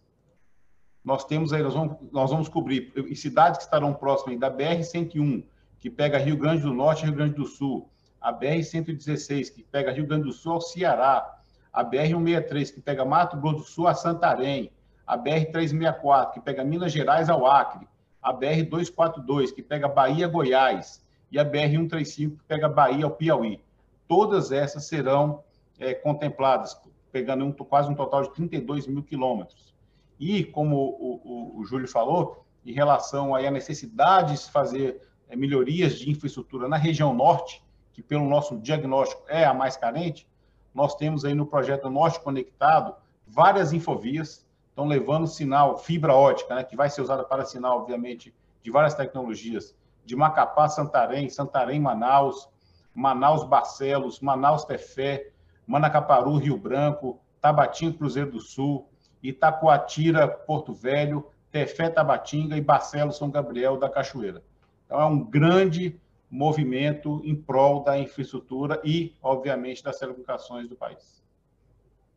nós 1.04 1.26
temos 1.26 1.52
aí, 1.52 1.62
nós 1.62 1.74
vamos, 1.74 1.98
nós 2.12 2.32
vamos 2.32 2.48
cobrir 2.48 2.94
cidades 3.16 3.58
que 3.58 3.66
estarão 3.66 3.94
próximas 3.94 4.40
da 4.40 4.50
BR-101, 4.50 5.44
que 5.80 5.90
pega 5.90 6.18
Rio 6.18 6.38
Grande 6.38 6.62
do 6.62 6.74
Norte 6.74 7.04
e 7.04 7.06
Rio 7.06 7.16
Grande 7.16 7.36
do 7.36 7.46
Sul, 7.46 7.90
a 8.22 8.32
BR-116, 8.32 9.54
que 9.54 9.64
pega 9.64 9.92
Rio 9.92 10.08
Grande 10.08 10.24
do 10.24 10.32
Sul 10.32 10.54
ao 10.54 10.62
Ceará, 10.62 11.40
a 11.74 11.84
BR-163, 11.84 12.74
que 12.74 12.82
pega 12.82 13.04
Mato 13.04 13.36
Grosso 13.36 13.58
do 13.58 13.64
Sul 13.64 13.88
a 13.88 13.94
Santarém, 13.94 14.72
a 15.06 15.18
BR-364, 15.18 16.34
que 16.34 16.40
pega 16.40 16.64
Minas 16.64 16.94
Gerais 16.94 17.30
ao 17.30 17.46
Acre, 17.46 17.86
a 18.22 18.34
BR-242, 18.34 19.54
que 19.54 19.62
pega 19.62 19.90
Bahia 19.90 20.28
Goiás, 20.28 21.04
e 21.30 21.38
a 21.38 21.44
BR-135, 21.44 22.38
que 22.38 22.44
pega 22.48 22.70
Bahia 22.70 23.04
ao 23.04 23.12
Piauí. 23.12 23.60
Todas 24.08 24.52
essas 24.52 24.86
serão 24.86 25.44
é, 25.78 25.94
contempladas, 25.94 26.80
pegando 27.12 27.44
um, 27.44 27.52
quase 27.52 27.90
um 27.90 27.96
total 27.96 28.22
de 28.22 28.34
32 28.34 28.88
mil 28.88 29.04
quilômetros. 29.04 29.73
E, 30.20 30.44
como 30.44 30.76
o, 30.76 31.22
o, 31.24 31.60
o 31.60 31.66
Júlio 31.66 31.88
falou, 31.88 32.46
em 32.66 32.72
relação 32.72 33.36
aí 33.36 33.46
à 33.46 33.52
necessidade 33.52 34.34
de 34.34 34.52
fazer 34.52 35.02
é, 35.28 35.36
melhorias 35.36 35.98
de 36.00 36.10
infraestrutura 36.10 36.68
na 36.68 36.78
região 36.78 37.14
norte, 37.14 37.64
que 37.92 38.02
pelo 38.02 38.28
nosso 38.28 38.58
diagnóstico 38.58 39.24
é 39.28 39.46
a 39.46 39.54
mais 39.54 39.78
carente, 39.78 40.28
nós 40.74 40.96
temos 40.96 41.24
aí 41.24 41.34
no 41.34 41.46
projeto 41.46 41.90
Norte 41.90 42.20
Conectado 42.20 42.96
várias 43.28 43.74
infovias, 43.74 44.46
estão 44.70 44.88
levando 44.88 45.28
sinal 45.28 45.78
fibra 45.78 46.14
ótica, 46.14 46.56
né, 46.56 46.64
que 46.64 46.76
vai 46.76 46.90
ser 46.90 47.02
usada 47.02 47.24
para 47.24 47.46
sinal, 47.46 47.80
obviamente, 47.80 48.34
de 48.64 48.72
várias 48.72 48.96
tecnologias, 48.96 49.76
de 50.06 50.16
Macapá, 50.16 50.68
Santarém, 50.68 51.30
Santarém, 51.30 51.80
Manaus, 51.80 52.50
Manaus, 52.94 53.44
Barcelos, 53.44 54.20
Manaus, 54.20 54.66
Tefé, 54.66 55.32
Manacaparu, 55.66 56.38
Rio 56.38 56.58
Branco, 56.58 57.20
Tabatinga, 57.40 57.98
Cruzeiro 57.98 58.32
do 58.32 58.40
Sul, 58.40 58.88
Itacoatira, 59.24 60.28
Porto 60.28 60.74
Velho, 60.74 61.26
Tefé, 61.52 61.90
Tabatinga 61.90 62.58
e 62.58 62.62
Barcelos, 62.62 63.18
São 63.18 63.32
Gabriel 63.32 63.78
da 63.78 63.90
Cachoeira. 63.90 64.44
Então, 64.86 65.00
é 65.00 65.06
um 65.06 65.24
grande 65.24 65.96
movimento 66.30 67.22
em 67.24 67.36
prol 67.36 67.84
da 67.84 67.98
infraestrutura 67.98 68.82
e, 68.84 69.16
obviamente, 69.22 69.84
das 69.84 69.98
telecomunicações 69.98 70.68
do 70.68 70.76
país. 70.76 71.24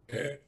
É, 0.09 0.41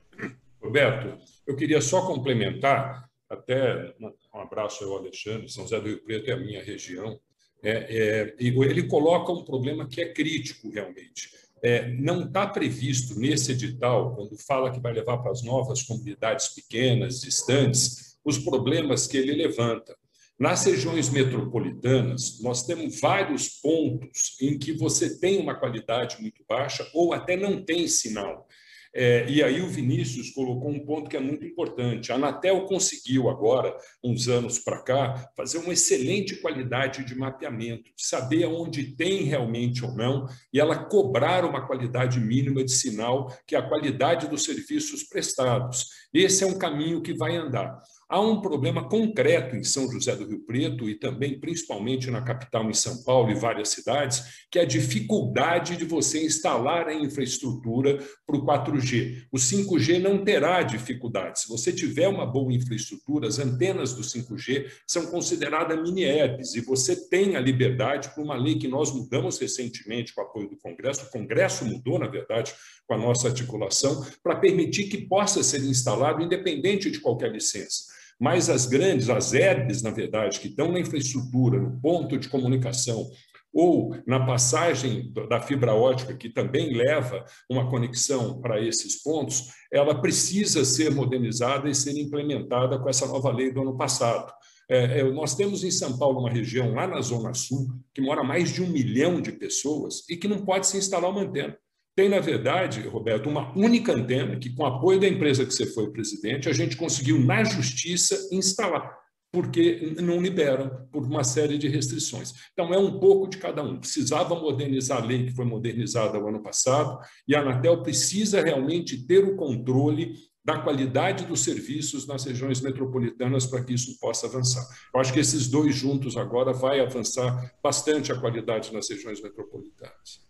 Roberto, 0.60 1.18
eu 1.46 1.54
queria 1.54 1.80
só 1.80 2.06
complementar, 2.06 3.08
até 3.28 3.94
um 4.00 4.40
abraço 4.40 4.84
ao 4.84 4.98
Alexandre, 4.98 5.48
São 5.48 5.64
José 5.64 5.80
do 5.80 5.86
Rio 5.86 6.02
Preto 6.02 6.30
é 6.30 6.32
a 6.32 6.38
minha 6.38 6.64
região, 6.64 7.20
é, 7.62 7.72
é, 7.72 8.36
ele 8.38 8.86
coloca 8.86 9.32
um 9.32 9.44
problema 9.44 9.86
que 9.86 10.00
é 10.00 10.12
crítico 10.12 10.70
realmente. 10.70 11.30
É, 11.62 11.88
não 11.94 12.24
está 12.24 12.46
previsto 12.46 13.18
nesse 13.18 13.52
edital, 13.52 14.14
quando 14.14 14.36
fala 14.38 14.70
que 14.70 14.80
vai 14.80 14.92
levar 14.92 15.18
para 15.18 15.32
as 15.32 15.42
novas 15.42 15.82
comunidades 15.82 16.48
pequenas, 16.48 17.20
distantes, 17.20 18.18
os 18.24 18.38
problemas 18.38 19.06
que 19.06 19.16
ele 19.16 19.32
levanta. 19.32 19.96
Nas 20.38 20.64
regiões 20.64 21.10
metropolitanas, 21.10 22.40
nós 22.40 22.64
temos 22.64 23.00
vários 23.00 23.48
pontos 23.48 24.36
em 24.40 24.56
que 24.56 24.72
você 24.72 25.18
tem 25.18 25.40
uma 25.40 25.56
qualidade 25.56 26.20
muito 26.20 26.44
baixa 26.48 26.88
ou 26.94 27.12
até 27.12 27.36
não 27.36 27.64
tem 27.64 27.88
sinal. 27.88 28.46
É, 28.94 29.28
e 29.28 29.42
aí 29.42 29.60
o 29.60 29.68
Vinícius 29.68 30.30
colocou 30.30 30.70
um 30.70 30.84
ponto 30.84 31.08
que 31.08 31.16
é 31.16 31.20
muito 31.20 31.44
importante. 31.44 32.10
A 32.10 32.16
Anatel 32.16 32.66
conseguiu 32.66 33.28
agora, 33.28 33.76
uns 34.02 34.28
anos 34.28 34.58
para 34.58 34.82
cá, 34.82 35.30
fazer 35.36 35.58
uma 35.58 35.72
excelente 35.72 36.36
qualidade 36.36 37.04
de 37.04 37.14
mapeamento, 37.14 37.90
saber 37.96 38.46
onde 38.46 38.96
tem 38.96 39.22
realmente 39.24 39.84
ou 39.84 39.94
não, 39.94 40.26
e 40.52 40.60
ela 40.60 40.84
cobrar 40.84 41.44
uma 41.44 41.66
qualidade 41.66 42.18
mínima 42.20 42.64
de 42.64 42.72
sinal, 42.72 43.32
que 43.46 43.54
é 43.54 43.58
a 43.58 43.68
qualidade 43.68 44.28
dos 44.28 44.44
serviços 44.44 45.02
prestados. 45.04 45.86
Esse 46.12 46.44
é 46.44 46.46
um 46.46 46.58
caminho 46.58 47.02
que 47.02 47.14
vai 47.14 47.36
andar. 47.36 47.80
Há 48.10 48.22
um 48.22 48.40
problema 48.40 48.88
concreto 48.88 49.54
em 49.54 49.62
São 49.62 49.86
José 49.86 50.16
do 50.16 50.26
Rio 50.26 50.40
Preto 50.46 50.88
e 50.88 50.94
também, 50.94 51.38
principalmente 51.38 52.10
na 52.10 52.22
capital, 52.22 52.64
em 52.70 52.72
São 52.72 53.02
Paulo 53.04 53.30
e 53.30 53.34
várias 53.34 53.68
cidades, 53.68 54.46
que 54.50 54.58
é 54.58 54.62
a 54.62 54.64
dificuldade 54.64 55.76
de 55.76 55.84
você 55.84 56.24
instalar 56.24 56.88
a 56.88 56.94
infraestrutura 56.94 58.02
para 58.26 58.36
o 58.36 58.46
4G. 58.46 59.26
O 59.30 59.36
5G 59.36 60.00
não 60.00 60.24
terá 60.24 60.62
dificuldade. 60.62 61.40
Se 61.40 61.48
você 61.50 61.70
tiver 61.70 62.08
uma 62.08 62.24
boa 62.24 62.50
infraestrutura, 62.50 63.28
as 63.28 63.38
antenas 63.38 63.92
do 63.92 64.00
5G 64.00 64.72
são 64.86 65.04
consideradas 65.08 65.78
mini-apps 65.78 66.54
e 66.54 66.62
você 66.62 66.96
tem 67.10 67.36
a 67.36 67.40
liberdade, 67.40 68.08
por 68.14 68.24
uma 68.24 68.36
lei 68.36 68.58
que 68.58 68.68
nós 68.68 68.90
mudamos 68.90 69.38
recentemente 69.38 70.14
com 70.14 70.22
o 70.22 70.24
apoio 70.24 70.48
do 70.48 70.56
Congresso, 70.56 71.04
o 71.04 71.10
Congresso 71.10 71.66
mudou, 71.66 71.98
na 71.98 72.06
verdade, 72.08 72.54
com 72.86 72.94
a 72.94 72.98
nossa 72.98 73.28
articulação, 73.28 74.02
para 74.22 74.36
permitir 74.36 74.84
que 74.84 74.96
possa 74.96 75.42
ser 75.42 75.62
instalado 75.62 76.22
independente 76.22 76.90
de 76.90 77.00
qualquer 77.00 77.30
licença. 77.30 77.97
Mas 78.18 78.50
as 78.50 78.66
grandes, 78.66 79.08
as 79.08 79.32
herbes, 79.32 79.82
na 79.82 79.90
verdade, 79.90 80.40
que 80.40 80.48
estão 80.48 80.72
na 80.72 80.80
infraestrutura, 80.80 81.60
no 81.60 81.80
ponto 81.80 82.18
de 82.18 82.28
comunicação, 82.28 83.08
ou 83.52 83.96
na 84.06 84.24
passagem 84.24 85.12
da 85.28 85.40
fibra 85.40 85.74
ótica, 85.74 86.14
que 86.14 86.28
também 86.28 86.74
leva 86.74 87.24
uma 87.50 87.68
conexão 87.68 88.40
para 88.40 88.60
esses 88.60 89.02
pontos, 89.02 89.48
ela 89.72 90.00
precisa 90.00 90.64
ser 90.64 90.90
modernizada 90.90 91.68
e 91.68 91.74
ser 91.74 91.98
implementada 91.98 92.78
com 92.78 92.88
essa 92.88 93.06
nova 93.06 93.30
lei 93.32 93.52
do 93.52 93.62
ano 93.62 93.76
passado. 93.76 94.32
É, 94.70 95.00
é, 95.00 95.02
nós 95.04 95.34
temos 95.34 95.64
em 95.64 95.70
São 95.70 95.98
Paulo 95.98 96.20
uma 96.20 96.30
região 96.30 96.74
lá 96.74 96.86
na 96.86 97.00
Zona 97.00 97.32
Sul 97.32 97.68
que 97.94 98.02
mora 98.02 98.22
mais 98.22 98.52
de 98.52 98.62
um 98.62 98.68
milhão 98.68 99.20
de 99.20 99.32
pessoas 99.32 100.08
e 100.10 100.16
que 100.16 100.28
não 100.28 100.44
pode 100.44 100.66
se 100.66 100.76
instalar 100.76 101.10
uma 101.10 101.22
antena. 101.22 101.56
Tem, 101.98 102.08
na 102.08 102.20
verdade, 102.20 102.82
Roberto, 102.82 103.28
uma 103.28 103.52
única 103.58 103.92
antena 103.92 104.38
que, 104.38 104.54
com 104.54 104.64
apoio 104.64 105.00
da 105.00 105.08
empresa 105.08 105.44
que 105.44 105.52
você 105.52 105.66
foi 105.66 105.90
presidente, 105.90 106.48
a 106.48 106.52
gente 106.52 106.76
conseguiu, 106.76 107.18
na 107.18 107.42
justiça, 107.42 108.28
instalar, 108.30 108.96
porque 109.32 109.96
não 110.00 110.22
liberam 110.22 110.86
por 110.92 111.02
uma 111.02 111.24
série 111.24 111.58
de 111.58 111.66
restrições. 111.66 112.32
Então, 112.52 112.72
é 112.72 112.78
um 112.78 113.00
pouco 113.00 113.26
de 113.26 113.38
cada 113.38 113.64
um. 113.64 113.80
Precisava 113.80 114.36
modernizar 114.36 115.02
a 115.02 115.04
lei 115.04 115.26
que 115.26 115.34
foi 115.34 115.44
modernizada 115.44 116.20
o 116.20 116.28
ano 116.28 116.40
passado, 116.40 117.00
e 117.26 117.34
a 117.34 117.40
Anatel 117.40 117.82
precisa 117.82 118.40
realmente 118.40 119.04
ter 119.04 119.24
o 119.24 119.34
controle 119.34 120.14
da 120.44 120.56
qualidade 120.56 121.24
dos 121.24 121.40
serviços 121.40 122.06
nas 122.06 122.22
regiões 122.22 122.60
metropolitanas 122.60 123.44
para 123.44 123.64
que 123.64 123.74
isso 123.74 123.98
possa 123.98 124.28
avançar. 124.28 124.64
Eu 124.94 125.00
acho 125.00 125.12
que 125.12 125.18
esses 125.18 125.48
dois 125.48 125.74
juntos 125.74 126.16
agora 126.16 126.52
vai 126.52 126.78
avançar 126.78 127.52
bastante 127.60 128.12
a 128.12 128.20
qualidade 128.20 128.72
nas 128.72 128.88
regiões 128.88 129.20
metropolitanas 129.20 130.27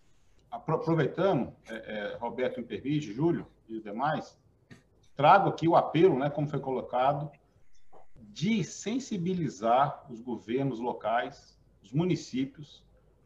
aproveitando, 0.50 1.52
é, 1.68 1.74
é, 1.74 2.16
Roberto 2.16 2.58
me 2.58 2.66
permite, 2.66 3.12
Júlio 3.12 3.46
e 3.68 3.76
os 3.76 3.82
demais, 3.82 4.36
trago 5.16 5.48
aqui 5.48 5.68
o 5.68 5.76
apelo, 5.76 6.18
né, 6.18 6.30
como 6.30 6.48
foi 6.48 6.60
colocado, 6.60 7.30
de 8.16 8.62
sensibilizar 8.62 10.04
os 10.08 10.20
governos 10.20 10.78
locais, 10.78 11.58
os 11.82 11.92
municípios, 11.92 12.82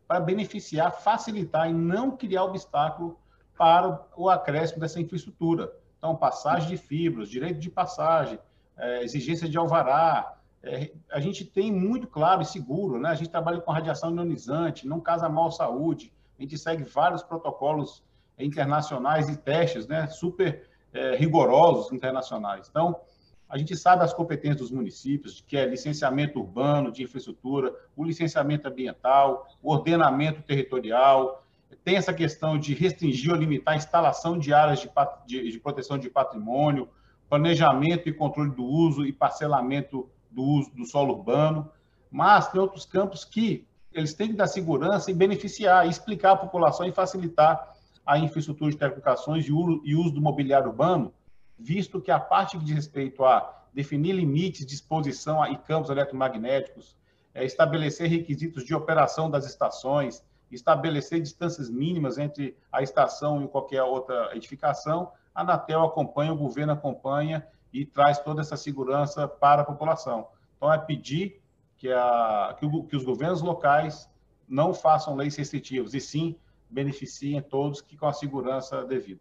para 0.07 0.21
beneficiar, 0.21 0.93
facilitar 0.93 1.69
e 1.69 1.73
não 1.73 2.17
criar 2.17 2.45
obstáculo 2.45 3.19
para 3.57 4.07
o 4.17 4.29
acréscimo 4.29 4.81
dessa 4.81 5.01
infraestrutura. 5.01 5.73
Então, 5.99 6.17
passagem 6.17 6.69
de 6.71 6.77
fibras, 6.77 7.29
direito 7.29 7.61
de 7.61 7.71
passagem, 7.71 8.39
é, 8.77 9.05
exigência 9.05 9.49
de 9.49 9.57
alvará. 9.57 10.37
É, 10.63 10.93
a 11.11 11.21
gente 11.21 11.45
tem 11.45 11.71
muito 11.71 12.07
claro 12.07 12.43
e 12.43 12.45
seguro, 12.45 12.99
né? 12.99 13.11
A 13.11 13.15
gente 13.15 13.31
trabalha 13.31 13.61
com 13.61 13.71
radiação 13.71 14.15
ionizante, 14.15 14.87
não 14.87 15.01
casa 15.01 15.29
mal 15.29 15.51
saúde, 15.51 16.13
a 16.43 16.45
gente 16.45 16.59
segue 16.59 16.83
vários 16.83 17.23
protocolos 17.23 18.03
internacionais 18.37 19.29
e 19.29 19.37
testes, 19.37 19.87
né, 19.87 20.09
super 20.09 20.69
é, 20.93 21.15
rigorosos 21.15 21.93
internacionais. 21.93 22.69
Então, 22.69 23.01
a 23.49 23.57
gente 23.57 23.77
sabe 23.77 24.03
as 24.03 24.13
competências 24.13 24.59
dos 24.59 24.71
municípios, 24.73 25.41
que 25.47 25.57
é 25.57 25.65
licenciamento 25.65 26.41
urbano, 26.41 26.91
de 26.91 27.05
infraestrutura, 27.05 27.73
o 27.95 28.03
licenciamento 28.03 28.67
ambiental, 28.67 29.47
ordenamento 29.63 30.43
territorial, 30.43 31.45
tem 31.85 31.97
essa 31.97 32.13
questão 32.13 32.59
de 32.59 32.75
restringir 32.75 33.31
ou 33.31 33.37
limitar 33.37 33.75
a 33.75 33.77
instalação 33.77 34.37
de 34.37 34.53
áreas 34.53 34.81
de, 34.81 34.91
de, 35.27 35.53
de 35.53 35.61
proteção 35.61 35.97
de 35.97 36.11
patrimônio, 36.11 36.89
planejamento 37.29 38.09
e 38.09 38.13
controle 38.13 38.51
do 38.51 38.65
uso 38.65 39.07
e 39.07 39.13
parcelamento 39.13 40.11
do 40.29 40.43
uso 40.43 40.75
do 40.75 40.85
solo 40.85 41.15
urbano, 41.15 41.71
mas 42.11 42.49
tem 42.49 42.61
outros 42.61 42.85
campos 42.85 43.25
que 43.25 43.65
eles 43.95 44.15
têm 44.15 44.29
que 44.29 44.35
dar 44.35 44.47
segurança 44.47 45.11
e 45.11 45.15
beneficiar, 45.15 45.87
explicar 45.87 46.33
à 46.33 46.37
população 46.37 46.87
e 46.87 46.93
facilitar 46.93 47.75
a 48.05 48.19
infraestrutura 48.19 48.71
de 48.71 48.77
telecomunicações 48.77 49.47
e 49.47 49.95
uso 49.95 50.11
do 50.11 50.21
mobiliário 50.21 50.69
urbano, 50.69 51.13
visto 51.59 52.01
que 52.01 52.11
a 52.11 52.19
parte 52.19 52.59
diz 52.59 52.75
respeito 52.75 53.25
a 53.25 53.63
definir 53.73 54.13
limites 54.13 54.67
de 54.67 54.75
exposição 54.75 55.45
e 55.47 55.57
campos 55.57 55.91
eletromagnéticos, 55.91 56.97
é, 57.35 57.45
estabelecer 57.45 58.09
requisitos 58.09 58.65
de 58.65 58.75
operação 58.75 59.31
das 59.31 59.47
estações, 59.47 60.23
estabelecer 60.51 61.21
distâncias 61.21 61.71
mínimas 61.71 62.19
entre 62.19 62.57
a 62.71 62.83
estação 62.83 63.43
e 63.43 63.49
qualquer 63.49 63.83
outra 63.83 64.37
edificação. 64.37 65.13
A 65.35 65.41
Anatel 65.41 65.83
acompanha, 65.83 66.33
o 66.33 66.37
governo 66.37 66.73
acompanha 66.73 67.47
e 67.73 67.87
traz 67.87 68.19
toda 68.19 68.43
essa 68.43 68.57
segurança 68.57 69.27
para 69.27 69.63
a 69.63 69.65
população. 69.65 70.29
Então, 70.57 70.73
é 70.73 70.79
pedir 70.79 71.42
que, 71.83 71.91
a, 71.91 72.57
que, 72.61 72.65
o, 72.65 72.85
que 72.85 72.95
os 72.95 73.03
governos 73.03 73.43
locais 73.43 74.09
não 74.49 74.73
façam 74.73 75.17
leis 75.17 75.35
restritivas, 75.35 75.95
e 75.95 76.01
sim 76.01 76.37
beneficiem 76.71 77.43
todos 77.43 77.81
que 77.81 77.97
com 77.97 78.07
a 78.07 78.13
segurança 78.13 78.85
devida. 78.85 79.21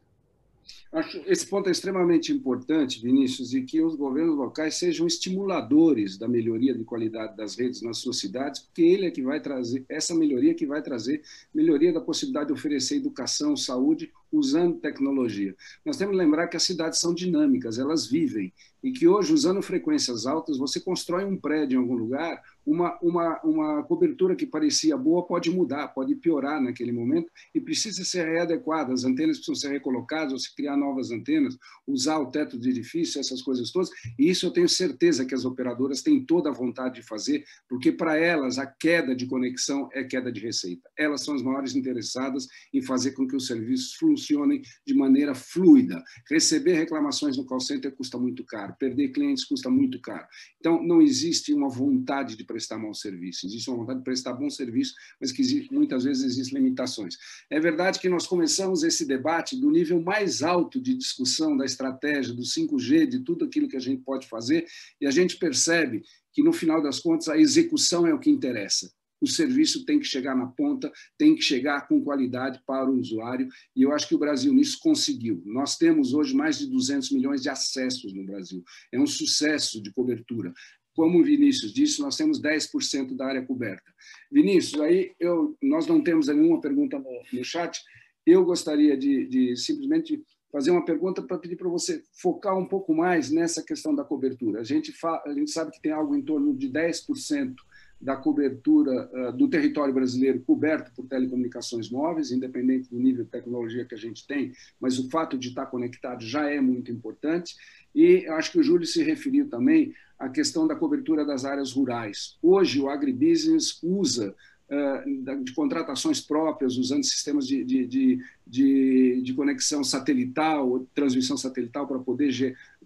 Acho 0.93 1.17
esse 1.25 1.47
ponto 1.47 1.69
é 1.69 1.71
extremamente 1.71 2.31
importante, 2.31 3.01
Vinícius, 3.01 3.53
e 3.55 3.63
que 3.63 3.81
os 3.81 3.95
governos 3.95 4.37
locais 4.37 4.75
sejam 4.75 5.07
estimuladores 5.07 6.19
da 6.19 6.27
melhoria 6.27 6.73
de 6.73 6.83
qualidade 6.83 7.35
das 7.35 7.55
redes 7.55 7.81
nas 7.81 7.97
suas 7.97 8.19
cidades, 8.19 8.61
porque 8.61 8.83
ele 8.83 9.07
é 9.07 9.11
que 9.11 9.23
vai 9.23 9.39
trazer 9.39 9.83
essa 9.89 10.13
melhoria 10.13 10.53
que 10.53 10.67
vai 10.67 10.83
trazer 10.83 11.23
melhoria 11.53 11.91
da 11.91 11.99
possibilidade 11.99 12.47
de 12.47 12.53
oferecer 12.53 12.97
educação, 12.97 13.57
saúde 13.57 14.11
usando 14.31 14.79
tecnologia. 14.79 15.55
Nós 15.83 15.97
temos 15.97 16.13
que 16.13 16.21
lembrar 16.21 16.47
que 16.47 16.57
as 16.57 16.63
cidades 16.63 16.99
são 16.99 17.13
dinâmicas, 17.13 17.79
elas 17.79 18.05
vivem, 18.05 18.53
e 18.83 18.91
que 18.91 19.07
hoje, 19.07 19.33
usando 19.33 19.61
frequências 19.61 20.25
altas, 20.25 20.57
você 20.57 20.79
constrói 20.79 21.23
um 21.23 21.37
prédio 21.37 21.77
em 21.77 21.81
algum 21.81 21.95
lugar, 21.95 22.41
uma, 22.65 22.97
uma, 23.01 23.41
uma 23.43 23.83
cobertura 23.83 24.35
que 24.35 24.45
parecia 24.45 24.97
boa 24.97 25.25
pode 25.25 25.49
mudar, 25.49 25.89
pode 25.89 26.15
piorar 26.15 26.61
naquele 26.61 26.91
momento 26.91 27.29
e 27.53 27.59
precisa 27.59 28.03
ser 28.03 28.25
readequada. 28.25 28.93
As 28.93 29.03
antenas 29.03 29.37
precisam 29.37 29.55
ser 29.55 29.71
recolocadas, 29.71 30.33
ou 30.33 30.39
se 30.39 30.53
criar 30.55 30.77
novas 30.77 31.11
antenas, 31.11 31.57
usar 31.87 32.19
o 32.19 32.27
teto 32.27 32.59
de 32.59 32.69
edifício, 32.69 33.19
essas 33.19 33.41
coisas 33.41 33.71
todas. 33.71 33.89
E 34.17 34.29
isso 34.29 34.45
eu 34.45 34.51
tenho 34.51 34.69
certeza 34.69 35.25
que 35.25 35.35
as 35.35 35.45
operadoras 35.45 36.01
têm 36.01 36.23
toda 36.23 36.49
a 36.49 36.53
vontade 36.53 36.95
de 36.95 37.03
fazer, 37.03 37.43
porque 37.67 37.91
para 37.91 38.17
elas 38.17 38.57
a 38.57 38.65
queda 38.65 39.15
de 39.15 39.25
conexão 39.25 39.89
é 39.93 40.03
queda 40.03 40.31
de 40.31 40.39
receita. 40.39 40.89
Elas 40.97 41.23
são 41.23 41.35
as 41.35 41.41
maiores 41.41 41.75
interessadas 41.75 42.47
em 42.73 42.81
fazer 42.81 43.11
com 43.11 43.27
que 43.27 43.35
os 43.35 43.47
serviços 43.47 43.93
funcionem 43.95 44.61
de 44.85 44.93
maneira 44.93 45.33
fluida. 45.33 46.01
Receber 46.29 46.73
reclamações 46.73 47.37
no 47.37 47.45
call 47.45 47.59
center 47.59 47.93
custa 47.95 48.17
muito 48.17 48.43
caro, 48.45 48.75
perder 48.79 49.09
clientes 49.09 49.45
custa 49.45 49.69
muito 49.69 49.99
caro. 49.99 50.25
Então, 50.59 50.81
não 50.83 51.01
existe 51.01 51.53
uma 51.53 51.69
vontade 51.69 52.35
de 52.35 52.43
prestar 52.51 52.77
mau 52.77 52.93
serviço, 52.93 53.45
existe 53.45 53.69
uma 53.69 53.77
vontade 53.77 53.99
de 53.99 54.03
prestar 54.03 54.33
bom 54.33 54.49
serviço, 54.49 54.93
mas 55.19 55.31
que 55.31 55.41
existe, 55.41 55.73
muitas 55.73 56.03
vezes 56.03 56.23
existem 56.23 56.59
limitações. 56.59 57.17
É 57.49 57.59
verdade 57.59 57.99
que 57.99 58.09
nós 58.09 58.27
começamos 58.27 58.83
esse 58.83 59.05
debate 59.05 59.55
do 59.55 59.71
nível 59.71 60.01
mais 60.01 60.41
alto 60.41 60.81
de 60.81 60.93
discussão 60.93 61.55
da 61.55 61.65
estratégia, 61.65 62.33
do 62.33 62.43
5G, 62.43 63.07
de 63.07 63.19
tudo 63.19 63.45
aquilo 63.45 63.67
que 63.67 63.77
a 63.77 63.81
gente 63.81 64.03
pode 64.03 64.27
fazer, 64.27 64.65
e 64.99 65.07
a 65.07 65.11
gente 65.11 65.37
percebe 65.37 66.03
que, 66.33 66.43
no 66.43 66.51
final 66.51 66.81
das 66.81 66.99
contas, 66.99 67.29
a 67.29 67.37
execução 67.37 68.05
é 68.05 68.13
o 68.13 68.19
que 68.19 68.29
interessa 68.29 68.91
o 69.21 69.27
serviço 69.27 69.85
tem 69.85 69.99
que 69.99 70.05
chegar 70.05 70.35
na 70.35 70.47
ponta, 70.47 70.91
tem 71.15 71.35
que 71.35 71.43
chegar 71.43 71.87
com 71.87 72.03
qualidade 72.03 72.59
para 72.65 72.89
o 72.89 72.97
usuário, 72.97 73.47
e 73.75 73.83
eu 73.83 73.93
acho 73.93 74.07
que 74.07 74.15
o 74.15 74.19
Brasil 74.19 74.51
nisso 74.51 74.79
conseguiu. 74.81 75.43
Nós 75.45 75.77
temos 75.77 76.13
hoje 76.13 76.35
mais 76.35 76.57
de 76.57 76.65
200 76.65 77.11
milhões 77.11 77.43
de 77.43 77.49
acessos 77.49 78.11
no 78.13 78.25
Brasil. 78.25 78.63
É 78.91 78.99
um 78.99 79.05
sucesso 79.05 79.79
de 79.81 79.93
cobertura. 79.93 80.51
Como 80.95 81.19
o 81.19 81.23
Vinícius 81.23 81.73
disse, 81.73 82.01
nós 82.01 82.17
temos 82.17 82.41
10% 82.41 83.15
da 83.15 83.25
área 83.25 83.45
coberta. 83.45 83.89
Vinícius, 84.31 84.81
aí 84.81 85.13
eu, 85.19 85.55
nós 85.61 85.87
não 85.87 86.01
temos 86.01 86.27
nenhuma 86.27 86.59
pergunta 86.59 86.99
no, 86.99 87.21
no 87.33 87.43
chat. 87.43 87.81
Eu 88.25 88.43
gostaria 88.43 88.97
de, 88.97 89.25
de 89.25 89.55
simplesmente 89.55 90.21
fazer 90.51 90.71
uma 90.71 90.83
pergunta 90.83 91.21
para 91.21 91.37
pedir 91.37 91.55
para 91.55 91.69
você 91.69 92.03
focar 92.11 92.57
um 92.57 92.65
pouco 92.65 92.93
mais 92.93 93.31
nessa 93.31 93.63
questão 93.63 93.95
da 93.95 94.03
cobertura. 94.03 94.59
A 94.59 94.63
gente, 94.63 94.93
a 95.25 95.33
gente 95.33 95.49
sabe 95.49 95.71
que 95.71 95.81
tem 95.81 95.91
algo 95.91 96.15
em 96.15 96.21
torno 96.21 96.53
de 96.53 96.69
10% 96.69 97.55
da 98.01 98.15
cobertura 98.15 99.09
uh, 99.13 99.31
do 99.31 99.47
território 99.47 99.93
brasileiro 99.93 100.39
coberto 100.41 100.91
por 100.95 101.05
telecomunicações 101.05 101.89
móveis, 101.89 102.31
independente 102.31 102.89
do 102.89 102.99
nível 102.99 103.23
de 103.23 103.29
tecnologia 103.29 103.85
que 103.85 103.93
a 103.93 103.97
gente 103.97 104.25
tem, 104.25 104.51
mas 104.79 104.97
o 104.97 105.09
fato 105.09 105.37
de 105.37 105.49
estar 105.49 105.67
conectado 105.67 106.25
já 106.25 106.49
é 106.49 106.59
muito 106.59 106.91
importante. 106.91 107.55
E 107.93 108.25
acho 108.27 108.51
que 108.51 108.59
o 108.59 108.63
Júlio 108.63 108.87
se 108.87 109.03
referiu 109.03 109.47
também 109.47 109.93
à 110.17 110.27
questão 110.29 110.65
da 110.65 110.75
cobertura 110.75 111.23
das 111.23 111.45
áreas 111.45 111.73
rurais. 111.73 112.37
Hoje, 112.41 112.79
o 112.79 112.89
agribusiness 112.89 113.77
usa 113.83 114.33
uh, 114.69 115.43
de 115.43 115.53
contratações 115.53 116.19
próprias, 116.19 116.77
usando 116.77 117.03
sistemas 117.03 117.45
de, 117.45 117.63
de, 117.63 117.85
de, 117.85 118.19
de, 118.47 119.21
de 119.23 119.33
conexão 119.33 119.83
satelital, 119.83 120.87
transmissão 120.95 121.37
satelital, 121.37 121.87
para 121.87 121.99
poder 121.99 122.31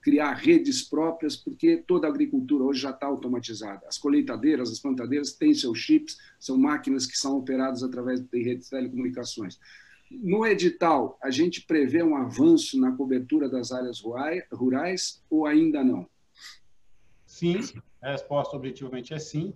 criar 0.06 0.34
redes 0.34 0.84
próprias, 0.84 1.36
porque 1.36 1.78
toda 1.78 2.06
a 2.06 2.12
agricultura 2.12 2.64
hoje 2.64 2.82
já 2.82 2.91
está 2.91 3.08
automatizada. 3.08 3.82
As 3.88 3.97
colheitadeiras, 3.97 4.72
as 4.72 4.80
plantadeiras 4.80 5.34
têm 5.34 5.51
seus 5.51 5.80
chips, 5.80 6.16
são 6.39 6.60
máquinas 6.60 7.08
que 7.08 7.18
são 7.18 7.36
operadas 7.36 7.82
através 7.82 8.22
de 8.22 8.43
redes 8.43 8.66
de 8.66 8.70
telecomunicações. 8.70 9.60
No 10.12 10.45
edital, 10.45 11.18
a 11.24 11.32
gente 11.32 11.66
prevê 11.66 12.03
um 12.03 12.16
avanço 12.16 12.80
na 12.80 12.91
cobertura 12.91 13.49
das 13.49 13.72
áreas 13.72 13.99
rurais 14.53 15.24
ou 15.28 15.47
ainda 15.47 15.84
não? 15.84 16.08
Sim, 17.26 17.62
a 17.99 18.12
resposta 18.12 18.56
objetivamente 18.56 19.12
é 19.12 19.18
sim, 19.18 19.56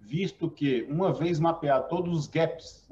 visto 0.00 0.50
que, 0.50 0.82
uma 0.90 1.14
vez 1.14 1.38
mapeado 1.38 1.88
todos 1.88 2.18
os 2.18 2.26
gaps, 2.26 2.84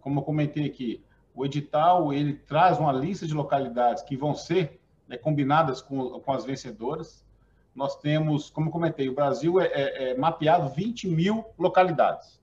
como 0.00 0.20
eu 0.20 0.24
comentei 0.24 0.64
aqui, 0.64 1.04
o 1.34 1.44
edital 1.44 2.14
ele 2.14 2.32
traz 2.32 2.78
uma 2.78 2.92
lista 2.92 3.26
de 3.26 3.34
localidades 3.34 4.02
que 4.02 4.16
vão 4.16 4.34
ser 4.34 4.79
né, 5.10 5.18
combinadas 5.18 5.82
com, 5.82 6.20
com 6.20 6.32
as 6.32 6.44
vencedoras. 6.44 7.26
Nós 7.74 7.96
temos, 7.96 8.48
como 8.48 8.70
comentei, 8.70 9.08
o 9.08 9.14
Brasil 9.14 9.60
é, 9.60 9.66
é, 9.66 10.10
é 10.10 10.16
mapeado 10.16 10.68
20 10.68 11.08
mil 11.08 11.44
localidades. 11.58 12.40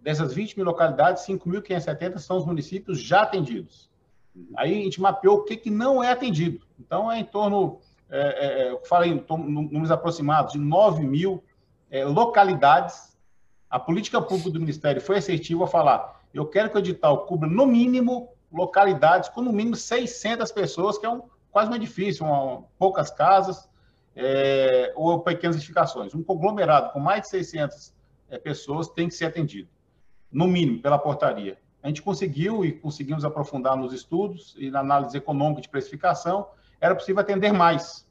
Dessas 0.00 0.32
20 0.32 0.56
mil 0.56 0.64
localidades, 0.64 1.26
5.570 1.26 2.18
são 2.18 2.36
os 2.36 2.46
municípios 2.46 3.00
já 3.00 3.22
atendidos. 3.22 3.90
Aí 4.56 4.80
a 4.80 4.84
gente 4.84 5.00
mapeou 5.00 5.38
o 5.38 5.44
que, 5.44 5.56
que 5.56 5.70
não 5.70 6.02
é 6.02 6.12
atendido. 6.12 6.64
Então, 6.78 7.10
é 7.10 7.18
em 7.18 7.24
torno, 7.24 7.80
é, 8.08 8.20
é, 8.20 8.62
é 8.62 8.70
eu 8.70 8.80
falei, 8.84 9.10
em 9.10 9.24
números 9.28 9.90
aproximados, 9.90 10.52
de 10.52 10.58
9 10.58 11.04
mil 11.04 11.42
é, 11.90 12.04
localidades. 12.04 13.16
A 13.68 13.78
política 13.78 14.20
pública 14.22 14.50
do 14.50 14.60
Ministério 14.60 15.00
foi 15.00 15.18
assertiva 15.18 15.64
a 15.64 15.68
falar: 15.68 16.20
eu 16.32 16.46
quero 16.46 16.70
que 16.70 16.76
o 16.76 16.78
edital 16.78 17.26
cubra, 17.26 17.48
no 17.48 17.66
mínimo, 17.66 18.28
localidades 18.52 19.28
com 19.28 19.40
no 19.40 19.52
mínimo 19.52 19.76
600 19.76 20.50
pessoas, 20.52 20.98
que 20.98 21.06
é 21.06 21.10
um 21.10 21.22
quase 21.52 21.70
um 21.70 21.74
edifício, 21.74 22.24
uma, 22.24 22.64
poucas 22.78 23.10
casas 23.10 23.68
é, 24.16 24.92
ou 24.96 25.20
pequenas 25.20 25.56
edificações. 25.56 26.14
Um 26.14 26.22
conglomerado 26.22 26.92
com 26.92 26.98
mais 26.98 27.22
de 27.22 27.28
600 27.28 27.94
é, 28.30 28.38
pessoas 28.38 28.88
tem 28.88 29.06
que 29.06 29.14
ser 29.14 29.26
atendido, 29.26 29.68
no 30.32 30.48
mínimo, 30.48 30.80
pela 30.80 30.98
portaria. 30.98 31.58
A 31.82 31.88
gente 31.88 32.00
conseguiu 32.00 32.64
e 32.64 32.72
conseguimos 32.72 33.24
aprofundar 33.24 33.76
nos 33.76 33.92
estudos 33.92 34.54
e 34.56 34.70
na 34.70 34.80
análise 34.80 35.16
econômica 35.16 35.60
de 35.60 35.68
precificação, 35.68 36.48
era 36.80 36.94
possível 36.94 37.20
atender 37.20 37.52
mais. 37.52 38.08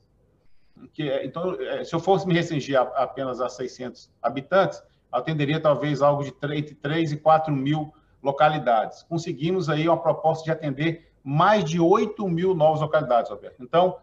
Que, 0.93 1.09
é, 1.09 1.25
então, 1.25 1.59
é, 1.59 1.83
se 1.83 1.93
eu 1.93 1.99
fosse 1.99 2.27
me 2.27 2.33
restringir 2.33 2.79
a, 2.79 2.83
apenas 2.83 3.41
a 3.41 3.49
600 3.49 4.11
habitantes, 4.21 4.81
atenderia 5.11 5.59
talvez 5.59 6.01
algo 6.01 6.23
de 6.23 6.31
3, 6.31 6.59
entre 6.59 6.75
3 6.75 7.13
e 7.13 7.17
4 7.17 7.51
mil 7.53 7.93
localidades. 8.21 9.03
Conseguimos 9.03 9.67
aí 9.67 9.87
uma 9.87 10.01
proposta 10.01 10.43
de 10.43 10.51
atender 10.51 11.10
mais 11.23 11.63
de 11.63 11.79
8 11.79 12.27
mil 12.27 12.55
novas 12.55 12.81
localidades, 12.81 13.29
Roberto. 13.29 13.61
Então, 13.61 13.97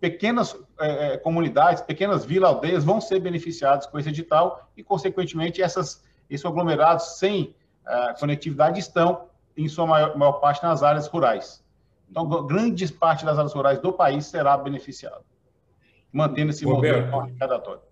pequenas 0.00 0.56
é, 0.80 1.14
é, 1.14 1.16
comunidades, 1.18 1.82
pequenas 1.82 2.24
vilas, 2.24 2.50
aldeias 2.50 2.84
vão 2.84 3.00
ser 3.00 3.20
beneficiadas 3.20 3.86
com 3.86 3.98
esse 3.98 4.08
edital 4.08 4.70
e, 4.76 4.82
consequentemente, 4.82 5.60
essas, 5.60 6.04
esses 6.30 6.44
aglomerados 6.46 7.18
sem 7.18 7.54
é, 7.86 8.14
conectividade 8.18 8.78
estão, 8.78 9.28
em 9.56 9.68
sua 9.68 9.86
maior, 9.86 10.16
maior, 10.16 10.32
parte, 10.34 10.62
nas 10.62 10.82
áreas 10.82 11.06
rurais. 11.08 11.64
Então, 12.10 12.26
grande 12.46 12.90
parte 12.92 13.24
das 13.24 13.36
áreas 13.36 13.52
rurais 13.52 13.78
do 13.80 13.92
país 13.92 14.26
será 14.26 14.56
beneficiada, 14.56 15.20
mantendo 16.12 16.50
esse 16.50 16.64
Roberto, 16.64 17.06
modelo 17.06 17.20
arrecadatório. 17.20 17.82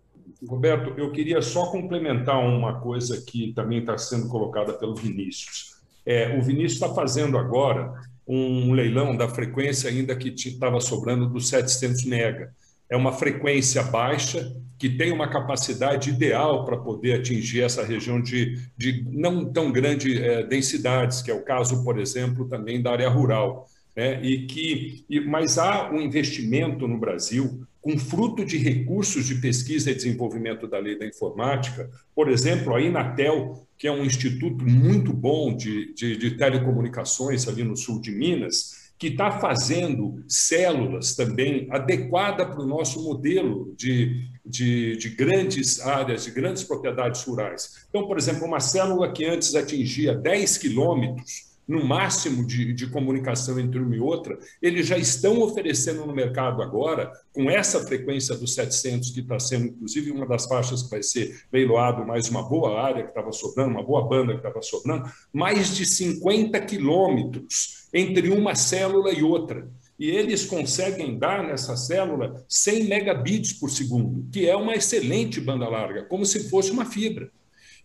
Roberto, 0.49 0.95
eu 0.97 1.11
queria 1.13 1.43
só 1.43 1.71
complementar 1.71 2.39
uma 2.39 2.81
coisa 2.81 3.23
que 3.23 3.53
também 3.53 3.81
está 3.81 3.99
sendo 3.99 4.29
colocada 4.29 4.73
pelo 4.75 4.95
Vinícius. 4.95 5.77
É, 6.05 6.39
o 6.39 6.43
Vinícius 6.43 6.75
está 6.75 6.95
fazendo 6.95 7.37
agora 7.37 8.01
um 8.27 8.73
leilão 8.73 9.17
da 9.17 9.29
frequência 9.29 9.89
ainda 9.89 10.17
que 10.17 10.29
estava 10.29 10.81
sobrando 10.81 11.29
dos 11.29 11.49
700 11.49 12.05
mega. 12.05 12.53
É 12.89 12.97
uma 12.97 13.13
frequência 13.13 13.83
baixa 13.83 14.55
que 14.79 14.89
tem 14.91 15.13
uma 15.13 15.29
capacidade 15.29 16.11
ideal 16.11 16.65
para 16.65 16.77
poder 16.77 17.21
atingir 17.21 17.63
essa 17.63 17.85
região 17.85 18.21
de, 18.21 18.59
de 18.77 19.05
não 19.11 19.45
tão 19.45 19.73
grandes 19.73 20.21
é, 20.21 20.43
densidades, 20.43 21.23
que 21.23 21.31
é 21.31 21.35
o 21.35 21.43
caso, 21.43 21.83
por 21.83 21.99
exemplo, 21.99 22.47
também 22.49 22.83
da 22.83 22.93
área 22.93 23.09
rural. 23.09 23.69
Né? 23.95 24.23
E 24.23 24.47
que, 24.47 25.05
e, 25.09 25.21
mas 25.21 25.57
há 25.57 25.91
um 25.91 26.01
investimento 26.01 26.87
no 26.87 26.99
Brasil 26.99 27.67
com 27.87 27.97
fruto 27.97 28.45
de 28.45 28.59
recursos 28.59 29.27
de 29.27 29.37
pesquisa 29.37 29.93
e 29.93 29.95
desenvolvimento 29.95 30.67
da 30.67 30.77
lei 30.77 30.99
da 30.99 31.07
informática, 31.07 31.89
por 32.17 32.29
exemplo, 32.29 32.75
a 32.75 32.81
Inatel, 32.81 33.65
que 33.79 33.87
é 33.87 33.93
um 33.93 34.05
instituto 34.05 34.65
muito 34.65 35.13
bom 35.13 35.57
de, 35.57 35.95
de, 35.95 36.17
de 36.17 36.33
telecomunicações 36.33 37.47
ali 37.47 37.63
no 37.63 37.77
sul 37.77 38.01
de 38.01 38.11
Minas, 38.11 38.91
que 38.99 39.07
está 39.07 39.39
fazendo 39.39 40.25
células 40.27 41.15
também 41.15 41.69
adequada 41.71 42.45
para 42.45 42.61
o 42.61 42.67
nosso 42.67 43.05
modelo 43.05 43.73
de, 43.79 44.31
de, 44.45 44.97
de, 44.97 45.11
grandes 45.11 45.79
áreas, 45.79 46.25
de 46.25 46.33
grandes 46.33 46.65
propriedades 46.65 47.23
rurais. 47.23 47.87
Então, 47.89 48.09
por 48.09 48.19
exemplo, 48.19 48.47
uma 48.47 48.59
célula 48.59 49.13
que 49.13 49.25
antes 49.25 49.55
atingia 49.55 50.13
10 50.13 50.59
quilômetros, 50.59 51.46
no 51.67 51.85
máximo 51.85 52.47
de, 52.47 52.73
de, 52.73 52.87
comunicação 52.89 53.59
entre 53.59 53.81
uma 53.81 53.97
e 53.97 54.01
outra, 54.01 54.39
eles 54.63 54.87
já 54.87 54.97
estão 54.97 55.41
oferecendo 55.41 56.07
no 56.07 56.15
mercado 56.15 56.63
agora, 56.63 57.11
com 57.33 57.51
essa 57.51 57.85
frequência 57.85 58.37
dos 58.37 58.55
700, 58.55 59.11
que 59.11 59.21
está 59.21 59.39
sendo, 59.39 59.67
inclusive, 59.67 60.13
uma 60.13 60.27
das 60.27 60.47
faixas 60.47 60.85
que 60.85 60.91
vai 60.91 61.03
ser 61.03 61.45
leiloado, 61.53 62.07
mais 62.07 62.29
uma 62.29 62.49
boa 62.49 62.81
área 62.81 63.03
que 63.03 63.09
estava 63.09 63.33
sobrando, 63.33 63.71
uma 63.71 63.83
boa 63.83 64.07
banda 64.07 64.33
que 64.33 64.39
estava 64.39 64.63
sobrando, 64.63 65.11
mais 65.33 65.75
de 65.75 65.85
50 65.85 66.61
quilômetros 66.61 67.89
entre 67.93 68.31
uma 68.31 68.55
célula 68.55 69.13
e 69.13 69.23
outra. 69.23 69.69
E 69.99 70.11
eles 70.11 70.45
conseguem 70.45 71.19
dar 71.19 71.43
nessa 71.43 71.77
célula 71.77 72.45
100 72.49 72.85
megabits 72.85 73.55
por 73.55 73.71
segundo, 73.71 74.27
que 74.31 74.47
é 74.49 74.55
uma 74.55 74.75
excelente 74.75 75.41
banda 75.41 75.69
larga, 75.69 76.05
como 76.05 76.25
se 76.25 76.49
fosse 76.51 76.71
uma 76.71 76.85
fibra. 76.85 77.31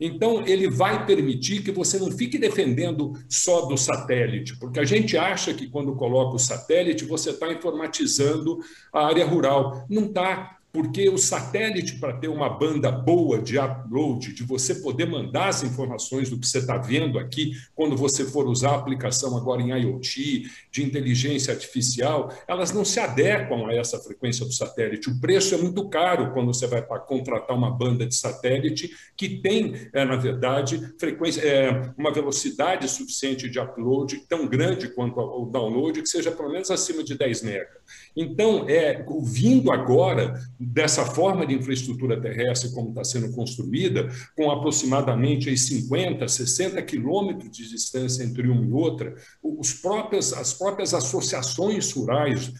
Então, 0.01 0.43
ele 0.47 0.67
vai 0.67 1.05
permitir 1.05 1.61
que 1.61 1.71
você 1.71 1.99
não 1.99 2.11
fique 2.11 2.39
defendendo 2.39 3.13
só 3.29 3.67
do 3.67 3.77
satélite, 3.77 4.57
porque 4.57 4.79
a 4.79 4.83
gente 4.83 5.15
acha 5.15 5.53
que 5.53 5.69
quando 5.69 5.95
coloca 5.95 6.35
o 6.35 6.39
satélite, 6.39 7.05
você 7.05 7.29
está 7.29 7.53
informatizando 7.53 8.57
a 8.91 9.05
área 9.05 9.23
rural. 9.23 9.85
Não 9.87 10.05
está 10.05 10.57
porque 10.71 11.09
o 11.09 11.17
satélite, 11.17 11.97
para 11.97 12.13
ter 12.13 12.27
uma 12.27 12.49
banda 12.49 12.91
boa 12.91 13.39
de 13.39 13.57
upload, 13.57 14.33
de 14.33 14.43
você 14.43 14.75
poder 14.75 15.05
mandar 15.05 15.49
as 15.49 15.63
informações 15.63 16.29
do 16.29 16.39
que 16.39 16.47
você 16.47 16.59
está 16.59 16.77
vendo 16.77 17.19
aqui, 17.19 17.51
quando 17.75 17.97
você 17.97 18.23
for 18.25 18.47
usar 18.47 18.71
a 18.71 18.75
aplicação 18.75 19.35
agora 19.37 19.61
em 19.61 19.71
IoT, 19.71 20.49
de 20.71 20.83
inteligência 20.83 21.53
artificial, 21.53 22.33
elas 22.47 22.71
não 22.71 22.85
se 22.85 22.99
adequam 22.99 23.67
a 23.67 23.73
essa 23.73 23.99
frequência 23.99 24.45
do 24.45 24.53
satélite. 24.53 25.09
O 25.09 25.19
preço 25.19 25.53
é 25.55 25.57
muito 25.57 25.89
caro 25.89 26.31
quando 26.33 26.53
você 26.53 26.67
vai 26.67 26.81
contratar 26.81 27.55
uma 27.55 27.69
banda 27.69 28.05
de 28.05 28.15
satélite 28.15 28.91
que 29.17 29.41
tem, 29.41 29.89
é, 29.93 30.05
na 30.05 30.15
verdade, 30.15 30.93
frequência, 30.97 31.41
é, 31.41 31.93
uma 31.97 32.13
velocidade 32.13 32.87
suficiente 32.87 33.49
de 33.49 33.59
upload 33.59 34.17
tão 34.27 34.47
grande 34.47 34.89
quanto 34.89 35.19
o 35.19 35.45
download, 35.45 36.01
que 36.01 36.09
seja 36.09 36.31
pelo 36.31 36.51
menos 36.51 36.71
acima 36.71 37.03
de 37.03 37.15
10 37.15 37.43
MB. 37.43 37.67
Então, 38.15 38.67
é, 38.67 39.05
vindo 39.23 39.71
agora 39.71 40.39
dessa 40.59 41.05
forma 41.05 41.45
de 41.45 41.53
infraestrutura 41.53 42.19
terrestre 42.19 42.71
como 42.71 42.89
está 42.89 43.03
sendo 43.03 43.31
construída, 43.31 44.09
com 44.35 44.51
aproximadamente 44.51 45.49
aí 45.49 45.57
50, 45.57 46.27
60 46.27 46.81
quilômetros 46.81 47.51
de 47.51 47.69
distância 47.69 48.23
entre 48.23 48.47
uma 48.47 48.65
e 48.65 48.71
outra, 48.71 49.15
os 49.41 49.81
as 50.37 50.53
próprias 50.53 50.93
associações 50.93 51.91
rurais, 51.91 52.53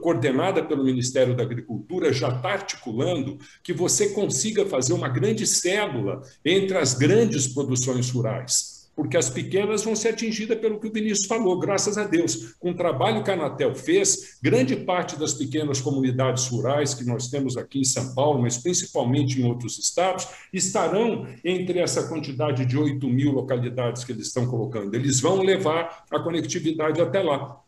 coordenada 0.00 0.64
pelo 0.64 0.84
Ministério 0.84 1.36
da 1.36 1.42
Agricultura, 1.42 2.12
já 2.12 2.28
está 2.28 2.52
articulando 2.52 3.38
que 3.62 3.72
você 3.72 4.10
consiga 4.10 4.66
fazer 4.66 4.92
uma 4.92 5.08
grande 5.08 5.46
célula 5.46 6.22
entre 6.44 6.76
as 6.76 6.94
grandes 6.94 7.46
produções 7.46 8.10
rurais 8.10 8.77
porque 8.98 9.16
as 9.16 9.30
pequenas 9.30 9.84
vão 9.84 9.94
ser 9.94 10.08
atingidas 10.08 10.58
pelo 10.58 10.80
que 10.80 10.88
o 10.88 10.92
Vinícius 10.92 11.28
falou, 11.28 11.56
graças 11.56 11.96
a 11.96 12.02
Deus. 12.02 12.56
Com 12.58 12.72
o 12.72 12.74
trabalho 12.74 13.22
que 13.22 13.30
a 13.30 13.34
Anatel 13.34 13.72
fez, 13.72 14.40
grande 14.42 14.74
parte 14.74 15.16
das 15.16 15.34
pequenas 15.34 15.80
comunidades 15.80 16.48
rurais 16.48 16.94
que 16.94 17.04
nós 17.04 17.28
temos 17.28 17.56
aqui 17.56 17.78
em 17.78 17.84
São 17.84 18.12
Paulo, 18.12 18.42
mas 18.42 18.58
principalmente 18.58 19.40
em 19.40 19.44
outros 19.44 19.78
estados, 19.78 20.26
estarão 20.52 21.28
entre 21.44 21.78
essa 21.78 22.08
quantidade 22.08 22.66
de 22.66 22.76
8 22.76 23.08
mil 23.08 23.30
localidades 23.30 24.02
que 24.02 24.10
eles 24.10 24.26
estão 24.26 24.48
colocando. 24.48 24.92
Eles 24.92 25.20
vão 25.20 25.42
levar 25.42 26.04
a 26.10 26.18
conectividade 26.18 27.00
até 27.00 27.22
lá. 27.22 27.67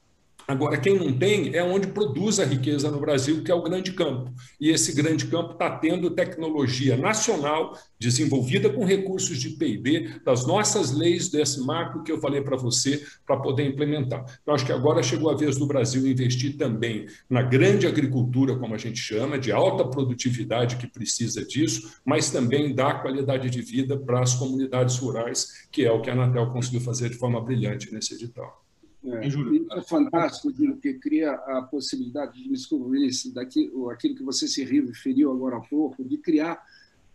Agora, 0.51 0.76
quem 0.76 0.98
não 0.98 1.16
tem 1.16 1.55
é 1.55 1.62
onde 1.62 1.86
produz 1.86 2.40
a 2.40 2.44
riqueza 2.44 2.90
no 2.90 2.98
Brasil, 2.98 3.44
que 3.44 3.53
é 3.53 3.55
o 3.55 3.62
grande 3.62 3.92
campo. 3.92 4.34
E 4.61 4.68
esse 4.68 4.92
grande 4.92 5.26
campo 5.26 5.53
está 5.53 5.78
tendo 5.78 6.11
tecnologia 6.11 6.96
nacional 6.96 7.78
desenvolvida 8.01 8.68
com 8.68 8.84
recursos 8.84 9.38
de 9.38 9.51
PIB, 9.51 10.20
das 10.24 10.44
nossas 10.44 10.90
leis, 10.90 11.28
desse 11.28 11.64
marco 11.64 12.03
que 12.03 12.11
eu 12.11 12.20
falei 12.20 12.40
para 12.40 12.57
você, 12.57 13.01
para 13.24 13.36
poder 13.36 13.64
implementar. 13.64 14.24
Eu 14.44 14.53
acho 14.53 14.66
que 14.66 14.72
agora 14.72 15.05
chegou 15.05 15.30
a 15.30 15.36
vez 15.36 15.57
do 15.57 15.68
Brasil 15.68 16.05
investir 16.05 16.57
também 16.57 17.07
na 17.28 17.42
grande 17.42 17.86
agricultura, 17.86 18.59
como 18.59 18.74
a 18.74 18.78
gente 18.78 18.98
chama, 18.98 19.38
de 19.38 19.53
alta 19.53 19.84
produtividade 19.84 20.78
que 20.78 20.88
precisa 20.88 21.44
disso, 21.44 22.01
mas 22.05 22.28
também 22.28 22.74
dar 22.74 23.03
qualidade 23.03 23.48
de 23.51 23.62
vida 23.62 23.96
para 23.96 24.20
as 24.20 24.34
comunidades 24.34 24.98
rurais, 24.98 25.68
que 25.70 25.84
é 25.84 25.92
o 25.92 26.01
que 26.01 26.11
a 26.11 26.12
Anatel 26.14 26.51
conseguiu 26.51 26.80
fazer 26.80 27.09
de 27.09 27.18
forma 27.18 27.40
brilhante 27.40 27.94
nesse 27.94 28.14
edital. 28.14 28.60
É, 29.03 29.78
é 29.78 29.82
fantástico, 29.82 30.53
Dino, 30.53 30.76
que 30.76 30.94
cria 30.94 31.32
a 31.32 31.62
possibilidade 31.62 32.42
de 32.42 32.48
descobrir 32.51 33.11
daquilo, 33.32 33.88
aquilo 33.88 34.14
que 34.14 34.22
você 34.22 34.46
se 34.46 34.62
referiu 34.62 35.32
agora 35.32 35.57
há 35.57 35.61
pouco, 35.61 36.05
de 36.05 36.18
criar 36.18 36.62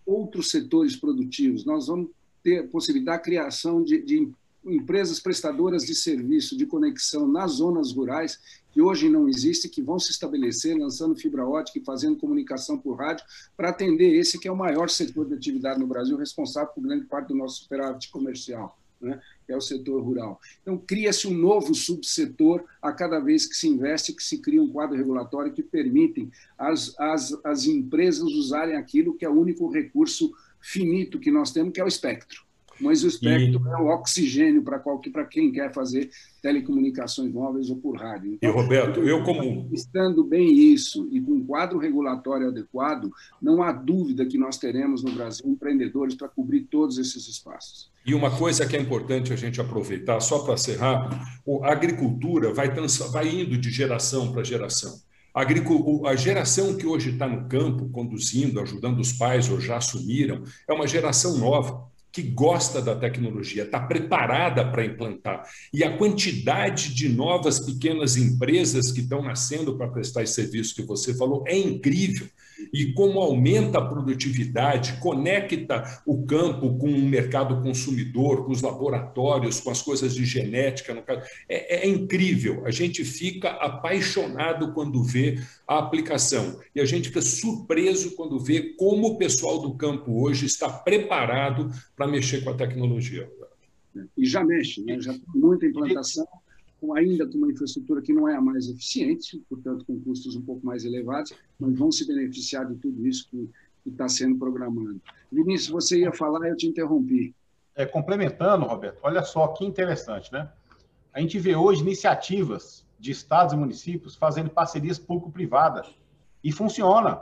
outros 0.05 0.49
setores 0.49 0.95
produtivos. 0.95 1.63
Nós 1.63 1.87
vamos 1.87 2.09
ter 2.43 2.59
a 2.59 2.67
possibilidade 2.67 3.17
da 3.17 3.23
criação 3.23 3.83
de, 3.83 4.01
de 4.01 4.31
empresas 4.65 5.19
prestadoras 5.19 5.83
de 5.83 5.93
serviço 5.93 6.57
de 6.57 6.65
conexão 6.65 7.27
nas 7.27 7.51
zonas 7.51 7.91
rurais, 7.91 8.39
que 8.71 8.81
hoje 8.81 9.07
não 9.07 9.29
existe, 9.29 9.69
que 9.69 9.81
vão 9.81 9.99
se 9.99 10.11
estabelecer 10.11 10.75
lançando 10.75 11.15
fibra 11.15 11.47
ótica 11.47 11.77
e 11.77 11.85
fazendo 11.85 12.17
comunicação 12.17 12.77
por 12.77 12.95
rádio, 12.95 13.23
para 13.55 13.69
atender 13.69 14.15
esse 14.15 14.39
que 14.39 14.47
é 14.47 14.51
o 14.51 14.57
maior 14.57 14.89
setor 14.89 15.27
de 15.27 15.35
atividade 15.35 15.79
no 15.79 15.87
Brasil, 15.87 16.17
responsável 16.17 16.73
por 16.73 16.81
grande 16.81 17.05
parte 17.05 17.27
do 17.27 17.35
nosso 17.35 17.61
superávit 17.61 18.09
comercial 18.09 18.75
né, 18.99 19.21
que 19.45 19.53
é 19.53 19.57
o 19.57 19.61
setor 19.61 20.01
rural. 20.01 20.39
Então, 20.61 20.77
cria-se 20.77 21.27
um 21.27 21.33
novo 21.33 21.73
subsetor 21.73 22.63
a 22.81 22.91
cada 22.91 23.19
vez 23.19 23.45
que 23.45 23.55
se 23.55 23.67
investe, 23.67 24.13
que 24.13 24.23
se 24.23 24.39
cria 24.39 24.61
um 24.61 24.69
quadro 24.69 24.97
regulatório 24.97 25.53
que 25.53 25.63
permitem 25.63 26.31
as, 26.57 26.93
as, 26.99 27.37
as 27.43 27.65
empresas 27.65 28.23
usarem 28.23 28.75
aquilo 28.75 29.15
que 29.15 29.25
é 29.25 29.29
o 29.29 29.39
único 29.39 29.69
recurso 29.69 30.31
finito 30.59 31.19
que 31.19 31.31
nós 31.31 31.51
temos, 31.51 31.73
que 31.73 31.79
é 31.79 31.83
o 31.83 31.87
espectro. 31.87 32.44
Mas 32.79 33.03
o 33.03 33.07
espectro 33.07 33.61
e... 33.65 33.69
é 33.69 33.77
o 33.77 33.87
oxigênio 33.87 34.63
para 34.63 35.25
quem 35.25 35.51
quer 35.51 35.73
fazer 35.73 36.09
telecomunicações 36.41 37.31
móveis 37.31 37.69
ou 37.69 37.77
por 37.77 37.97
rádio. 37.97 38.33
Então, 38.33 38.49
e, 38.49 38.53
Roberto, 38.53 38.99
eu 39.01 39.23
como... 39.23 39.69
Estando 39.71 40.23
bem 40.23 40.53
isso 40.53 41.07
e 41.11 41.19
com 41.21 41.33
um 41.33 41.45
quadro 41.45 41.79
regulatório 41.79 42.49
adequado, 42.49 43.09
não 43.41 43.63
há 43.63 43.71
dúvida 43.71 44.25
que 44.25 44.37
nós 44.37 44.57
teremos 44.57 45.03
no 45.03 45.11
Brasil 45.11 45.47
empreendedores 45.47 46.15
para 46.15 46.27
cobrir 46.27 46.61
todos 46.61 46.97
esses 46.97 47.27
espaços. 47.27 47.89
E 48.05 48.13
uma 48.13 48.29
coisa 48.29 48.65
que 48.65 48.75
é 48.75 48.79
importante 48.79 49.33
a 49.33 49.35
gente 49.35 49.59
aproveitar, 49.59 50.19
só 50.19 50.39
para 50.39 50.57
ser 50.57 50.77
rápido, 50.77 51.19
a 51.63 51.71
agricultura 51.71 52.53
vai, 52.53 52.69
vai 53.11 53.27
indo 53.27 53.57
de 53.57 53.71
geração 53.71 54.31
para 54.31 54.43
geração. 54.43 54.99
A 55.33 56.15
geração 56.15 56.77
que 56.77 56.85
hoje 56.85 57.09
está 57.09 57.27
no 57.27 57.49
campo, 57.49 57.89
conduzindo, 57.89 58.59
ajudando 58.61 58.99
os 58.99 59.11
pais 59.11 59.49
ou 59.49 59.59
já 59.59 59.77
assumiram, 59.77 60.43
é 60.65 60.73
uma 60.73 60.87
geração 60.87 61.37
nova 61.37 61.93
que 62.15 62.21
gosta 62.21 62.81
da 62.81 62.95
tecnologia, 62.95 63.63
está 63.63 63.77
preparada 63.77 64.71
para 64.71 64.85
implantar. 64.85 65.43
E 65.73 65.83
a 65.83 65.97
quantidade 65.97 66.95
de 66.95 67.09
novas 67.09 67.59
pequenas 67.59 68.15
empresas 68.15 68.89
que 68.89 69.01
estão 69.01 69.21
nascendo 69.21 69.75
para 69.77 69.89
prestar 69.89 70.23
esse 70.23 70.35
serviço 70.35 70.73
que 70.73 70.83
você 70.83 71.13
falou 71.13 71.43
é 71.45 71.57
incrível. 71.57 72.25
E 72.73 72.93
como 72.93 73.19
aumenta 73.19 73.79
a 73.79 73.85
produtividade, 73.85 74.99
conecta 74.99 76.01
o 76.05 76.25
campo 76.25 76.77
com 76.77 76.87
o 76.87 77.01
mercado 77.01 77.61
consumidor, 77.61 78.45
com 78.45 78.51
os 78.51 78.61
laboratórios, 78.61 79.59
com 79.59 79.69
as 79.69 79.81
coisas 79.81 80.13
de 80.13 80.25
genética, 80.25 80.93
no 80.93 81.01
caso, 81.01 81.21
é, 81.47 81.85
é 81.85 81.87
incrível. 81.87 82.65
A 82.65 82.71
gente 82.71 83.03
fica 83.03 83.49
apaixonado 83.49 84.73
quando 84.73 85.03
vê 85.03 85.39
a 85.67 85.79
aplicação. 85.79 86.59
E 86.73 86.79
a 86.79 86.85
gente 86.85 87.09
fica 87.09 87.21
surpreso 87.21 88.15
quando 88.15 88.39
vê 88.39 88.73
como 88.77 89.07
o 89.07 89.17
pessoal 89.17 89.61
do 89.61 89.75
campo 89.75 90.21
hoje 90.21 90.45
está 90.45 90.69
preparado 90.69 91.71
para 91.95 92.07
mexer 92.07 92.43
com 92.43 92.49
a 92.49 92.55
tecnologia. 92.55 93.29
E 94.17 94.25
já 94.25 94.43
mexe, 94.43 94.83
né? 94.83 94.99
já 94.99 95.13
tem 95.13 95.21
muita 95.33 95.65
implantação, 95.65 96.27
ainda 96.93 97.27
com 97.27 97.37
uma 97.37 97.51
infraestrutura 97.51 98.01
que 98.01 98.13
não 98.13 98.27
é 98.27 98.35
a 98.35 98.41
mais 98.41 98.67
eficiente, 98.67 99.41
portanto, 99.49 99.85
com 99.85 99.99
custos 100.01 100.35
um 100.35 100.41
pouco 100.41 100.65
mais 100.65 100.85
elevados, 100.85 101.33
mas 101.59 101.77
vão 101.77 101.91
se 101.91 102.07
beneficiar 102.07 102.65
de 102.65 102.75
tudo 102.75 103.05
isso 103.07 103.27
que 103.29 103.49
está 103.89 104.07
sendo 104.07 104.37
programado. 104.37 105.01
Vinícius, 105.31 105.69
você 105.69 105.99
ia 105.99 106.11
falar, 106.11 106.47
eu 106.47 106.55
te 106.55 106.67
interrompi. 106.67 107.33
É, 107.75 107.85
complementando, 107.85 108.65
Roberto, 108.65 108.99
olha 109.03 109.23
só 109.23 109.47
que 109.49 109.65
interessante, 109.65 110.31
né? 110.31 110.49
A 111.13 111.19
gente 111.19 111.37
vê 111.39 111.55
hoje 111.55 111.81
iniciativas 111.81 112.85
de 112.99 113.11
estados 113.11 113.53
e 113.53 113.57
municípios 113.57 114.15
fazendo 114.15 114.49
parcerias 114.49 114.97
público-privadas. 114.97 115.87
E 116.43 116.51
funciona. 116.51 117.21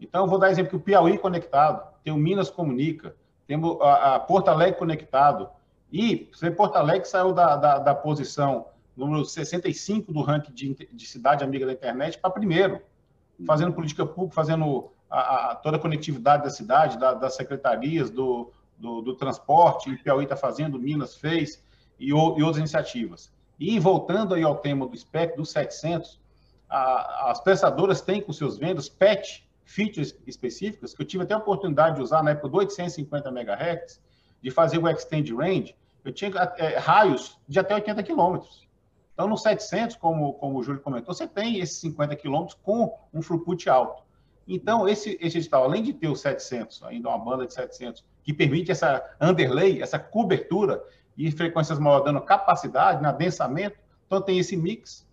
Então, 0.00 0.26
vou 0.26 0.38
dar 0.38 0.50
exemplo 0.50 0.70
que 0.70 0.76
o 0.76 0.80
Piauí 0.80 1.18
conectado, 1.18 1.86
tem 2.02 2.12
o 2.12 2.16
Minas 2.16 2.50
Comunica, 2.50 3.14
temos 3.46 3.80
a, 3.80 4.16
a 4.16 4.20
Porto 4.20 4.48
Alegre 4.48 4.78
conectado. 4.78 5.48
E 5.92 6.28
você 6.32 6.50
Porto 6.50 6.76
Alegre 6.76 7.08
saiu 7.08 7.32
da, 7.32 7.56
da, 7.56 7.78
da, 7.78 7.94
posição 7.94 8.66
número 8.96 9.24
65 9.24 10.12
do 10.12 10.22
ranking 10.22 10.52
de, 10.52 10.88
de 10.92 11.06
cidade 11.06 11.42
amiga 11.42 11.66
da 11.66 11.72
internet 11.72 12.18
para 12.18 12.30
primeiro, 12.30 12.80
fazendo 13.46 13.72
política 13.72 14.06
pública, 14.06 14.34
fazendo 14.34 14.90
a, 15.10 15.52
a, 15.52 15.54
toda 15.56 15.76
a 15.76 15.80
conectividade 15.80 16.44
da 16.44 16.50
cidade, 16.50 16.98
da, 16.98 17.14
das 17.14 17.34
secretarias, 17.34 18.10
do, 18.10 18.50
do, 18.78 19.02
do 19.02 19.14
transporte, 19.14 19.90
o 19.90 20.02
Piauí 20.02 20.24
está 20.24 20.36
fazendo, 20.36 20.78
Minas 20.78 21.16
fez, 21.16 21.62
e, 21.98 22.12
o, 22.12 22.38
e 22.38 22.42
outras 22.42 22.58
iniciativas. 22.58 23.32
E 23.58 23.78
voltando 23.78 24.34
aí 24.34 24.42
ao 24.42 24.56
tema 24.56 24.86
do 24.86 24.94
espectro 24.94 25.38
dos 25.38 25.50
700, 25.50 26.20
a, 26.68 27.30
as 27.30 27.40
prestadoras 27.40 28.00
têm 28.00 28.20
com 28.20 28.32
seus 28.32 28.56
vendas 28.56 28.88
PET, 28.88 29.48
features 29.64 30.16
específicas, 30.26 30.94
que 30.94 31.02
eu 31.02 31.06
tive 31.06 31.24
até 31.24 31.34
a 31.34 31.38
oportunidade 31.38 31.96
de 31.96 32.02
usar 32.02 32.22
na 32.22 32.32
época 32.32 32.48
do 32.48 32.56
850 32.58 33.28
MHz, 33.28 34.00
de 34.42 34.50
fazer 34.50 34.78
o 34.78 34.88
Extend 34.88 35.34
Range, 35.34 35.74
eu 36.04 36.12
tinha 36.12 36.30
é, 36.58 36.76
raios 36.76 37.38
de 37.48 37.58
até 37.58 37.74
80 37.74 38.02
quilômetros. 38.02 38.63
Então, 39.14 39.28
no 39.28 39.38
700, 39.38 39.96
como, 39.96 40.34
como 40.34 40.58
o 40.58 40.62
Júlio 40.62 40.80
comentou, 40.80 41.14
você 41.14 41.26
tem 41.26 41.60
esses 41.60 41.78
50 41.78 42.16
quilômetros 42.16 42.58
com 42.62 42.98
um 43.12 43.20
throughput 43.20 43.70
alto. 43.70 44.02
Então, 44.46 44.88
esse, 44.88 45.16
esse 45.20 45.38
edital, 45.38 45.64
além 45.64 45.82
de 45.82 45.92
ter 45.92 46.08
o 46.08 46.16
700, 46.16 46.82
ainda 46.82 47.08
uma 47.08 47.18
banda 47.18 47.46
de 47.46 47.54
700, 47.54 48.04
que 48.22 48.32
permite 48.32 48.72
essa 48.72 49.02
underlay, 49.20 49.80
essa 49.80 49.98
cobertura 49.98 50.82
e 51.16 51.30
frequências 51.30 51.78
maiores 51.78 52.04
dando 52.04 52.20
capacidade, 52.20 53.00
né, 53.00 53.08
adensamento, 53.08 53.78
então 54.06 54.20
tem 54.20 54.38
esse 54.38 54.56
mix. 54.56 55.06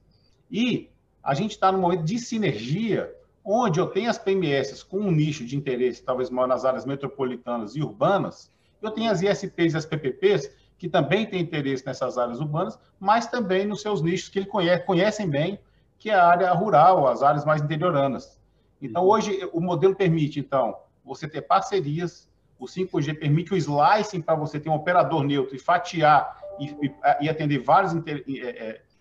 E 0.50 0.90
a 1.24 1.34
gente 1.34 1.52
está 1.52 1.72
no 1.72 1.78
momento 1.78 2.04
de 2.04 2.18
sinergia, 2.18 3.14
onde 3.46 3.80
eu 3.80 3.88
tenho 3.88 4.10
as 4.10 4.18
PMS 4.18 4.84
com 4.84 5.00
um 5.00 5.12
nicho 5.12 5.46
de 5.46 5.56
interesse, 5.56 6.04
talvez 6.04 6.30
maior 6.30 6.48
nas 6.48 6.66
áreas 6.66 6.86
metropolitanas 6.86 7.76
e 7.76 7.82
urbanas, 7.82 8.52
eu 8.82 8.92
tenho 8.92 9.12
as 9.12 9.22
ISPs 9.22 9.74
e 9.74 9.78
as 9.78 9.86
PPPs, 9.86 10.52
que 10.82 10.90
também 10.90 11.28
têm 11.28 11.42
interesse 11.42 11.86
nessas 11.86 12.18
áreas 12.18 12.40
urbanas, 12.40 12.80
mas 13.00 13.28
também 13.28 13.68
nos 13.68 13.84
seus 13.84 14.02
nichos 14.02 14.30
que 14.30 14.40
ele 14.40 14.48
conhece, 14.48 14.84
conhecem 14.84 15.30
bem, 15.30 15.60
que 16.00 16.10
é 16.10 16.16
a 16.16 16.26
área 16.26 16.52
rural, 16.54 17.08
as 17.08 17.22
áreas 17.22 17.46
mais 17.46 17.62
interioranas. 17.62 18.42
Então, 18.82 19.06
hoje, 19.06 19.48
o 19.54 19.62
modelo 19.62 19.96
permite, 19.96 20.40
então, 20.40 20.76
você 21.06 21.28
ter 21.28 21.44
parcerias, 21.44 22.28
o 22.58 22.66
5G 22.66 23.20
permite 23.20 23.54
o 23.54 23.56
slicing 23.56 24.22
para 24.22 24.34
você 24.34 24.60
ter 24.60 24.70
um 24.70 24.74
operador 24.74 25.24
neutro 25.24 25.56
e 25.56 25.60
fatiar 25.60 26.36
e, 26.60 26.92
e, 27.22 27.30
atender 27.30 27.60
vários 27.60 27.94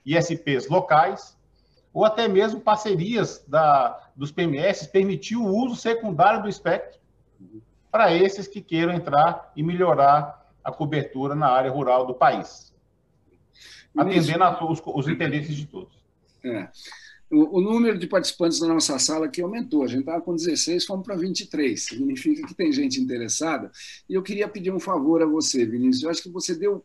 ISPs 0.04 0.68
locais, 0.68 1.34
ou 1.94 2.04
até 2.04 2.28
mesmo 2.28 2.60
parcerias 2.60 3.42
da, 3.48 3.98
dos 4.14 4.30
PMS 4.30 4.86
permitir 4.86 5.36
o 5.36 5.46
uso 5.46 5.76
secundário 5.76 6.42
do 6.42 6.48
espectro 6.50 7.00
para 7.90 8.12
esses 8.12 8.46
que 8.46 8.60
queiram 8.60 8.92
entrar 8.92 9.50
e 9.56 9.62
melhorar 9.62 10.39
a 10.64 10.72
cobertura 10.72 11.34
na 11.34 11.48
área 11.48 11.70
rural 11.70 12.06
do 12.06 12.14
país, 12.14 12.74
atendendo 13.96 14.44
a, 14.44 14.70
os, 14.70 14.82
os 14.84 15.08
interesses 15.08 15.56
de 15.56 15.66
todos. 15.66 15.98
É. 16.44 16.68
O, 17.30 17.58
o, 17.58 17.60
número 17.60 17.96
de 17.96 18.08
participantes 18.08 18.58
da 18.58 18.66
nossa 18.66 18.98
sala 18.98 19.26
aqui 19.26 19.40
aumentou. 19.40 19.84
A 19.84 19.86
gente 19.86 20.00
estava 20.00 20.20
com 20.20 20.34
16, 20.34 20.84
fomos 20.84 21.06
para 21.06 21.14
23. 21.14 21.80
Significa 21.80 22.44
que 22.44 22.54
tem 22.54 22.72
gente 22.72 23.00
interessada. 23.00 23.70
E 24.08 24.14
eu 24.14 24.22
queria 24.22 24.48
pedir 24.48 24.72
um 24.72 24.80
favor 24.80 25.22
a 25.22 25.26
você, 25.26 25.64
Vinícius. 25.64 26.02
Eu 26.02 26.10
acho 26.10 26.22
que 26.24 26.28
você 26.28 26.56
deu 26.56 26.84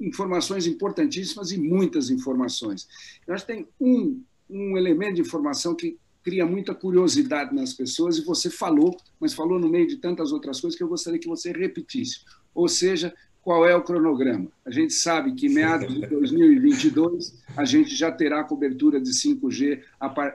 informações 0.00 0.68
importantíssimas 0.68 1.50
e 1.50 1.58
muitas 1.58 2.10
informações. 2.10 2.86
Eu 3.26 3.34
acho 3.34 3.44
que 3.44 3.52
tem 3.54 3.68
um, 3.80 4.22
um 4.48 4.76
elemento 4.76 5.14
de 5.14 5.22
informação 5.22 5.74
que 5.74 5.98
cria 6.22 6.44
muita 6.44 6.74
curiosidade 6.74 7.54
nas 7.54 7.72
pessoas, 7.72 8.18
e 8.18 8.24
você 8.24 8.50
falou, 8.50 8.96
mas 9.20 9.32
falou 9.32 9.60
no 9.60 9.68
meio 9.68 9.86
de 9.86 9.98
tantas 9.98 10.32
outras 10.32 10.60
coisas 10.60 10.76
que 10.76 10.82
eu 10.82 10.88
gostaria 10.88 11.20
que 11.20 11.28
você 11.28 11.52
repetisse. 11.52 12.24
Ou 12.56 12.68
seja, 12.68 13.12
qual 13.46 13.64
é 13.64 13.76
o 13.76 13.82
cronograma. 13.84 14.48
A 14.64 14.72
gente 14.72 14.92
sabe 14.92 15.32
que 15.32 15.48
meados 15.48 15.94
de 15.94 16.04
2022 16.04 17.44
a 17.56 17.64
gente 17.64 17.94
já 17.94 18.10
terá 18.10 18.42
cobertura 18.42 19.00
de 19.00 19.12
5G. 19.12 19.82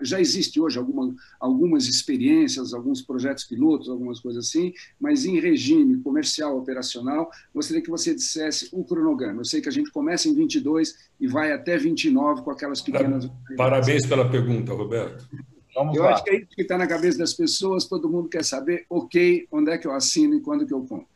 Já 0.01 0.22
existe 0.22 0.61
hoje 0.61 0.80
alguma, 0.80 1.13
algumas 1.38 1.88
experiências, 1.88 2.74
alguns 2.74 3.01
projetos 3.01 3.43
pilotos, 3.43 3.89
algumas 3.89 4.22
coisas 4.22 4.47
assim, 4.47 4.72
mas 4.97 5.26
em 5.26 5.41
regime 5.41 5.97
comercial 5.97 6.57
operacional, 6.57 7.30
gostaria 7.53 7.84
que 7.84 7.89
você 7.89 8.15
dissesse 8.15 8.69
o 8.72 8.82
cronograma. 8.82 9.41
Eu 9.41 9.45
sei 9.45 9.59
que 9.59 9.67
a 9.67 9.74
gente 9.74 9.91
começa 9.91 10.30
em 10.30 10.34
22 10.34 10.95
e 11.19 11.28
vai 11.28 11.51
até 11.51 11.76
29 11.78 12.43
com 12.43 12.51
aquelas 12.51 12.82
pequenas. 12.82 13.30
Parabéns 13.57 14.05
pela 14.05 14.30
pergunta, 14.30 14.72
Roberto. 14.72 15.28
Vamos 15.76 15.97
eu 15.97 16.03
lá. 16.03 16.13
acho 16.13 16.24
que 16.24 16.30
é 16.30 16.38
isso 16.38 16.49
que 16.55 16.61
está 16.61 16.78
na 16.78 16.88
cabeça 16.88 17.17
das 17.17 17.34
pessoas, 17.34 17.86
todo 17.86 18.09
mundo 18.09 18.30
quer 18.30 18.45
saber, 18.45 18.86
ok, 18.89 19.47
onde 19.51 19.69
é 19.72 19.78
que 19.78 19.86
eu 19.86 19.91
assino 19.91 20.36
e 20.36 20.39
quando 20.39 20.65
que 20.65 20.74
eu 20.74 20.80
compro. 20.80 21.11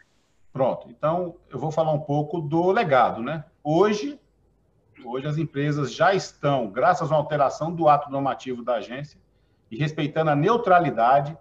Pronto. 0.56 0.89
Então, 0.89 1.36
eu 1.49 1.60
vou 1.60 1.70
falar 1.70 1.91
um 1.91 1.99
pouco 1.99 2.39
do 2.39 2.72
legado, 2.72 3.22
né? 3.22 3.43
Hoje, 3.62 4.18
hoje 5.03 5.28
as 5.28 5.38
empresas 5.38 5.93
já 5.93 6.14
estão, 6.14 6.72
graças 6.72 7.12
à 7.12 7.16
alteração 7.16 7.76
do 7.76 7.89
ato 7.89 8.10
normativo 8.10 8.64
da 8.64 8.76
agência 8.76 9.20
e 9.70 9.76
respeitando 9.76 10.32
a 10.32 10.36
neutralidade, 10.36 11.38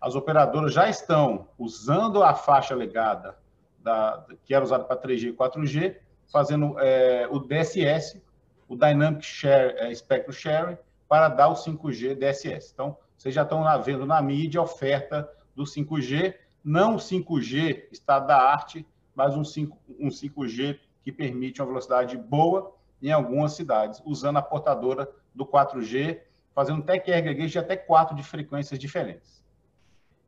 as 0.00 0.14
operadoras 0.14 0.72
já 0.72 0.88
estão 0.88 1.48
usando 1.58 2.22
a 2.22 2.34
faixa 2.34 2.72
legada 2.72 3.36
da, 3.80 4.24
que 4.44 4.54
era 4.54 4.64
usada 4.64 4.84
para 4.84 4.96
3G 4.96 5.30
e 5.30 5.32
4G, 5.32 5.96
fazendo 6.30 6.78
é, 6.78 7.26
o 7.28 7.40
DSS, 7.40 8.22
o 8.68 8.76
Dynamic 8.76 9.26
Share, 9.26 9.74
é, 9.76 9.92
Spectrum 9.92 10.32
Sharing, 10.32 10.78
para 11.08 11.28
dar 11.28 11.48
o 11.48 11.54
5G 11.54 12.14
DSS. 12.14 12.70
Então, 12.72 12.96
vocês 13.18 13.34
já 13.34 13.42
estão 13.42 13.64
vendo 13.82 14.06
na 14.06 14.22
mídia 14.22 14.60
a 14.60 14.62
oferta 14.62 15.28
do 15.52 15.64
5G 15.64 16.45
não 16.66 16.96
5G 16.96 17.84
estado 17.92 18.26
da 18.26 18.36
arte, 18.36 18.84
mas 19.14 19.36
um, 19.36 19.44
5, 19.44 19.78
um 20.00 20.08
5G 20.08 20.80
que 21.04 21.12
permite 21.12 21.62
uma 21.62 21.68
velocidade 21.68 22.16
boa 22.16 22.74
em 23.00 23.12
algumas 23.12 23.52
cidades, 23.52 24.02
usando 24.04 24.38
a 24.38 24.42
portadora 24.42 25.08
do 25.32 25.46
4G, 25.46 26.20
fazendo 26.52 26.80
até 26.82 26.98
QRGG 26.98 27.46
de 27.46 27.58
até 27.60 27.76
quatro 27.76 28.16
de 28.16 28.24
frequências 28.24 28.80
diferentes. 28.80 29.44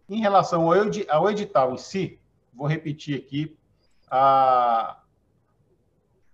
Em 0.08 0.20
relação 0.20 0.70
ao 1.08 1.28
edital 1.28 1.74
em 1.74 1.78
si, 1.78 2.20
vou 2.54 2.68
repetir 2.68 3.18
aqui 3.18 3.58
a, 4.08 4.96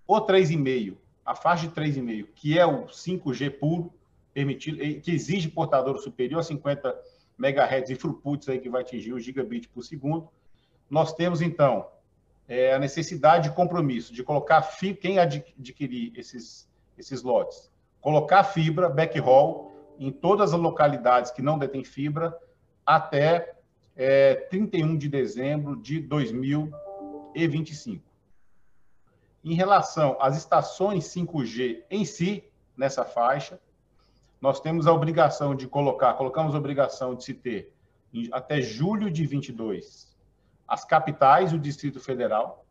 o 0.06 0.20
3,5, 0.20 0.98
a 1.24 1.34
faixa 1.34 1.66
de 1.66 1.74
3,5, 1.74 2.28
que 2.34 2.58
é 2.58 2.66
o 2.66 2.88
5G 2.88 3.58
puro, 3.58 3.90
permitido, 4.34 4.76
que 5.00 5.12
exige 5.12 5.48
portador 5.48 5.96
superior 5.98 6.40
a 6.40 6.42
50 6.42 6.94
megahertz 7.36 7.90
e 7.90 7.96
throughputs 7.96 8.48
aí 8.48 8.58
que 8.58 8.70
vai 8.70 8.82
atingir 8.82 9.12
o 9.12 9.20
gigabit 9.20 9.68
por 9.68 9.82
segundo. 9.82 10.30
Nós 10.88 11.12
temos, 11.12 11.42
então, 11.42 11.88
é, 12.46 12.74
a 12.74 12.78
necessidade 12.78 13.48
de 13.48 13.54
compromisso 13.54 14.12
de 14.12 14.22
colocar 14.22 14.60
fibra, 14.62 15.00
quem 15.00 15.18
adquirir 15.18 16.12
esses, 16.16 16.68
esses 16.96 17.22
lotes, 17.22 17.72
colocar 18.00 18.44
fibra, 18.44 18.88
backhaul, 18.88 19.72
em 19.98 20.10
todas 20.10 20.52
as 20.52 20.60
localidades 20.60 21.30
que 21.30 21.42
não 21.42 21.58
detêm 21.58 21.84
fibra, 21.84 22.36
até 22.84 23.54
é, 23.96 24.34
31 24.34 24.98
de 24.98 25.08
dezembro 25.08 25.76
de 25.76 26.00
2025. 26.00 28.04
Em 29.42 29.54
relação 29.54 30.18
às 30.20 30.36
estações 30.36 31.04
5G 31.04 31.84
em 31.90 32.04
si, 32.04 32.44
nessa 32.76 33.04
faixa, 33.04 33.58
nós 34.44 34.60
temos 34.60 34.86
a 34.86 34.92
obrigação 34.92 35.54
de 35.54 35.66
colocar, 35.66 36.12
colocamos 36.12 36.54
a 36.54 36.58
obrigação 36.58 37.14
de 37.14 37.24
se 37.24 37.32
ter 37.32 37.72
até 38.30 38.60
julho 38.60 39.10
de 39.10 39.24
22 39.24 40.14
as 40.68 40.84
capitais 40.84 41.50
e 41.50 41.56
o 41.56 41.58
Distrito 41.58 41.98
Federal, 41.98 42.66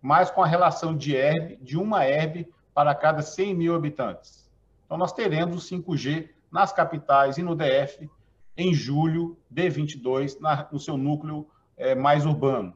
mas 0.00 0.30
com 0.30 0.42
a 0.42 0.46
relação 0.46 0.96
de 0.96 1.14
herb, 1.14 1.58
de 1.60 1.76
uma 1.76 2.06
herb 2.06 2.50
para 2.72 2.94
cada 2.94 3.20
100 3.20 3.54
mil 3.54 3.74
habitantes. 3.74 4.50
Então, 4.86 4.96
nós 4.96 5.12
teremos 5.12 5.70
o 5.70 5.76
5G 5.76 6.30
nas 6.50 6.72
capitais 6.72 7.36
e 7.36 7.42
no 7.42 7.54
DF 7.54 8.08
em 8.56 8.72
julho 8.72 9.36
de 9.50 9.68
22, 9.68 10.40
na, 10.40 10.66
no 10.72 10.80
seu 10.80 10.96
núcleo 10.96 11.46
é, 11.76 11.94
mais 11.94 12.24
urbano. 12.24 12.74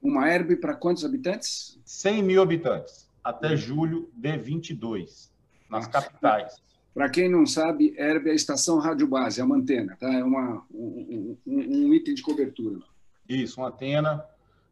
Uma 0.00 0.30
herb 0.30 0.56
para 0.56 0.74
quantos 0.74 1.04
habitantes? 1.04 1.78
100 1.84 2.22
mil 2.22 2.40
habitantes, 2.40 3.06
até 3.22 3.54
julho 3.54 4.10
de 4.14 4.34
22, 4.34 5.30
nas 5.68 5.86
capitais. 5.86 6.64
Para 6.96 7.10
quem 7.10 7.28
não 7.28 7.44
sabe, 7.44 7.94
ERB 7.98 8.30
é 8.30 8.32
a 8.32 8.34
estação 8.34 8.78
rádio 8.78 9.06
base, 9.06 9.38
a 9.38 9.44
antena, 9.44 9.94
tá? 10.00 10.10
É 10.10 10.24
uma, 10.24 10.64
um, 10.72 11.36
um, 11.46 11.58
um, 11.58 11.92
item 11.92 12.14
de 12.14 12.22
cobertura. 12.22 12.80
Isso, 13.28 13.60
uma 13.60 13.68
antena 13.68 14.24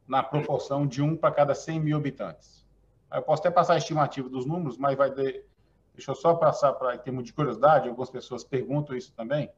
na 0.08 0.22
proporção 0.22 0.86
de 0.86 1.02
um 1.02 1.14
para 1.18 1.34
cada 1.34 1.54
100 1.54 1.80
mil 1.80 1.98
habitantes. 1.98 2.64
Eu 3.12 3.20
posso 3.20 3.42
até 3.42 3.50
passar 3.50 3.74
a 3.74 3.76
estimativa 3.76 4.26
dos 4.26 4.46
números, 4.46 4.78
mas 4.78 4.96
vai 4.96 5.10
de... 5.10 5.42
deixa 5.94 6.12
eu 6.12 6.14
só 6.14 6.34
passar 6.34 6.72
para 6.72 6.94
em 6.94 6.98
termos 6.98 7.24
de 7.24 7.32
curiosidade, 7.34 7.90
algumas 7.90 8.08
pessoas 8.08 8.42
perguntam 8.42 8.96
isso 8.96 9.12
também. 9.14 9.50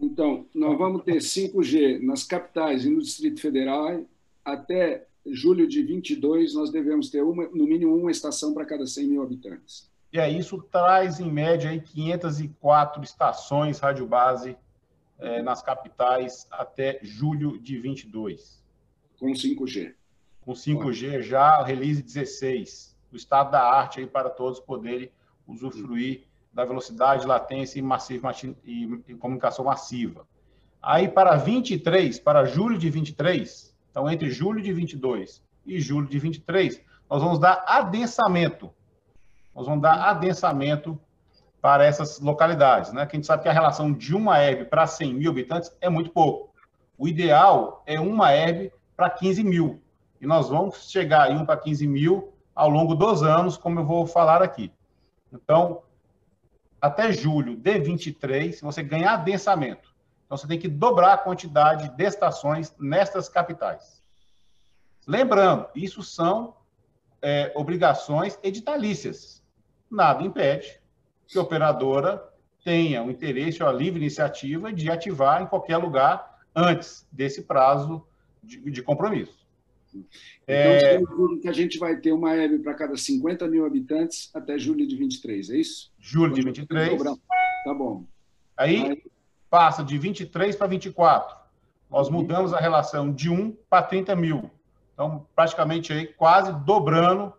Então, 0.00 0.46
nós 0.54 0.78
vamos 0.78 1.02
ter 1.02 1.16
5G 1.16 2.00
nas 2.00 2.22
capitais 2.22 2.84
e 2.84 2.88
no 2.88 3.02
Distrito 3.02 3.40
Federal 3.40 4.06
até 4.44 5.08
julho 5.26 5.66
de 5.68 5.82
22, 5.82 6.54
nós 6.54 6.70
devemos 6.70 7.10
ter 7.10 7.22
uma, 7.22 7.44
no 7.48 7.66
mínimo 7.66 7.94
uma 7.94 8.10
estação 8.10 8.54
para 8.54 8.64
cada 8.64 8.86
100 8.86 9.06
mil 9.06 9.22
habitantes. 9.22 9.90
E 10.12 10.18
aí 10.18 10.38
isso 10.38 10.60
traz, 10.70 11.20
em 11.20 11.30
média, 11.30 11.70
aí, 11.70 11.80
504 11.80 13.02
estações 13.04 13.78
rádio 13.78 14.06
base 14.06 14.56
é, 15.18 15.42
nas 15.42 15.62
capitais 15.62 16.46
até 16.50 16.98
julho 17.02 17.60
de 17.60 17.78
22. 17.78 18.60
Com 19.18 19.32
5G. 19.32 19.94
Com 20.40 20.52
5G 20.52 21.22
já, 21.22 21.62
release 21.62 22.02
16. 22.02 22.96
O 23.12 23.16
estado 23.16 23.52
da 23.52 23.62
arte 23.62 24.00
aí 24.00 24.06
para 24.06 24.30
todos 24.30 24.58
poderem 24.58 25.10
usufruir 25.46 26.24
da 26.52 26.64
velocidade, 26.64 27.26
latência 27.26 27.78
e, 27.78 27.82
massiva, 27.82 28.32
e, 28.64 29.02
e 29.06 29.14
comunicação 29.14 29.64
massiva. 29.64 30.26
Aí 30.82 31.08
para 31.08 31.36
23, 31.36 32.18
para 32.18 32.44
julho 32.44 32.78
de 32.78 32.88
23, 32.88 33.69
então, 33.90 34.08
entre 34.08 34.30
julho 34.30 34.62
de 34.62 34.72
22 34.72 35.42
e 35.66 35.80
julho 35.80 36.08
de 36.08 36.18
23, 36.18 36.80
nós 37.08 37.22
vamos 37.22 37.38
dar 37.38 37.64
adensamento. 37.66 38.70
Nós 39.54 39.66
vamos 39.66 39.82
dar 39.82 40.08
adensamento 40.08 40.98
para 41.60 41.84
essas 41.84 42.20
localidades, 42.20 42.92
né? 42.92 43.04
Que 43.04 43.16
a 43.16 43.18
gente 43.18 43.26
sabe 43.26 43.42
que 43.42 43.48
a 43.48 43.52
relação 43.52 43.92
de 43.92 44.14
uma 44.14 44.38
herb 44.38 44.64
para 44.66 44.86
100 44.86 45.14
mil 45.14 45.30
habitantes 45.30 45.76
é 45.80 45.90
muito 45.90 46.10
pouco. 46.10 46.54
O 46.96 47.08
ideal 47.08 47.82
é 47.84 47.98
uma 48.00 48.32
herb 48.32 48.72
para 48.96 49.10
15 49.10 49.42
mil. 49.42 49.82
E 50.20 50.26
nós 50.26 50.48
vamos 50.48 50.90
chegar 50.90 51.30
em 51.30 51.36
um 51.36 51.44
para 51.44 51.56
15 51.56 51.86
mil 51.86 52.32
ao 52.54 52.68
longo 52.68 52.94
dos 52.94 53.22
anos, 53.22 53.56
como 53.56 53.80
eu 53.80 53.84
vou 53.84 54.06
falar 54.06 54.42
aqui. 54.42 54.72
Então, 55.32 55.82
até 56.80 57.12
julho 57.12 57.56
de 57.56 57.78
23, 57.78 58.60
você 58.60 58.82
ganha 58.82 59.12
adensamento. 59.12 59.89
Então, 60.30 60.38
você 60.38 60.46
tem 60.46 60.60
que 60.60 60.68
dobrar 60.68 61.14
a 61.14 61.18
quantidade 61.18 61.88
de 61.96 62.04
estações 62.04 62.72
nestas 62.78 63.28
capitais. 63.28 64.00
Lembrando, 65.04 65.66
isso 65.74 66.04
são 66.04 66.54
é, 67.20 67.50
obrigações 67.56 68.38
editalícias. 68.40 69.42
Nada 69.90 70.22
impede 70.22 70.80
que 71.26 71.36
a 71.36 71.42
operadora 71.42 72.22
tenha 72.64 73.02
o 73.02 73.10
interesse 73.10 73.60
ou 73.60 73.68
a 73.68 73.72
livre 73.72 73.98
iniciativa 73.98 74.72
de 74.72 74.88
ativar 74.88 75.42
em 75.42 75.46
qualquer 75.46 75.78
lugar 75.78 76.38
antes 76.54 77.04
desse 77.10 77.42
prazo 77.42 78.06
de, 78.40 78.60
de 78.70 78.82
compromisso. 78.84 79.44
Então, 79.92 80.06
é... 80.46 81.02
que 81.42 81.48
a 81.48 81.52
gente 81.52 81.76
vai 81.76 81.96
ter 81.96 82.12
uma 82.12 82.36
EB 82.36 82.60
para 82.60 82.74
cada 82.74 82.96
50 82.96 83.48
mil 83.48 83.66
habitantes 83.66 84.30
até 84.32 84.56
julho 84.56 84.86
de 84.86 84.94
23, 84.94 85.50
é 85.50 85.56
isso? 85.56 85.92
Julho 85.98 86.34
de 86.34 86.42
23. 86.42 87.02
Tá 87.02 87.74
bom. 87.74 88.04
Aí, 88.56 88.84
Aí 88.84 89.02
passa 89.50 89.82
de 89.82 89.98
23 89.98 90.54
para 90.56 90.68
24. 90.68 91.36
Nós 91.90 92.06
uhum. 92.06 92.14
mudamos 92.14 92.54
a 92.54 92.60
relação 92.60 93.12
de 93.12 93.28
1 93.28 93.56
para 93.68 93.82
30 93.82 94.14
mil. 94.14 94.50
Então, 94.94 95.26
praticamente 95.34 95.92
aí, 95.92 96.06
quase 96.06 96.52
dobrando 96.52 97.32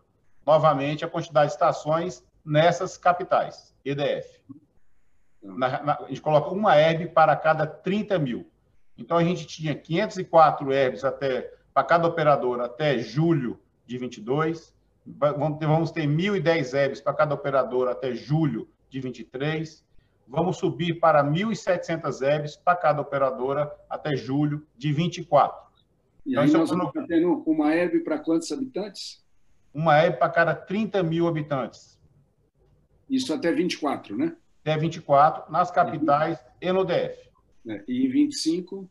novamente 0.45 1.05
a 1.05 1.07
quantidade 1.07 1.47
de 1.47 1.53
estações 1.53 2.23
nessas 2.43 2.97
capitais, 2.97 3.73
EDF. 3.85 4.39
Tá. 4.39 4.55
Na, 5.41 5.83
na, 5.83 5.93
a 6.01 6.07
gente 6.07 6.21
coloca 6.21 6.49
uma 6.49 6.75
herb 6.75 7.07
para 7.07 7.35
cada 7.35 7.65
30 7.65 8.19
mil. 8.19 8.51
Então, 8.97 9.17
a 9.17 9.23
gente 9.23 9.47
tinha 9.47 9.73
504 9.73 10.71
herbs 10.71 11.03
até 11.03 11.53
para 11.73 11.83
cada 11.83 12.07
operadora 12.07 12.65
até 12.65 12.97
julho 12.99 13.59
de 13.85 13.97
22. 13.97 14.73
Vamos 15.05 15.57
ter, 15.57 15.65
vamos 15.65 15.91
ter 15.91 16.07
1.010 16.07 16.73
EBs 16.73 17.01
para 17.01 17.13
cada 17.13 17.33
operadora 17.33 17.91
até 17.91 18.13
julho 18.13 18.69
de 18.89 18.99
23. 18.99 19.83
Vamos 20.31 20.59
subir 20.59 20.97
para 20.97 21.21
1.700 21.21 22.21
EBs 22.21 22.55
para 22.55 22.77
cada 22.77 23.01
operadora 23.01 23.69
até 23.89 24.15
julho 24.15 24.65
de 24.77 24.93
24. 24.93 25.61
E 26.25 26.31
então, 26.31 26.43
aí 26.43 26.51
nós 26.51 26.69
vamos 26.69 26.93
no... 26.95 27.05
tendo 27.05 27.43
uma 27.45 27.75
EB 27.75 27.99
para 27.99 28.17
quantos 28.17 28.49
habitantes? 28.49 29.21
Uma 29.73 30.01
EB 30.05 30.17
para 30.17 30.29
cada 30.29 30.55
30 30.55 31.03
mil 31.03 31.27
habitantes. 31.27 31.99
Isso 33.09 33.33
até 33.33 33.51
24, 33.51 34.17
né? 34.17 34.33
Até 34.61 34.77
24, 34.77 35.51
nas 35.51 35.69
capitais 35.69 36.39
e 36.61 36.71
no 36.71 36.85
DF. 36.85 37.29
É, 37.67 37.83
e 37.85 38.05
em 38.05 38.09
25? 38.09 38.89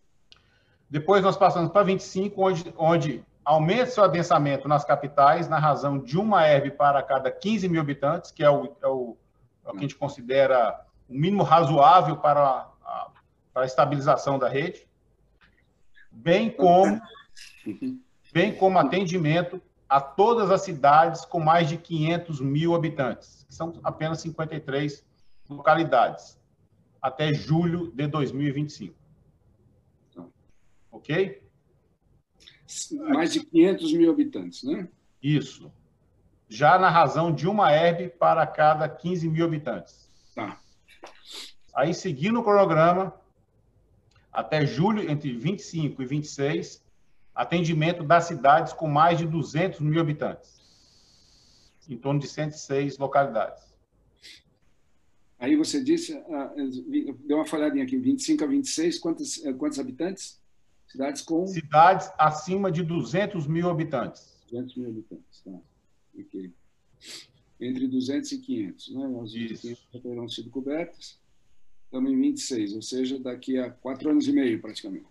Depois 0.90 1.22
nós 1.22 1.38
passamos 1.38 1.72
para 1.72 1.84
25, 1.84 2.38
onde, 2.38 2.74
onde 2.76 3.24
aumenta 3.42 3.86
seu 3.86 4.04
adensamento 4.04 4.68
nas 4.68 4.84
capitais, 4.84 5.48
na 5.48 5.58
razão 5.58 5.98
de 5.98 6.18
uma 6.18 6.46
herb 6.46 6.72
para 6.72 7.02
cada 7.02 7.30
15 7.30 7.66
mil 7.66 7.80
habitantes, 7.80 8.30
que 8.30 8.44
é 8.44 8.50
o, 8.50 8.76
é 8.82 8.86
o, 8.86 9.16
é 9.64 9.70
o 9.70 9.72
que 9.72 9.78
a 9.78 9.80
gente 9.80 9.96
considera 9.96 10.78
o 11.10 11.14
mínimo 11.14 11.42
razoável 11.42 12.16
para 12.16 12.70
a, 12.82 13.10
para 13.52 13.62
a 13.64 13.66
estabilização 13.66 14.38
da 14.38 14.48
rede, 14.48 14.88
bem 16.10 16.50
como, 16.50 16.98
bem 18.32 18.56
como 18.56 18.78
atendimento 18.78 19.60
a 19.86 20.00
todas 20.00 20.50
as 20.50 20.62
cidades 20.62 21.24
com 21.24 21.40
mais 21.40 21.68
de 21.68 21.76
500 21.76 22.40
mil 22.40 22.74
habitantes, 22.74 23.44
que 23.46 23.54
são 23.54 23.78
apenas 23.82 24.20
53 24.20 25.04
localidades, 25.48 26.38
até 27.02 27.34
julho 27.34 27.92
de 27.92 28.06
2025 28.06 29.00
ok? 31.00 31.42
Mais 33.08 33.32
de 33.32 33.44
500 33.44 33.92
mil 33.94 34.10
habitantes, 34.12 34.62
né? 34.62 34.88
Isso. 35.22 35.72
Já 36.48 36.78
na 36.78 36.88
razão 36.88 37.32
de 37.32 37.48
uma 37.48 37.72
herb 37.72 38.10
para 38.10 38.46
cada 38.46 38.88
15 38.88 39.28
mil 39.28 39.44
habitantes. 39.44 40.10
Tá. 40.34 40.58
Aí, 41.74 41.94
seguindo 41.94 42.40
o 42.40 42.42
cronograma, 42.42 43.14
até 44.32 44.66
julho, 44.66 45.10
entre 45.10 45.32
25 45.32 46.02
e 46.02 46.06
26, 46.06 46.82
atendimento 47.34 48.02
das 48.04 48.24
cidades 48.24 48.72
com 48.72 48.88
mais 48.88 49.18
de 49.18 49.26
200 49.26 49.80
mil 49.80 50.00
habitantes. 50.00 50.60
Em 51.88 51.96
torno 51.96 52.20
de 52.20 52.28
106 52.28 52.98
localidades. 52.98 53.70
Aí 55.38 55.56
você 55.56 55.82
disse, 55.82 56.14
ah, 56.30 56.52
deu 57.24 57.38
uma 57.38 57.46
falhadinha 57.46 57.82
aqui, 57.82 57.96
25 57.96 58.44
a 58.44 58.46
26, 58.46 58.98
quantos, 58.98 59.44
eh, 59.44 59.52
quantos 59.54 59.78
habitantes? 59.78 60.38
Cidades 60.86 61.22
com. 61.22 61.46
Cidades 61.46 62.12
acima 62.18 62.70
de 62.70 62.82
200 62.82 63.46
mil 63.46 63.70
habitantes. 63.70 64.38
200 64.50 64.76
mil 64.76 64.90
habitantes, 64.90 65.40
tá. 65.42 65.52
Ok. 66.18 66.52
Entre 67.60 67.86
200 67.86 68.32
e 68.32 68.38
500, 68.38 68.94
né? 68.94 69.20
As 69.22 69.32
500 69.32 69.86
já 69.92 70.00
terão 70.00 70.28
sido 70.28 70.50
cobertas. 70.50 71.20
Estamos 71.84 72.10
em 72.10 72.20
26, 72.20 72.74
ou 72.74 72.82
seja, 72.82 73.18
daqui 73.18 73.58
a 73.58 73.70
quatro 73.70 74.10
anos 74.10 74.26
e 74.26 74.32
meio, 74.32 74.60
praticamente. 74.60 75.06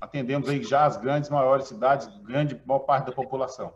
Atendemos 0.00 0.48
aí 0.48 0.62
já 0.62 0.84
as 0.84 0.96
grandes, 0.96 1.30
maiores 1.30 1.68
cidades, 1.68 2.06
grande 2.22 2.60
maior 2.66 2.80
parte 2.80 3.06
da 3.06 3.12
população. 3.12 3.72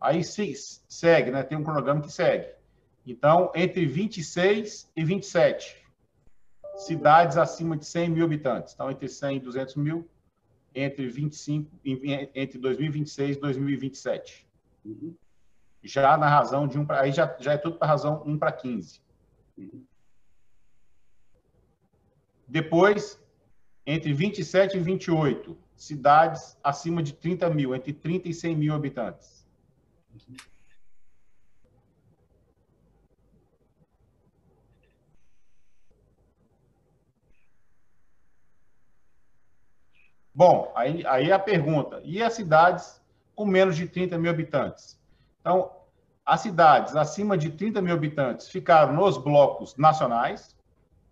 Aí 0.00 0.22
segue, 0.24 1.30
né? 1.30 1.42
Tem 1.42 1.58
um 1.58 1.64
cronograma 1.64 2.00
que 2.00 2.10
segue. 2.10 2.48
Então, 3.06 3.52
entre 3.54 3.84
26 3.84 4.90
e 4.96 5.04
27, 5.04 5.76
cidades 6.76 7.36
acima 7.36 7.76
de 7.76 7.84
100 7.84 8.10
mil 8.10 8.24
habitantes. 8.24 8.72
Então, 8.72 8.90
entre 8.90 9.08
100 9.08 9.36
e 9.36 9.40
200 9.40 9.74
mil, 9.76 10.08
entre 10.74 11.08
25 11.08 11.70
entre 12.34 12.58
2026 12.58 13.36
e 13.36 13.40
2027. 13.40 14.46
Uhum. 14.84 15.14
Já 15.84 16.16
na 16.16 16.28
razão 16.28 16.66
de 16.66 16.78
1 16.78 16.86
para 16.86 17.02
aí 17.02 17.12
já, 17.12 17.36
já 17.38 17.52
é 17.52 17.58
tudo 17.58 17.76
para 17.76 17.86
razão 17.86 18.22
1 18.24 18.38
para 18.38 18.50
15. 18.50 19.02
Uhum. 19.58 19.84
Depois, 22.48 23.22
entre 23.86 24.12
27 24.12 24.78
e 24.78 24.80
28, 24.80 25.56
cidades 25.76 26.58
acima 26.64 27.02
de 27.02 27.12
30 27.12 27.50
mil, 27.50 27.74
entre 27.74 27.92
30 27.92 28.28
e 28.28 28.34
100 28.34 28.56
mil 28.56 28.74
habitantes. 28.74 29.46
Bom, 40.34 40.72
aí, 40.74 41.06
aí 41.06 41.30
a 41.30 41.38
pergunta: 41.38 42.00
e 42.04 42.22
as 42.22 42.32
cidades 42.32 43.00
com 43.34 43.44
menos 43.44 43.76
de 43.76 43.86
30 43.86 44.18
mil 44.18 44.30
habitantes? 44.30 44.98
Então, 45.44 45.70
as 46.24 46.40
cidades 46.40 46.96
acima 46.96 47.36
de 47.36 47.50
30 47.50 47.82
mil 47.82 47.92
habitantes 47.92 48.48
ficaram 48.48 48.94
nos 48.94 49.18
blocos 49.18 49.76
nacionais, 49.76 50.56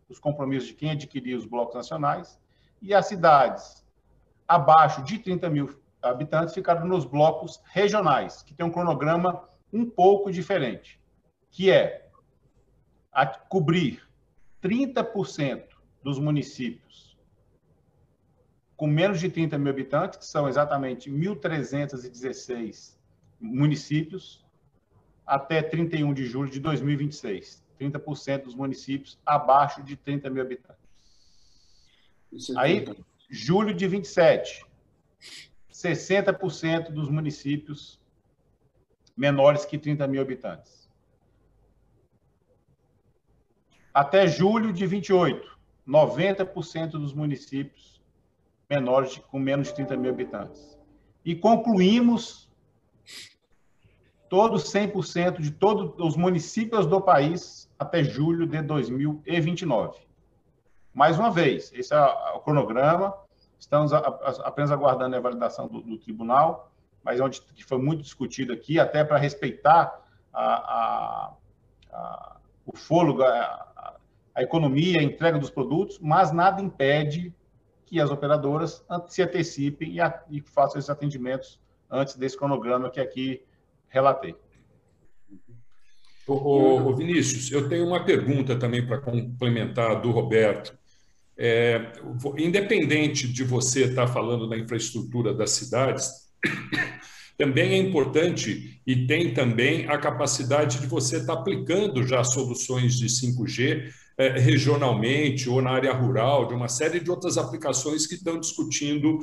os 0.09 0.19
compromissos 0.19 0.71
de 0.71 0.75
quem 0.75 0.91
adquiria 0.93 1.37
os 1.37 1.45
blocos 1.45 1.75
nacionais, 1.75 2.41
e 2.81 2.95
as 2.95 3.07
cidades 3.07 3.85
abaixo 4.49 5.03
de 5.03 5.19
30 5.19 5.51
mil 5.51 5.79
habitantes 6.01 6.55
ficaram 6.55 6.87
nos 6.87 7.05
blocos 7.05 7.61
regionais, 7.67 8.43
que 8.43 8.55
tem 8.55 8.65
um 8.65 8.71
cronograma 8.71 9.47
um 9.71 9.85
pouco 9.85 10.33
diferente, 10.33 10.99
que 11.51 11.71
é 11.71 12.09
cobrir 13.51 14.03
30% 14.63 15.65
dos 16.03 16.19
municípios 16.19 17.19
com 18.79 18.87
menos 18.87 19.21
de 19.21 19.29
30 19.29 19.59
mil 19.59 19.71
habitantes, 19.71 20.19
que 20.19 20.25
são 20.25 20.49
exatamente 20.49 21.11
1.316 21.11 22.97
municípios, 23.43 24.45
até 25.27 25.61
31 25.61 26.15
de 26.15 26.25
julho 26.25 26.51
de 26.51 26.61
2026. 26.61 27.63
30% 27.79 28.45
dos 28.45 28.55
municípios 28.55 29.19
abaixo 29.27 29.83
de 29.83 29.97
30 29.97 30.31
mil 30.31 30.43
habitantes. 30.43 30.79
É 32.33 32.59
Aí, 32.59 32.87
julho 33.29 33.75
de 33.75 33.89
27, 33.89 34.65
60% 35.73 36.91
dos 36.91 37.09
municípios 37.09 38.01
menores 39.17 39.65
que 39.65 39.77
30 39.77 40.07
mil 40.07 40.23
habitantes. 40.23 40.89
Até 43.93 44.27
julho 44.27 44.73
de 44.73 44.87
28, 44.87 45.59
90% 45.87 46.93
dos 46.93 47.13
municípios 47.13 48.01
menores 48.71 49.13
de, 49.13 49.21
com 49.21 49.39
menos 49.39 49.69
de 49.69 49.75
30 49.75 49.97
mil 49.97 50.11
habitantes. 50.11 50.79
E 51.25 51.35
concluímos 51.35 52.42
todos 54.33 54.73
100% 54.73 55.43
de 55.43 55.51
todos 55.51 55.93
os 55.99 56.17
municípios 56.17 56.87
do 56.87 56.99
país 57.03 57.71
até 57.79 58.03
julho 58.03 58.47
de 58.47 58.63
2029. 58.63 60.01
Mais 60.95 61.19
uma 61.19 61.31
vez, 61.31 61.71
esse 61.75 61.95
é 61.95 62.01
o 62.35 62.41
cronograma, 62.41 63.13
estamos 63.59 63.93
apenas 63.93 64.73
aguardando 64.73 65.17
a 65.17 65.21
validação 65.21 65.69
do, 65.69 65.83
do 65.83 65.99
tribunal, 65.99 66.73
mas 67.05 67.21
onde 67.21 67.43
que 67.43 67.63
foi 67.63 67.77
muito 67.77 68.03
discutido 68.03 68.55
aqui, 68.55 68.81
até 68.81 69.05
para 69.05 69.19
respeitar 69.19 70.03
a, 70.33 70.45
a, 70.45 71.35
a, 71.93 72.37
o 72.65 72.75
fôlego, 72.75 73.23
a, 73.23 73.99
a 74.35 74.43
economia, 74.43 75.01
a 75.01 75.03
entrega 75.03 75.39
dos 75.39 75.51
produtos, 75.51 75.99
mas 76.01 76.33
nada 76.33 76.63
impede 76.63 77.35
que 77.85 78.01
as 78.01 78.11
operadoras 78.11 78.83
se 79.09 79.23
antecipem 79.23 79.99
e, 79.99 80.39
e 80.39 80.41
façam 80.41 80.79
esses 80.79 80.89
atendimentos 80.89 81.61
antes 81.91 82.17
desse 82.17 82.39
cronograma 82.39 82.89
que 82.89 82.99
aqui 82.99 83.45
relatei. 83.93 84.35
O, 86.27 86.95
Vinícius, 86.95 87.51
eu 87.51 87.69
tenho 87.69 87.87
uma 87.87 88.05
pergunta 88.05 88.57
também 88.57 88.87
para 88.87 88.99
complementar 88.99 90.01
do 90.01 90.11
Roberto. 90.11 90.77
É, 91.37 91.93
independente 92.39 93.27
de 93.27 93.45
você 93.45 93.85
estar 93.85 94.07
falando 94.07 94.49
da 94.49 94.57
infraestrutura 94.57 95.35
das 95.35 95.51
cidades, 95.51 96.11
também 97.37 97.73
é 97.73 97.77
importante 97.77 98.81
e 98.87 99.07
tem 99.07 99.35
também 99.35 99.89
a 99.89 99.99
capacidade 99.99 100.81
de 100.81 100.87
você 100.87 101.19
estar 101.19 101.35
aplicando 101.35 102.07
já 102.07 102.23
soluções 102.23 102.95
de 102.99 103.07
5G 103.07 103.91
é, 104.17 104.39
regionalmente 104.39 105.49
ou 105.49 105.61
na 105.61 105.71
área 105.71 105.93
rural, 105.93 106.47
de 106.47 106.55
uma 106.55 106.69
série 106.69 107.01
de 107.01 107.11
outras 107.11 107.37
aplicações 107.37 108.07
que 108.07 108.15
estão 108.15 108.39
discutindo 108.39 109.19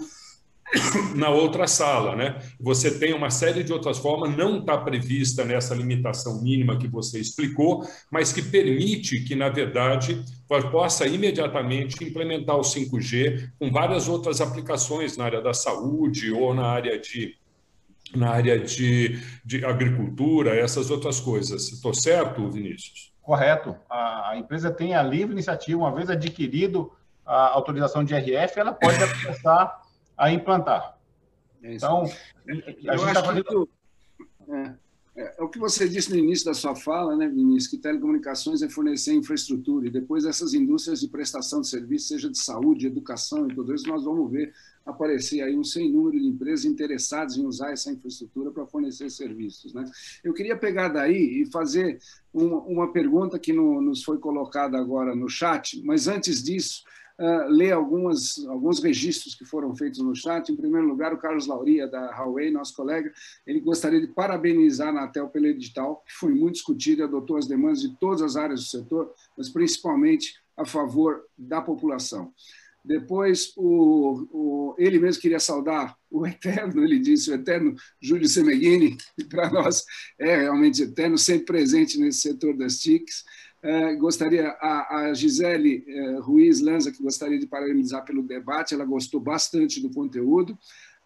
na 1.15 1.29
outra 1.29 1.67
sala, 1.67 2.15
né? 2.15 2.39
Você 2.59 2.99
tem 2.99 3.13
uma 3.13 3.29
série 3.29 3.63
de 3.63 3.73
outras 3.73 3.97
formas, 3.97 4.35
não 4.35 4.59
está 4.59 4.77
prevista 4.77 5.43
nessa 5.43 5.73
limitação 5.73 6.41
mínima 6.41 6.77
que 6.77 6.87
você 6.87 7.19
explicou, 7.19 7.87
mas 8.11 8.31
que 8.31 8.41
permite 8.41 9.21
que, 9.21 9.35
na 9.35 9.49
verdade, 9.49 10.23
possa 10.71 11.07
imediatamente 11.07 12.03
implementar 12.03 12.55
o 12.55 12.61
5G 12.61 13.49
com 13.57 13.71
várias 13.71 14.07
outras 14.07 14.41
aplicações 14.41 15.17
na 15.17 15.25
área 15.25 15.41
da 15.41 15.53
saúde 15.53 16.31
ou 16.31 16.53
na 16.53 16.67
área 16.67 16.99
de 16.99 17.37
na 18.15 18.31
área 18.31 18.57
de, 18.57 19.19
de 19.45 19.63
agricultura, 19.63 20.55
essas 20.55 20.89
outras 20.89 21.19
coisas. 21.19 21.71
Estou 21.71 21.93
certo, 21.93 22.49
Vinícius? 22.49 23.13
Correto. 23.21 23.75
A, 23.87 24.31
a 24.31 24.37
empresa 24.37 24.71
tem 24.71 24.95
a 24.95 25.03
livre 25.03 25.33
iniciativa, 25.33 25.77
uma 25.77 25.93
vez 25.93 26.09
adquirido 26.09 26.91
a 27.23 27.49
autorização 27.49 28.03
de 28.03 28.15
RF, 28.15 28.59
ela 28.59 28.73
pode 28.73 28.97
começar 29.21 29.79
a 30.19 30.31
implantar. 30.31 30.99
É 31.63 31.75
então, 31.75 32.03
a 32.03 32.51
gente 32.97 33.07
está 33.07 33.23
fazendo... 33.23 33.69
É, 34.49 34.73
é, 35.15 35.35
é, 35.37 35.43
o 35.43 35.49
que 35.49 35.59
você 35.59 35.87
disse 35.87 36.09
no 36.11 36.17
início 36.17 36.45
da 36.45 36.53
sua 36.53 36.75
fala, 36.75 37.15
né, 37.15 37.27
Vinícius, 37.27 37.67
que 37.67 37.77
telecomunicações 37.77 38.61
é 38.61 38.69
fornecer 38.69 39.13
infraestrutura 39.13 39.87
e 39.87 39.89
depois 39.89 40.25
essas 40.25 40.53
indústrias 40.53 40.99
de 40.99 41.07
prestação 41.07 41.61
de 41.61 41.67
serviço, 41.67 42.07
seja 42.07 42.29
de 42.29 42.37
saúde, 42.37 42.87
educação 42.87 43.47
e 43.47 43.53
tudo 43.53 43.73
isso, 43.73 43.87
nós 43.87 44.03
vamos 44.03 44.31
ver 44.31 44.53
aparecer 44.85 45.41
aí 45.41 45.55
um 45.55 45.63
sem 45.63 45.91
número 45.91 46.19
de 46.19 46.25
empresas 46.25 46.65
interessadas 46.65 47.37
em 47.37 47.45
usar 47.45 47.71
essa 47.71 47.91
infraestrutura 47.91 48.49
para 48.49 48.65
fornecer 48.65 49.09
serviços. 49.09 49.73
Né? 49.73 49.85
Eu 50.23 50.33
queria 50.33 50.57
pegar 50.57 50.89
daí 50.89 51.41
e 51.41 51.51
fazer 51.51 51.99
uma, 52.33 52.57
uma 52.61 52.91
pergunta 52.91 53.37
que 53.37 53.53
no, 53.53 53.81
nos 53.81 54.03
foi 54.03 54.17
colocada 54.17 54.77
agora 54.77 55.15
no 55.15 55.29
chat, 55.29 55.81
mas 55.83 56.07
antes 56.07 56.41
disso, 56.41 56.83
uh, 57.19 57.49
ler 57.49 57.73
algumas, 57.73 58.43
alguns 58.47 58.81
registros 58.81 59.35
que 59.35 59.45
foram 59.45 59.75
feitos 59.75 59.99
no 59.99 60.15
chat. 60.15 60.49
Em 60.49 60.55
primeiro 60.55 60.87
lugar, 60.87 61.13
o 61.13 61.17
Carlos 61.17 61.45
Lauria, 61.45 61.87
da 61.87 62.09
Huawei, 62.17 62.49
nosso 62.49 62.75
colega, 62.75 63.11
ele 63.45 63.59
gostaria 63.59 63.99
de 63.99 64.07
parabenizar 64.07 64.87
a 64.87 64.91
Anatel 64.91 65.27
pelo 65.27 65.47
edital, 65.47 66.03
que 66.07 66.13
foi 66.13 66.33
muito 66.33 66.55
discutido, 66.55 67.03
adotou 67.03 67.37
as 67.37 67.47
demandas 67.47 67.81
de 67.81 67.95
todas 67.97 68.21
as 68.21 68.35
áreas 68.35 68.61
do 68.61 68.65
setor, 68.67 69.13
mas 69.37 69.49
principalmente 69.49 70.35
a 70.55 70.65
favor 70.65 71.23
da 71.37 71.61
população. 71.61 72.33
Depois, 72.83 73.51
o, 73.57 74.27
o, 74.31 74.75
ele 74.77 74.99
mesmo 74.99 75.21
queria 75.21 75.39
saudar 75.39 75.97
o 76.09 76.25
eterno, 76.25 76.83
ele 76.83 76.97
disse, 76.97 77.29
o 77.29 77.33
eterno 77.33 77.75
Júlio 78.01 78.27
Semeghini, 78.27 78.97
que 79.15 79.25
para 79.25 79.49
nós 79.51 79.83
é 80.17 80.37
realmente 80.37 80.83
eterno, 80.83 81.17
sempre 81.17 81.45
presente 81.45 81.99
nesse 81.99 82.21
setor 82.21 82.55
das 82.57 82.79
TICs. 82.79 83.23
É, 83.61 83.93
gostaria, 83.95 84.49
a, 84.61 84.99
a 84.99 85.13
Gisele 85.13 85.83
é, 85.85 86.19
Ruiz 86.19 86.61
Lanza, 86.61 86.91
que 86.91 87.03
gostaria 87.03 87.37
de 87.37 87.45
parabenizar 87.45 88.05
pelo 88.05 88.23
debate, 88.23 88.73
ela 88.73 88.85
gostou 88.85 89.19
bastante 89.19 89.81
do 89.81 89.89
conteúdo. 89.89 90.57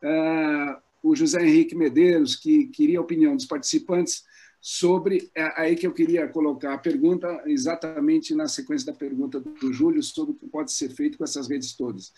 É, 0.01 0.77
o 1.01 1.15
José 1.15 1.41
Henrique 1.41 1.75
Medeiros, 1.75 2.35
que 2.35 2.67
queria 2.67 2.99
a 2.99 3.01
opinião 3.01 3.35
dos 3.35 3.45
participantes 3.45 4.23
sobre, 4.61 5.29
aí 5.57 5.75
que 5.75 5.85
eu 5.85 5.91
queria 5.91 6.25
colocar 6.25 6.73
a 6.73 6.77
pergunta, 6.77 7.43
exatamente 7.45 8.33
na 8.33 8.47
sequência 8.47 8.93
da 8.93 8.97
pergunta 8.97 9.37
do 9.37 9.73
Júlio, 9.73 10.01
sobre 10.01 10.31
o 10.31 10.35
que 10.35 10.47
pode 10.47 10.71
ser 10.71 10.87
feito 10.89 11.17
com 11.17 11.25
essas 11.25 11.49
redes 11.49 11.75
todas. 11.75 12.13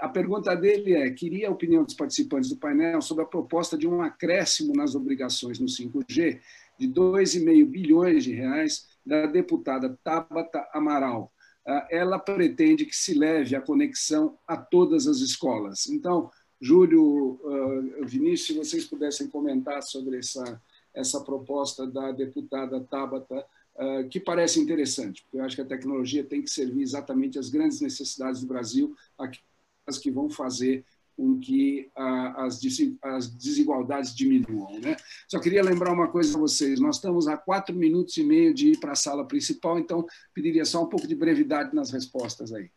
A 0.00 0.08
pergunta 0.08 0.54
dele 0.54 0.94
é, 0.94 1.10
queria 1.10 1.48
a 1.48 1.50
opinião 1.50 1.82
dos 1.82 1.94
participantes 1.94 2.50
do 2.50 2.56
painel 2.56 3.02
sobre 3.02 3.24
a 3.24 3.26
proposta 3.26 3.76
de 3.76 3.88
um 3.88 4.00
acréscimo 4.00 4.74
nas 4.74 4.94
obrigações 4.94 5.58
no 5.58 5.66
5G 5.66 6.38
de 6.78 6.88
2,5 6.88 7.64
bilhões 7.64 8.22
de 8.22 8.32
reais 8.32 8.86
da 9.06 9.26
deputada 9.26 9.96
Tabata 10.02 10.68
Amaral. 10.72 11.32
Ah, 11.64 11.86
ela 11.90 12.18
pretende 12.18 12.84
que 12.84 12.96
se 12.96 13.14
leve 13.14 13.54
a 13.54 13.60
conexão 13.60 14.36
a 14.46 14.56
todas 14.56 15.06
as 15.06 15.18
escolas. 15.18 15.86
Então, 15.88 16.30
Júlio, 16.60 17.40
ah, 17.44 18.04
Vinícius, 18.04 18.46
se 18.46 18.54
vocês 18.54 18.84
pudessem 18.84 19.28
comentar 19.28 19.82
sobre 19.82 20.18
essa, 20.18 20.60
essa 20.92 21.20
proposta 21.20 21.86
da 21.86 22.10
deputada 22.10 22.80
Tabata, 22.80 23.44
ah, 23.78 24.04
que 24.10 24.18
parece 24.18 24.60
interessante, 24.60 25.22
porque 25.22 25.38
eu 25.38 25.44
acho 25.44 25.56
que 25.56 25.62
a 25.62 25.66
tecnologia 25.66 26.24
tem 26.24 26.42
que 26.42 26.50
servir 26.50 26.82
exatamente 26.82 27.38
às 27.38 27.48
grandes 27.48 27.80
necessidades 27.80 28.40
do 28.40 28.46
Brasil, 28.46 28.96
aquelas 29.16 30.00
que 30.00 30.10
vão 30.10 30.28
fazer 30.28 30.84
com 31.16 31.40
que 31.40 31.90
as 31.94 32.60
desigualdades 32.60 34.14
diminuam. 34.14 34.78
Né? 34.78 34.96
Só 35.26 35.40
queria 35.40 35.62
lembrar 35.62 35.92
uma 35.92 36.08
coisa 36.08 36.36
a 36.36 36.40
vocês: 36.40 36.78
nós 36.78 36.96
estamos 36.96 37.26
a 37.26 37.36
quatro 37.36 37.74
minutos 37.74 38.16
e 38.18 38.22
meio 38.22 38.52
de 38.52 38.72
ir 38.72 38.80
para 38.80 38.92
a 38.92 38.96
sala 38.96 39.24
principal, 39.24 39.78
então 39.78 40.04
pediria 40.34 40.64
só 40.64 40.82
um 40.82 40.88
pouco 40.88 41.06
de 41.06 41.14
brevidade 41.14 41.74
nas 41.74 41.90
respostas 41.90 42.52
aí. 42.52 42.70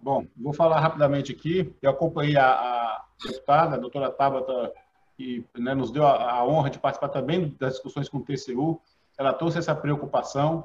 Bom, 0.00 0.26
vou 0.36 0.52
falar 0.52 0.80
rapidamente 0.80 1.30
aqui. 1.30 1.72
Eu 1.80 1.90
acompanhei 1.90 2.36
a, 2.36 2.50
a 2.50 3.04
deputada, 3.24 3.76
a 3.76 3.78
doutora 3.78 4.10
Tabata, 4.10 4.72
que 5.16 5.46
né, 5.56 5.74
nos 5.74 5.92
deu 5.92 6.04
a, 6.04 6.32
a, 6.32 6.44
honra 6.44 6.70
de 6.70 6.80
participar 6.80 7.08
também 7.08 7.54
das 7.60 7.74
discussões 7.74 8.08
com 8.08 8.18
o 8.18 8.24
TCU. 8.24 8.80
Ela 9.16 9.32
trouxe 9.32 9.58
essa 9.58 9.74
preocupação. 9.76 10.64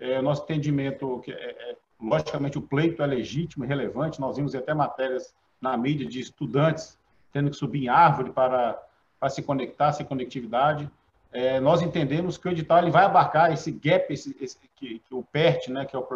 É, 0.00 0.22
nosso 0.22 0.44
entendimento, 0.44 1.20
que 1.20 1.30
é, 1.30 1.50
é, 1.50 1.76
logicamente, 2.00 2.56
o 2.56 2.62
pleito 2.62 3.02
é 3.02 3.06
legítimo 3.06 3.62
e 3.62 3.68
relevante. 3.68 4.18
Nós 4.18 4.38
vimos 4.38 4.54
até 4.54 4.72
matérias 4.72 5.34
na 5.62 5.76
mídia 5.76 6.06
de 6.06 6.20
estudantes 6.20 6.98
tendo 7.32 7.50
que 7.50 7.56
subir 7.56 7.84
em 7.84 7.88
árvore 7.88 8.30
para, 8.30 8.80
para 9.18 9.30
se 9.30 9.42
conectar, 9.42 9.92
sem 9.92 10.04
conectividade. 10.04 10.88
É, 11.32 11.58
nós 11.58 11.80
entendemos 11.80 12.36
que 12.36 12.46
o 12.46 12.50
edital 12.50 12.78
ele 12.78 12.90
vai 12.90 13.04
abarcar 13.04 13.50
esse 13.52 13.72
gap 13.72 14.12
esse, 14.12 14.36
esse 14.38 14.58
que, 14.76 14.98
que, 14.98 15.14
o 15.14 15.22
PERT, 15.22 15.68
né, 15.68 15.86
que 15.86 15.96
é 15.96 15.98
o, 15.98 16.06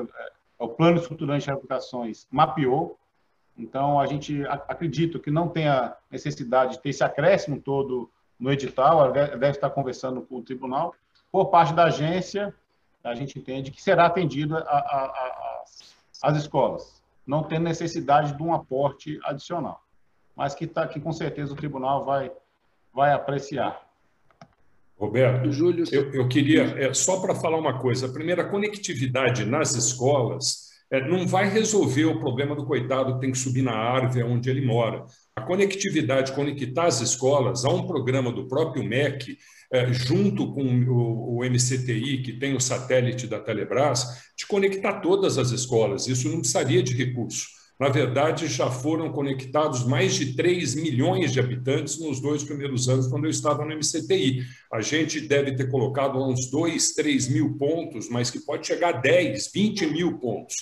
é 0.58 0.64
o 0.64 0.68
Plano 0.68 0.98
Estruturante 0.98 1.46
de 1.46 1.50
Aplicações, 1.50 2.28
mapeou. 2.30 2.98
Então, 3.56 3.98
a 3.98 4.04
gente 4.04 4.44
acredita 4.68 5.18
que 5.18 5.30
não 5.30 5.48
tenha 5.48 5.96
necessidade 6.10 6.72
de 6.72 6.80
ter 6.80 6.90
esse 6.90 7.02
acréscimo 7.02 7.58
todo 7.58 8.10
no 8.38 8.52
edital, 8.52 9.10
deve 9.10 9.48
estar 9.48 9.70
conversando 9.70 10.20
com 10.20 10.36
o 10.36 10.42
tribunal. 10.42 10.94
Por 11.32 11.46
parte 11.46 11.72
da 11.72 11.84
agência, 11.84 12.54
a 13.02 13.14
gente 13.14 13.38
entende 13.38 13.70
que 13.70 13.82
será 13.82 14.04
atendida 14.04 14.58
a, 14.58 14.76
a, 14.76 15.04
a, 15.06 15.64
as 16.22 16.36
escolas 16.36 17.02
não 17.26 17.42
tem 17.42 17.58
necessidade 17.58 18.36
de 18.36 18.42
um 18.42 18.54
aporte 18.54 19.18
adicional, 19.24 19.82
mas 20.34 20.54
que, 20.54 20.66
tá, 20.66 20.86
que 20.86 21.00
com 21.00 21.12
certeza 21.12 21.52
o 21.52 21.56
tribunal 21.56 22.04
vai, 22.04 22.30
vai 22.94 23.12
apreciar. 23.12 23.84
Roberto, 24.98 25.52
Júlio... 25.52 25.84
eu, 25.92 26.12
eu 26.12 26.28
queria, 26.28 26.62
é, 26.78 26.94
só 26.94 27.20
para 27.20 27.34
falar 27.34 27.58
uma 27.58 27.78
coisa, 27.78 28.06
a 28.06 28.12
primeira, 28.12 28.42
a 28.42 28.48
conectividade 28.48 29.44
nas 29.44 29.74
escolas 29.74 30.65
não 31.08 31.26
vai 31.26 31.48
resolver 31.48 32.04
o 32.04 32.20
problema 32.20 32.54
do 32.54 32.64
coitado 32.64 33.14
que 33.14 33.20
tem 33.20 33.32
que 33.32 33.38
subir 33.38 33.62
na 33.62 33.74
árvore 33.74 34.22
onde 34.22 34.48
ele 34.48 34.64
mora. 34.64 35.04
A 35.34 35.42
conectividade, 35.42 36.32
conectar 36.32 36.84
as 36.84 37.00
escolas 37.00 37.64
a 37.64 37.70
um 37.70 37.86
programa 37.86 38.32
do 38.32 38.46
próprio 38.46 38.84
MEC, 38.84 39.36
é, 39.72 39.92
junto 39.92 40.52
com 40.52 40.62
o, 40.62 41.44
MCTI, 41.44 42.22
que 42.22 42.34
tem 42.34 42.54
o 42.54 42.60
satélite 42.60 43.26
da 43.26 43.40
Telebrás, 43.40 44.30
de 44.38 44.46
conectar 44.46 45.00
todas 45.00 45.38
as 45.38 45.50
escolas. 45.50 46.06
Isso 46.06 46.28
não 46.28 46.38
precisaria 46.38 46.82
de 46.82 46.94
recurso. 46.94 47.55
Na 47.78 47.88
verdade, 47.88 48.46
já 48.46 48.70
foram 48.70 49.12
conectados 49.12 49.84
mais 49.84 50.14
de 50.14 50.34
3 50.34 50.74
milhões 50.74 51.32
de 51.32 51.38
habitantes 51.38 51.98
nos 51.98 52.20
dois 52.20 52.42
primeiros 52.42 52.88
anos, 52.88 53.06
quando 53.06 53.24
eu 53.24 53.30
estava 53.30 53.64
no 53.64 53.74
MCTI. 53.76 54.42
A 54.72 54.80
gente 54.80 55.20
deve 55.20 55.52
ter 55.54 55.70
colocado 55.70 56.18
uns 56.18 56.50
2, 56.50 56.94
3 56.94 57.28
mil 57.28 57.56
pontos, 57.58 58.08
mas 58.08 58.30
que 58.30 58.40
pode 58.40 58.66
chegar 58.66 58.94
a 58.94 58.98
10, 58.98 59.50
20 59.52 59.86
mil 59.88 60.18
pontos. 60.18 60.54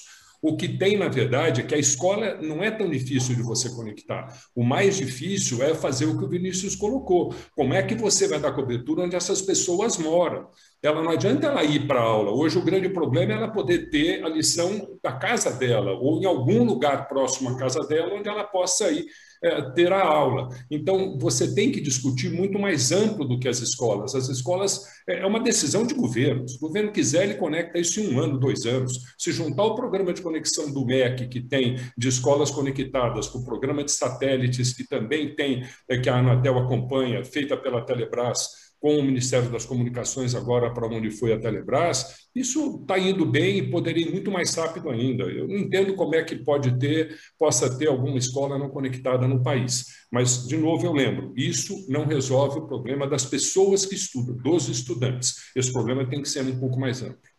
O 0.43 0.59
que 0.59 0.69
tem, 0.69 0.99
na 0.99 1.09
verdade, 1.09 1.63
é 1.63 1.65
que 1.65 1.75
a 1.75 1.79
escola 1.79 2.35
não 2.43 2.63
é 2.63 2.71
tão 2.71 2.91
difícil 2.91 3.35
de 3.35 3.43
você 3.43 3.71
conectar. 3.71 4.29
O 4.55 4.63
mais 4.63 4.99
difícil 4.99 5.63
é 5.63 5.75
fazer 5.75 6.05
o 6.05 6.19
que 6.19 6.25
o 6.25 6.29
Vinícius 6.29 6.77
colocou. 6.77 7.35
Como 7.53 7.73
é 7.73 7.83
que 7.83 7.95
você 7.95 8.29
vai 8.29 8.39
dar 8.39 8.53
cobertura 8.53 9.05
onde 9.05 9.17
essas 9.17 9.41
pessoas 9.41 9.97
moram? 9.97 10.47
Ela 10.85 11.03
não 11.03 11.11
adianta 11.11 11.47
ela 11.47 11.65
ir 11.65 11.87
para 11.87 11.99
a 11.99 12.05
aula. 12.05 12.31
Hoje 12.31 12.59
o 12.59 12.63
grande 12.63 12.91
problema 12.91 13.33
é 13.33 13.37
ela 13.37 13.49
poder 13.49 13.89
ter 13.89 14.23
a 14.23 14.29
lição 14.29 14.99
da 15.03 15.13
casa 15.13 15.51
dela 15.51 15.93
ou 15.93 16.21
em 16.21 16.27
algum 16.27 16.63
lugar 16.63 17.09
próximo 17.09 17.49
à 17.49 17.57
casa 17.57 17.81
dela 17.87 18.15
onde 18.15 18.29
ela 18.29 18.45
possa 18.45 18.91
ir 18.91 19.07
é, 19.45 19.61
ter 19.73 19.93
a 19.93 20.03
aula. 20.03 20.49
Então, 20.71 21.19
você 21.19 21.55
tem 21.55 21.71
que 21.71 21.81
discutir 21.81 22.31
muito 22.31 22.59
mais 22.59 22.91
amplo 22.93 23.27
do 23.27 23.39
que 23.39 23.47
as 23.47 23.61
escolas. 23.61 24.15
As 24.15 24.29
escolas 24.29 24.85
é, 25.07 25.21
é 25.21 25.27
uma 25.27 25.41
decisão 25.41 25.87
de 25.87 25.95
governo. 25.95 26.49
Se 26.49 26.57
o 26.57 26.61
governo 26.61 26.91
quiser, 26.91 27.25
ele 27.25 27.35
conecta 27.35 27.79
isso 27.79 28.01
em 28.01 28.15
um 28.15 28.21
ano, 28.21 28.39
dois 28.39 28.65
anos. 28.65 28.99
Se 29.19 29.33
juntar 29.33 29.65
o 29.65 29.75
programa 29.75 30.15
de 30.15 30.23
conexão 30.23 30.73
do 30.73 30.87
MEC, 30.87 31.29
que 31.29 31.41
tem 31.43 31.77
de 31.97 32.09
escolas 32.09 32.51
conectadas, 32.51 33.29
com 33.29 33.39
o 33.39 33.45
programa 33.45 33.85
de 33.85 33.93
satélites, 33.93 34.73
que 34.73 34.89
também 34.89 35.35
tem, 35.35 35.63
é, 35.89 35.99
que 35.99 36.09
a 36.09 36.17
Anatel 36.17 36.59
acompanha, 36.59 37.23
feita 37.23 37.55
pela 37.55 37.85
Telebrás, 37.85 38.64
com 38.85 38.99
o 38.99 39.03
Ministério 39.03 39.49
das 39.49 39.65
Comunicações 39.65 40.35
agora 40.35 40.71
para 40.71 40.87
onde 40.87 41.11
foi 41.11 41.33
a 41.33 41.41
Telebrás, 41.41 42.29
isso 42.35 42.81
está 42.83 42.99
indo 42.99 43.25
bem 43.25 43.57
e 43.57 43.71
poderia 43.71 44.07
ir 44.07 44.13
muito 44.13 44.31
mais 44.31 44.55
rápido 44.55 44.91
ainda. 44.91 45.25
Eu 45.25 45.49
não 45.49 45.57
entendo 45.57 45.95
como 45.95 46.15
é 46.15 46.23
que 46.23 46.37
pode 46.37 46.79
ter, 46.79 47.17
possa 47.39 47.79
ter 47.79 47.89
alguma 47.89 48.19
escola 48.19 48.59
não 48.59 48.69
conectada 48.69 49.27
no 49.27 49.43
país. 49.43 49.87
Mas, 50.13 50.47
de 50.47 50.59
novo, 50.59 50.85
eu 50.85 50.93
lembro, 50.93 51.33
isso 51.35 51.87
não 51.89 52.05
resolve 52.05 52.59
o 52.59 52.67
problema 52.67 53.09
das 53.09 53.25
pessoas 53.25 53.87
que 53.87 53.95
estudam, 53.95 54.37
dos 54.37 54.69
estudantes. 54.69 55.51
Esse 55.57 55.73
problema 55.73 56.07
tem 56.07 56.21
que 56.21 56.29
ser 56.29 56.45
um 56.45 56.61
pouco 56.61 56.79
mais 56.79 57.03
amplo. 57.03 57.34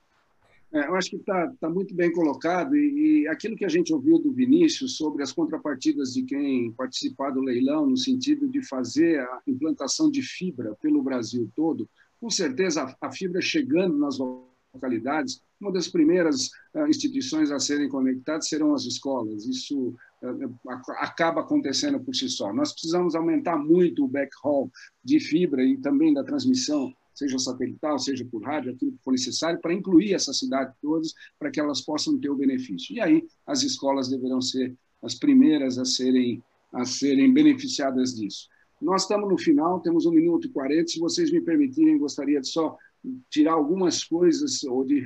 É, 0.75 0.87
eu 0.87 0.95
acho 0.95 1.09
que 1.09 1.15
está 1.15 1.47
tá 1.57 1.69
muito 1.69 1.95
bem 1.95 2.11
colocado 2.11 2.75
e, 2.75 3.21
e, 3.21 3.27
aquilo 3.29 3.55
que 3.55 3.63
a 3.63 3.69
gente 3.69 3.93
ouviu 3.93 4.19
do 4.19 4.33
Vinícius 4.33 4.97
sobre 4.97 5.23
as 5.23 5.31
contrapartidas 5.31 6.13
de 6.13 6.23
quem 6.23 6.69
participar 6.73 7.29
do 7.29 7.39
leilão, 7.39 7.87
no 7.87 7.95
sentido 7.95 8.45
de 8.45 8.61
fazer 8.61 9.21
a 9.21 9.41
implantação 9.47 10.11
de 10.11 10.21
fibra 10.21 10.75
pelo 10.81 11.01
Brasil 11.01 11.49
todo, 11.55 11.89
com 12.19 12.29
certeza 12.29 12.83
a, 12.83 13.07
a 13.07 13.09
fibra 13.09 13.41
chegando 13.41 13.97
nas 13.97 14.17
localidades, 14.17 15.41
uma 15.61 15.71
das 15.71 15.87
primeiras 15.87 16.49
uh, 16.73 16.85
instituições 16.89 17.51
a 17.51 17.59
serem 17.59 17.87
conectadas 17.87 18.49
serão 18.49 18.73
as 18.73 18.83
escolas. 18.83 19.45
Isso 19.45 19.95
uh, 20.21 20.55
acaba 20.97 21.39
acontecendo 21.39 22.01
por 22.01 22.13
si 22.13 22.27
só. 22.27 22.51
Nós 22.51 22.73
precisamos 22.73 23.15
aumentar 23.15 23.57
muito 23.57 24.03
o 24.03 24.09
backhaul 24.09 24.69
de 25.01 25.21
fibra 25.21 25.63
e 25.63 25.77
também 25.77 26.13
da 26.13 26.21
transmissão 26.21 26.93
seja 27.15 27.39
satelital, 27.39 27.97
seja 27.97 28.25
por 28.25 28.43
rádio, 28.43 28.73
aquilo 28.73 28.91
que 28.91 29.03
for 29.03 29.11
necessário, 29.11 29.59
para 29.61 29.73
incluir 29.73 30.13
essa 30.13 30.33
cidade 30.33 30.73
todas, 30.81 31.13
para 31.39 31.49
que 31.49 31.59
elas 31.59 31.81
possam 31.81 32.19
ter 32.19 32.29
o 32.29 32.35
benefício. 32.35 32.95
E 32.95 32.99
aí 32.99 33.25
as 33.47 33.63
escolas 33.63 34.09
deverão 34.09 34.41
ser 34.41 34.75
as 35.01 35.15
primeiras 35.15 35.77
a 35.77 35.85
serem, 35.85 36.43
a 36.73 36.83
serem 36.85 37.33
beneficiadas 37.33 38.13
disso. 38.13 38.47
Nós 38.81 39.03
estamos 39.03 39.29
no 39.29 39.37
final, 39.37 39.79
temos 39.79 40.05
um 40.05 40.11
minuto 40.11 40.47
e 40.47 40.49
quarenta. 40.49 40.89
Se 40.89 40.99
vocês 40.99 41.31
me 41.31 41.39
permitirem, 41.39 41.97
gostaria 41.97 42.41
de 42.41 42.49
só 42.49 42.77
tirar 43.29 43.53
algumas 43.53 44.03
coisas, 44.03 44.63
ou 44.63 44.83
de, 44.83 45.01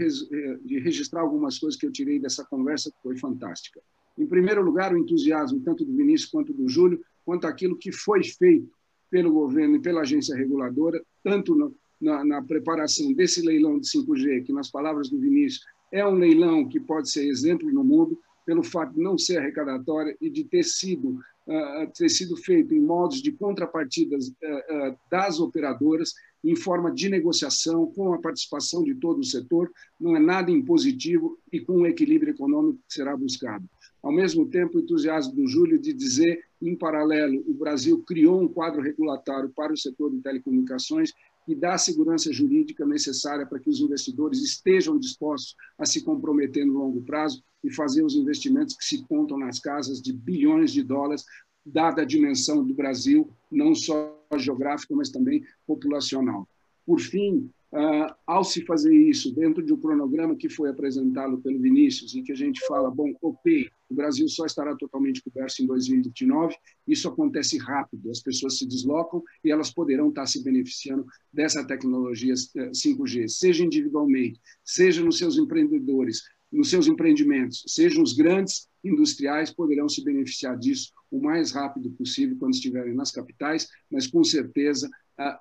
de 0.64 0.80
registrar 0.80 1.22
algumas 1.22 1.60
coisas 1.60 1.80
que 1.80 1.86
eu 1.86 1.92
tirei 1.92 2.20
dessa 2.20 2.44
conversa, 2.46 2.90
que 2.90 2.98
foi 3.04 3.18
fantástica. 3.18 3.80
Em 4.18 4.26
primeiro 4.26 4.62
lugar, 4.64 4.94
o 4.94 4.98
entusiasmo, 4.98 5.62
tanto 5.62 5.86
do 5.86 5.96
Vinícius 5.96 6.32
quanto 6.32 6.52
do 6.54 6.68
Júlio, 6.68 7.02
quanto 7.24 7.46
aquilo 7.46 7.78
que 7.78 7.92
foi 7.92 8.24
feito 8.24 8.72
pelo 9.10 9.32
governo 9.32 9.76
e 9.76 9.82
pela 9.82 10.02
agência 10.02 10.36
reguladora, 10.36 11.02
tanto 11.24 11.56
no, 11.56 11.76
na, 12.02 12.24
na, 12.24 12.42
preparação 12.42 13.14
desse 13.14 13.42
leilão 13.42 13.80
de 13.80 13.88
5G, 13.88 14.46
que, 14.46 14.54
nas 14.54 14.70
palavras 14.70 15.10
do 15.10 15.20
Vinícius, 15.20 15.66
é 15.92 16.06
um 16.06 16.16
leilão 16.16 16.68
que 16.68 16.80
pode 16.80 17.10
ser 17.10 17.28
exemplo 17.28 17.72
no 17.72 17.84
mundo, 17.84 18.20
pelo 18.46 18.64
fato 18.64 18.94
de 18.94 19.02
não 19.02 19.18
ser 19.18 19.38
arrecadatória 19.38 20.16
e 20.20 20.30
de 20.30 20.44
ter 20.44 20.64
sido, 20.64 21.20
uh, 21.48 21.92
ter 21.96 22.10
sido 22.10 22.36
feito 22.36 22.74
em 22.74 22.80
modos 22.80 23.22
de 23.22 23.32
contrapartidas 23.32 24.28
uh, 24.28 24.32
uh, 24.32 24.98
das 25.12 25.40
operadoras, 25.40 26.14
em 26.44 26.56
forma 26.56 26.92
de 26.92 27.10
negociação, 27.10 27.86
com 27.88 28.14
a 28.14 28.20
participação 28.20 28.84
de 28.84 28.96
todo 28.96 29.20
o 29.20 29.26
setor, 29.26 29.72
não 30.00 30.16
é 30.16 30.20
nada 30.20 30.50
impositivo 30.50 31.38
e 31.52 31.60
com 31.60 31.80
um 31.80 31.86
equilíbrio 31.86 32.34
econômico 32.34 32.80
que 32.88 32.94
será 32.94 33.16
buscado. 33.16 33.70
Ao 34.02 34.12
mesmo 34.12 34.46
tempo, 34.46 34.78
o 34.78 34.82
entusiasmo 34.82 35.36
do 35.36 35.46
Júlio 35.46 35.78
de 35.78 35.94
dizer, 35.94 36.40
em 36.62 36.76
paralelo, 36.76 37.44
o 37.46 37.54
Brasil 37.54 38.02
criou 38.04 38.42
um 38.42 38.48
quadro 38.48 38.82
regulatório 38.82 39.50
para 39.50 39.74
o 39.74 39.78
setor 39.78 40.10
de 40.12 40.22
telecomunicações 40.22 41.14
e 41.50 41.56
dá 41.56 41.74
a 41.74 41.80
segurança 41.80 42.32
jurídica 42.32 42.86
necessária 42.86 43.44
para 43.44 43.60
que 43.60 43.72
os 43.72 43.80
investidores 43.80 44.40
estejam 44.40 45.00
dispostos 45.00 45.56
a 45.80 45.86
se 45.86 46.04
comprometer 46.04 46.64
no 46.64 46.74
longo 46.74 47.02
prazo 47.02 47.44
e 47.64 47.74
fazer 47.74 48.04
os 48.04 48.14
investimentos 48.14 48.76
que 48.76 48.86
se 48.86 49.04
contam 49.06 49.36
nas 49.36 49.58
casas 49.60 50.00
de 50.00 50.14
bilhões 50.14 50.72
de 50.72 50.84
dólares, 50.84 51.26
dada 51.66 52.04
a 52.04 52.06
dimensão 52.06 52.64
do 52.64 52.76
Brasil, 52.76 53.28
não 53.52 53.74
só 53.74 54.16
geográfica, 54.38 54.96
mas 54.96 55.10
também 55.10 55.44
populacional. 55.66 56.48
Por 56.86 57.00
fim, 57.00 57.50
Uh, 57.72 58.12
ao 58.26 58.44
se 58.44 58.66
fazer 58.66 58.92
isso 58.96 59.32
dentro 59.32 59.64
de 59.64 59.72
um 59.72 59.78
cronograma 59.78 60.36
que 60.36 60.50
foi 60.50 60.72
apresentado 60.72 61.38
pelo 61.38 61.60
Vinícius, 61.60 62.16
em 62.16 62.24
que 62.24 62.32
a 62.32 62.36
gente 62.36 62.60
fala, 62.66 62.90
bom, 62.90 63.14
ok, 63.22 63.70
o 63.88 63.94
Brasil 63.94 64.28
só 64.28 64.48
estará 64.48 64.76
totalmente 64.76 65.22
coberto 65.22 65.62
em 65.62 65.68
2029, 65.68 66.56
isso 66.88 67.08
acontece 67.08 67.60
rápido, 67.60 68.10
as 68.10 68.22
pessoas 68.22 68.58
se 68.58 68.68
deslocam 68.68 69.24
e 69.44 69.52
elas 69.52 69.72
poderão 69.72 70.10
estar 70.10 70.26
se 70.26 70.44
beneficiando 70.44 71.06
dessa 71.32 71.64
tecnologia 71.64 72.34
5G, 72.34 73.24
eh, 73.24 73.28
seja 73.28 73.64
individualmente, 73.64 74.40
seja 74.64 75.04
nos 75.04 75.20
seus 75.20 75.38
empreendedores, 75.38 76.24
nos 76.52 76.72
seus 76.72 76.88
empreendimentos, 76.88 77.64
sejam 77.68 78.02
os 78.02 78.14
grandes 78.14 78.68
industriais, 78.84 79.52
poderão 79.52 79.88
se 79.88 80.04
beneficiar 80.04 80.58
disso 80.58 80.92
o 81.12 81.22
mais 81.22 81.52
rápido 81.52 81.92
possível 81.92 82.36
quando 82.40 82.54
estiverem 82.54 82.94
nas 82.94 83.12
capitais, 83.12 83.68
mas 83.90 84.08
com 84.08 84.24
certeza 84.24 84.90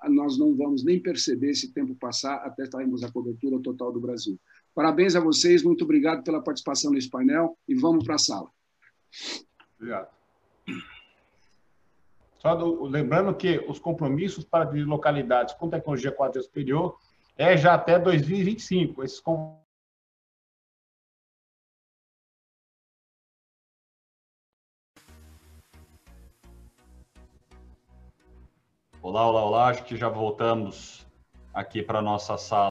nós 0.09 0.39
não 0.39 0.57
vamos 0.57 0.85
nem 0.85 1.01
perceber 1.01 1.51
esse 1.51 1.73
tempo 1.73 1.95
passar 1.95 2.37
até 2.45 2.65
estarmos 2.65 3.05
a 3.05 3.13
cobertura 3.13 3.61
total 3.61 3.93
do 3.93 4.01
Brasil. 4.01 4.39
Parabéns 4.75 5.15
a 5.15 5.21
vocês, 5.21 5.63
muito 5.63 5.85
obrigado 5.85 6.23
pela 6.25 6.43
participação 6.43 6.93
nesse 6.93 7.09
painel 7.09 7.57
e 7.67 7.75
vamos 7.75 8.05
para 8.05 8.17
a 8.17 8.19
sala. 8.19 8.51
Obrigado. 9.77 10.09
Só 12.39 12.55
do, 12.55 12.85
lembrando 12.85 13.35
que 13.35 13.59
os 13.69 13.79
compromissos 13.79 14.45
para 14.45 14.71
localidades 14.71 15.55
com 15.55 15.69
tecnologia 15.69 16.15
4G 16.15 16.43
superior 16.43 16.97
é 17.37 17.57
já 17.57 17.75
até 17.75 17.99
2025. 17.99 19.03
Esses 19.05 19.21
Olá, 29.09 29.26
olá, 29.26 29.43
olá. 29.43 29.68
Acho 29.68 29.85
que 29.85 29.97
já 29.97 30.06
voltamos 30.06 31.06
aqui 31.55 31.82
para 31.82 32.02
nossa 32.02 32.36
sala. 32.36 32.66